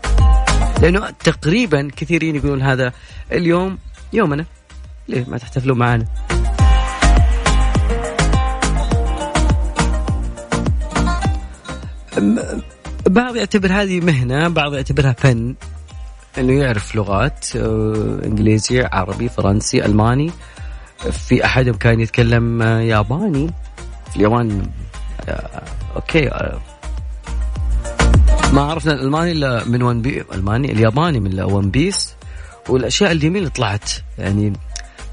لأنه 0.81 1.09
تقريبا 1.09 1.89
كثيرين 1.97 2.35
يقولون 2.35 2.61
هذا 2.61 2.93
اليوم 3.31 3.77
يومنا. 4.13 4.45
ليه 5.07 5.25
ما 5.27 5.37
تحتفلون 5.37 5.77
معنا؟ 5.77 6.05
أم- 12.15 12.61
بعض 13.09 13.35
يعتبر 13.35 13.71
هذه 13.71 13.99
مهنة 13.99 14.47
بعض 14.47 14.73
يعتبرها 14.73 15.11
فن. 15.13 15.55
إنه 16.37 16.53
يعرف 16.53 16.95
لغات 16.95 17.45
آه، 17.55 18.19
إنجليزي 18.25 18.81
عربي 18.81 19.29
فرنسي 19.29 19.85
ألماني. 19.85 20.31
في 21.11 21.45
احدهم 21.45 21.73
كان 21.73 21.99
يتكلم 21.99 22.61
آه، 22.61 22.79
ياباني. 22.79 23.51
اليابان 24.15 24.69
آه، 25.29 25.63
أوكي 25.95 26.29
آه، 26.29 26.59
ما 28.53 28.61
عرفنا 28.61 28.93
الالماني 28.93 29.31
الا 29.31 29.63
من 29.65 29.83
ون 29.83 30.01
بي 30.01 30.23
ألماني 30.33 30.71
الياباني 30.71 31.19
من 31.19 31.41
ون 31.41 31.71
بيس 31.71 32.15
والأشياء 32.69 33.11
الجميلة 33.11 33.39
اللي 33.39 33.49
طلعت 33.49 33.91
يعني 34.17 34.53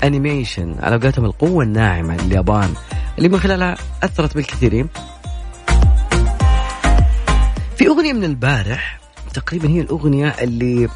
انيميشن 0.04 0.76
على 0.80 0.96
قولتهم 0.96 1.24
القوة 1.24 1.64
الناعمة 1.64 2.16
لليابان 2.16 2.74
اللي 3.18 3.28
من 3.28 3.40
خلالها 3.40 3.76
أثرت 4.02 4.34
بالكثيرين. 4.34 4.88
في 7.76 7.86
أغنية 7.86 8.12
من 8.12 8.24
البارح 8.24 9.00
تقريبا 9.34 9.68
هي 9.68 9.80
الأغنية 9.80 10.28
اللي 10.28 10.88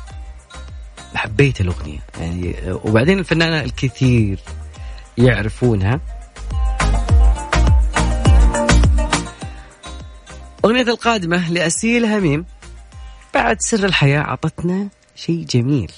حبيت 1.14 1.60
الأغنية 1.60 1.98
يعني 2.20 2.54
وبعدين 2.84 3.18
الفنانة 3.18 3.60
الكثير 3.60 4.38
يعرفونها. 5.18 6.00
أغنية 10.70 10.82
القادمة 10.82 11.50
لأسيل 11.52 12.04
هميم. 12.04 12.44
بعد 13.34 13.56
سر 13.60 13.84
الحياة 13.84 14.20
أعطتنا 14.20 14.88
شيء 15.16 15.44
جميل. 15.50 15.92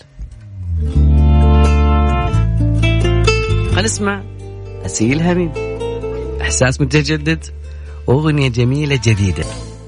هنسمع 3.77 4.23
أسيل 4.87 5.23
هميم. 5.23 5.53
إحساس 6.41 6.81
متجدد 6.81 7.45
وأغنية 8.07 8.49
جميلة 8.49 9.01
جديدة. 9.05 9.45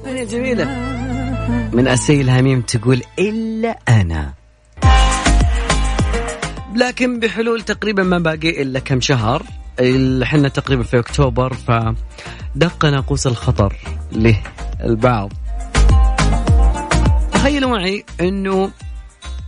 أغنية 0.06 0.24
جميلة. 0.24 0.64
من 1.72 1.88
أسيل 1.88 2.30
هميم 2.30 2.60
تقول 2.60 3.02
إلا 3.18 3.78
أنا. 3.88 4.34
لكن 6.76 7.20
بحلول 7.20 7.62
تقريبا 7.62 8.02
ما 8.02 8.18
باقي 8.18 8.62
إلا 8.62 8.78
كم 8.78 9.00
شهر. 9.00 9.42
إحنا 10.22 10.48
تقريبا 10.48 10.82
في 10.82 10.98
أكتوبر 10.98 11.54
فدق 11.54 12.84
ناقوس 12.84 13.26
الخطر 13.26 13.76
للبعض 14.84 15.32
تخيلوا 17.32 17.70
معي 17.70 18.04
إنه 18.20 18.70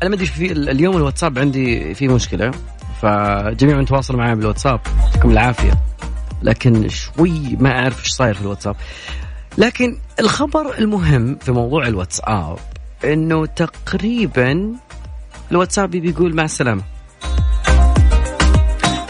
أنا 0.02 0.10
ما 0.10 0.14
أدري 0.14 0.26
في 0.26 0.52
اليوم 0.52 0.96
الواتساب 0.96 1.38
عندي 1.38 1.94
في 1.94 2.08
مشكلة 2.08 2.50
فجميع 3.02 3.76
من 3.76 3.84
تواصلوا 3.84 4.20
معي 4.20 4.34
بالواتساب 4.34 4.80
يعطيكم 5.04 5.30
العافية. 5.30 5.72
لكن 6.42 6.88
شوي 6.88 7.56
ما 7.60 7.70
أعرف 7.70 8.00
إيش 8.00 8.08
صاير 8.08 8.34
في 8.34 8.40
الواتساب. 8.40 8.76
لكن 9.58 9.98
الخبر 10.20 10.78
المهم 10.78 11.38
في 11.40 11.52
موضوع 11.52 11.86
الواتساب 11.86 12.58
إنه 13.04 13.46
تقريبا 13.46 14.72
الواتساب 15.50 15.90
بيقول 15.90 16.36
مع 16.36 16.44
السلامة. 16.44 16.82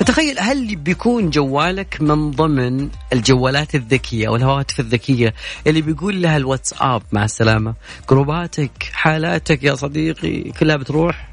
فتخيل 0.06 0.38
هل 0.40 0.76
بيكون 0.76 1.30
جوالك 1.30 2.00
من 2.00 2.30
ضمن 2.30 2.88
الجوالات 3.12 3.74
الذكية 3.74 4.28
أو 4.28 4.36
الهواتف 4.36 4.80
الذكية 4.80 5.34
اللي 5.66 5.82
بيقول 5.82 6.22
لها 6.22 6.36
الواتساب 6.36 7.02
مع 7.12 7.24
السلامة؟ 7.24 7.74
جروباتك 8.10 8.70
حالاتك 8.92 9.64
يا 9.64 9.74
صديقي 9.74 10.40
كلها 10.42 10.76
بتروح؟ 10.76 11.28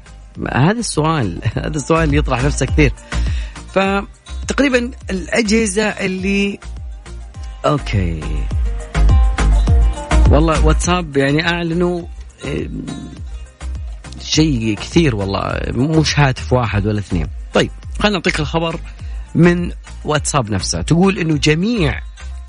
هذا 0.52 0.80
السؤال 0.80 1.40
هذا 1.64 1.76
السؤال 1.76 2.04
اللي 2.04 2.16
يطرح 2.16 2.44
نفسه 2.44 2.66
كثير. 2.66 2.92
فتقريبا 3.74 4.90
الأجهزة 5.10 5.88
اللي 5.88 6.58
أوكي. 7.66 8.20
والله 10.30 10.66
واتساب 10.66 11.16
يعني 11.16 11.48
أعلنوا 11.48 12.02
إيه، 12.44 12.70
شيء 14.22 14.74
كثير 14.74 15.16
والله 15.16 15.60
مش 15.74 16.20
هاتف 16.20 16.52
واحد 16.52 16.86
ولا 16.86 16.98
اثنين. 16.98 17.26
طيب. 17.54 17.70
خلينا 18.04 18.18
نعطيك 18.18 18.40
الخبر 18.40 18.80
من 19.34 19.72
واتساب 20.04 20.50
نفسه. 20.50 20.82
تقول 20.82 21.18
إنه 21.18 21.36
جميع 21.36 22.00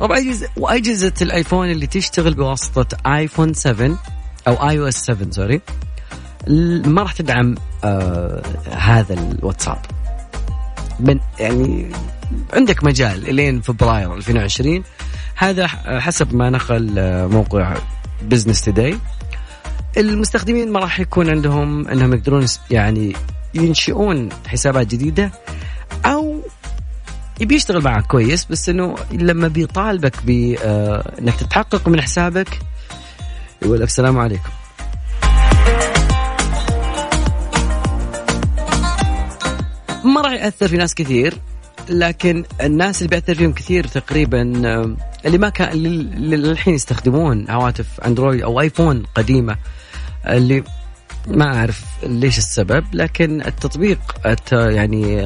طب 0.00 0.12
اجهزه 0.12 0.48
وأجهزة 0.56 1.12
الآيفون 1.22 1.70
اللي 1.70 1.86
تشتغل 1.86 2.34
بواسطة 2.34 2.96
ايفون 3.06 3.54
7 3.54 3.98
أو 4.46 4.68
اي 4.68 4.78
أو 4.78 4.88
اس 4.88 5.04
7 5.04 5.30
سوري 5.30 5.60
ما 6.86 7.02
راح 7.02 7.12
تدعم 7.12 7.54
آه 7.84 8.42
هذا 8.70 9.14
الواتساب. 9.14 9.78
من 11.00 11.20
يعني 11.38 11.90
عندك 12.52 12.84
مجال 12.84 13.28
إلين 13.28 13.60
فبراير 13.60 14.14
2020 14.14 14.82
هذا 15.36 15.66
حسب 16.00 16.34
ما 16.34 16.50
نقل 16.50 16.98
آه، 16.98 17.26
موقع 17.26 17.76
بزنس 18.22 18.64
توداي 18.64 18.98
المستخدمين 19.96 20.72
ما 20.72 20.80
راح 20.80 21.00
يكون 21.00 21.30
عندهم 21.30 21.88
إنهم 21.88 22.14
يقدرون 22.14 22.46
يعني 22.70 23.12
ينشئون 23.54 24.28
حسابات 24.46 24.86
جديدة 24.86 25.30
أو 26.04 26.40
يبي 27.40 27.54
يشتغل 27.54 27.82
معك 27.82 28.06
كويس 28.06 28.44
بس 28.44 28.68
إنه 28.68 28.94
لما 29.12 29.48
بيطالبك 29.48 30.24
بانك 30.24 30.58
آه، 30.62 31.36
تتحقق 31.38 31.88
من 31.88 32.00
حسابك 32.00 32.58
يقول 33.66 33.82
السلام 33.82 34.18
عليكم. 34.18 34.50
ما 40.04 40.20
راح 40.20 40.32
يأثر 40.32 40.68
في 40.68 40.76
ناس 40.76 40.94
كثير 40.94 41.34
لكن 41.88 42.44
الناس 42.62 43.02
اللي 43.02 43.08
بيأثر 43.08 43.34
فيهم 43.34 43.52
كثير 43.52 43.86
تقريبا 43.86 44.42
اللي 45.26 45.38
ما 45.38 45.48
كان 45.48 45.76
للحين 46.16 46.74
يستخدمون 46.74 47.50
هواتف 47.50 48.00
أندرويد 48.00 48.42
أو 48.42 48.60
آيفون 48.60 49.02
قديمة 49.14 49.56
اللي 50.26 50.64
ما 51.28 51.56
أعرف 51.56 51.84
ليش 52.02 52.38
السبب 52.38 52.84
لكن 52.92 53.40
التطبيق 53.40 53.98
يعني 54.52 55.16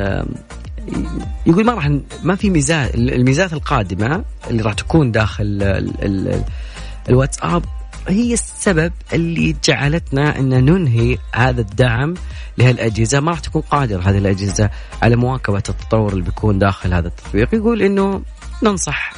يقول 1.46 1.64
ما 1.64 1.74
راح 1.74 1.90
ما 2.22 2.36
في 2.36 2.50
ميزات 2.50 2.94
الميزات 2.94 3.52
القادمة 3.52 4.24
اللي 4.50 4.62
راح 4.62 4.72
تكون 4.74 5.12
داخل 5.12 5.62
الواتساب 7.08 7.64
هي 8.08 8.32
السبب 8.32 8.92
اللي 9.12 9.56
جعلتنا 9.64 10.38
إن 10.38 10.64
ننهي 10.64 11.18
هذا 11.34 11.60
الدعم 11.60 12.14
لهالأجهزة. 12.58 13.20
ما 13.20 13.30
راح 13.30 13.40
تكون 13.40 13.62
قادرة 13.62 14.02
هذه 14.02 14.18
الأجهزة 14.18 14.70
على 15.02 15.16
مواكبة 15.16 15.62
التطور 15.68 16.12
اللي 16.12 16.22
بيكون 16.24 16.58
داخل 16.58 16.94
هذا 16.94 17.08
التطبيق. 17.08 17.54
يقول 17.54 17.82
إنه 17.82 18.22
ننصح. 18.62 19.12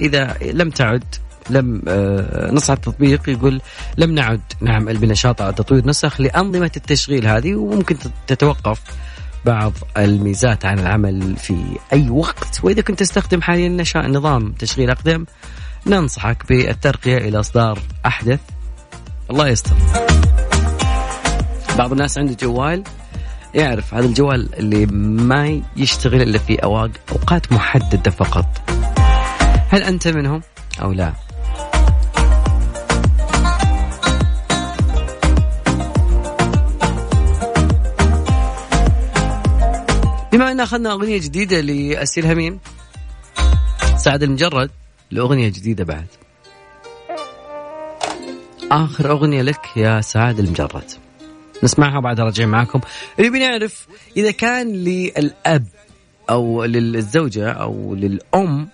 إذا 0.00 0.36
لم 0.42 0.70
تعد 0.70 1.04
لم 1.50 1.82
آه، 1.88 2.50
نصح 2.52 2.72
التطبيق 2.72 3.28
يقول 3.28 3.60
لم 3.96 4.14
نعد. 4.14 4.40
نعمل 4.60 4.96
بنشاط 4.98 5.42
على 5.42 5.52
تطوير 5.52 5.86
نسخ 5.86 6.20
لأنظمة 6.20 6.70
التشغيل 6.76 7.26
هذه 7.26 7.54
وممكن 7.54 7.96
تتوقف 8.26 8.80
بعض 9.44 9.72
الميزات 9.96 10.64
عن 10.64 10.78
العمل 10.78 11.36
في 11.36 11.56
أي 11.92 12.10
وقت. 12.10 12.60
وإذا 12.62 12.82
كنت 12.82 12.98
تستخدم 12.98 13.42
حاليا 13.42 13.84
نظام 13.96 14.52
تشغيل 14.52 14.90
أقدم 14.90 15.24
ننصحك 15.88 16.48
بالترقية 16.48 17.16
إلى 17.16 17.40
إصدار 17.40 17.78
أحدث 18.06 18.40
الله 19.30 19.48
يستر. 19.48 19.76
بعض 21.78 21.92
الناس 21.92 22.18
عنده 22.18 22.36
جوال 22.40 22.84
يعرف 23.54 23.94
هذا 23.94 24.06
الجوال 24.06 24.54
اللي 24.54 24.86
ما 25.26 25.62
يشتغل 25.76 26.22
إلا 26.22 26.38
في 26.38 26.54
أوقات 26.54 27.52
محددة 27.52 28.10
فقط. 28.10 28.46
هل 29.68 29.82
أنت 29.82 30.08
منهم 30.08 30.42
أو 30.82 30.92
لا؟ 30.92 31.12
بما 40.32 40.52
أن 40.52 40.60
أخذنا 40.60 40.92
أغنية 40.92 41.18
جديدة 41.18 41.60
لأسيل 41.60 42.26
هميم 42.26 42.60
سعد 43.96 44.22
المجرد 44.22 44.70
لأغنية 45.10 45.48
جديدة 45.48 45.84
بعد. 45.84 46.06
آخر 48.70 49.10
أغنية 49.10 49.42
لك 49.42 49.76
يا 49.76 50.00
سعد 50.00 50.38
المجرد. 50.38 50.90
نسمعها 51.62 52.00
بعد 52.00 52.20
راجع 52.20 52.46
معاكم. 52.46 52.80
اللي 53.18 53.30
بنعرف 53.30 53.86
إذا 54.16 54.30
كان 54.30 54.72
للأب 54.72 55.66
أو 56.30 56.64
للزوجة 56.64 57.52
أو 57.52 57.94
للأم 57.94 58.68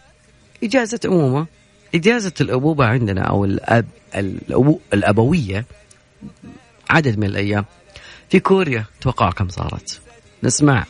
إجازة 0.65 1.01
أمومة 1.05 1.47
إجازة 1.95 2.33
الأبوبة 2.41 2.87
عندنا 2.87 3.23
أو 3.23 3.45
الأب 3.45 3.87
الأبو 4.15 4.81
الأبوية 4.93 5.65
عدد 6.91 7.19
من 7.19 7.25
الأيام. 7.27 7.65
في 8.31 8.41
كوريا 8.41 8.85
توقع 9.01 9.31
كم 9.31 9.49
صارت؟ 9.49 10.01
نسمع. 10.43 10.85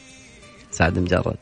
سعد 0.71 0.99
مجرد 0.99 1.37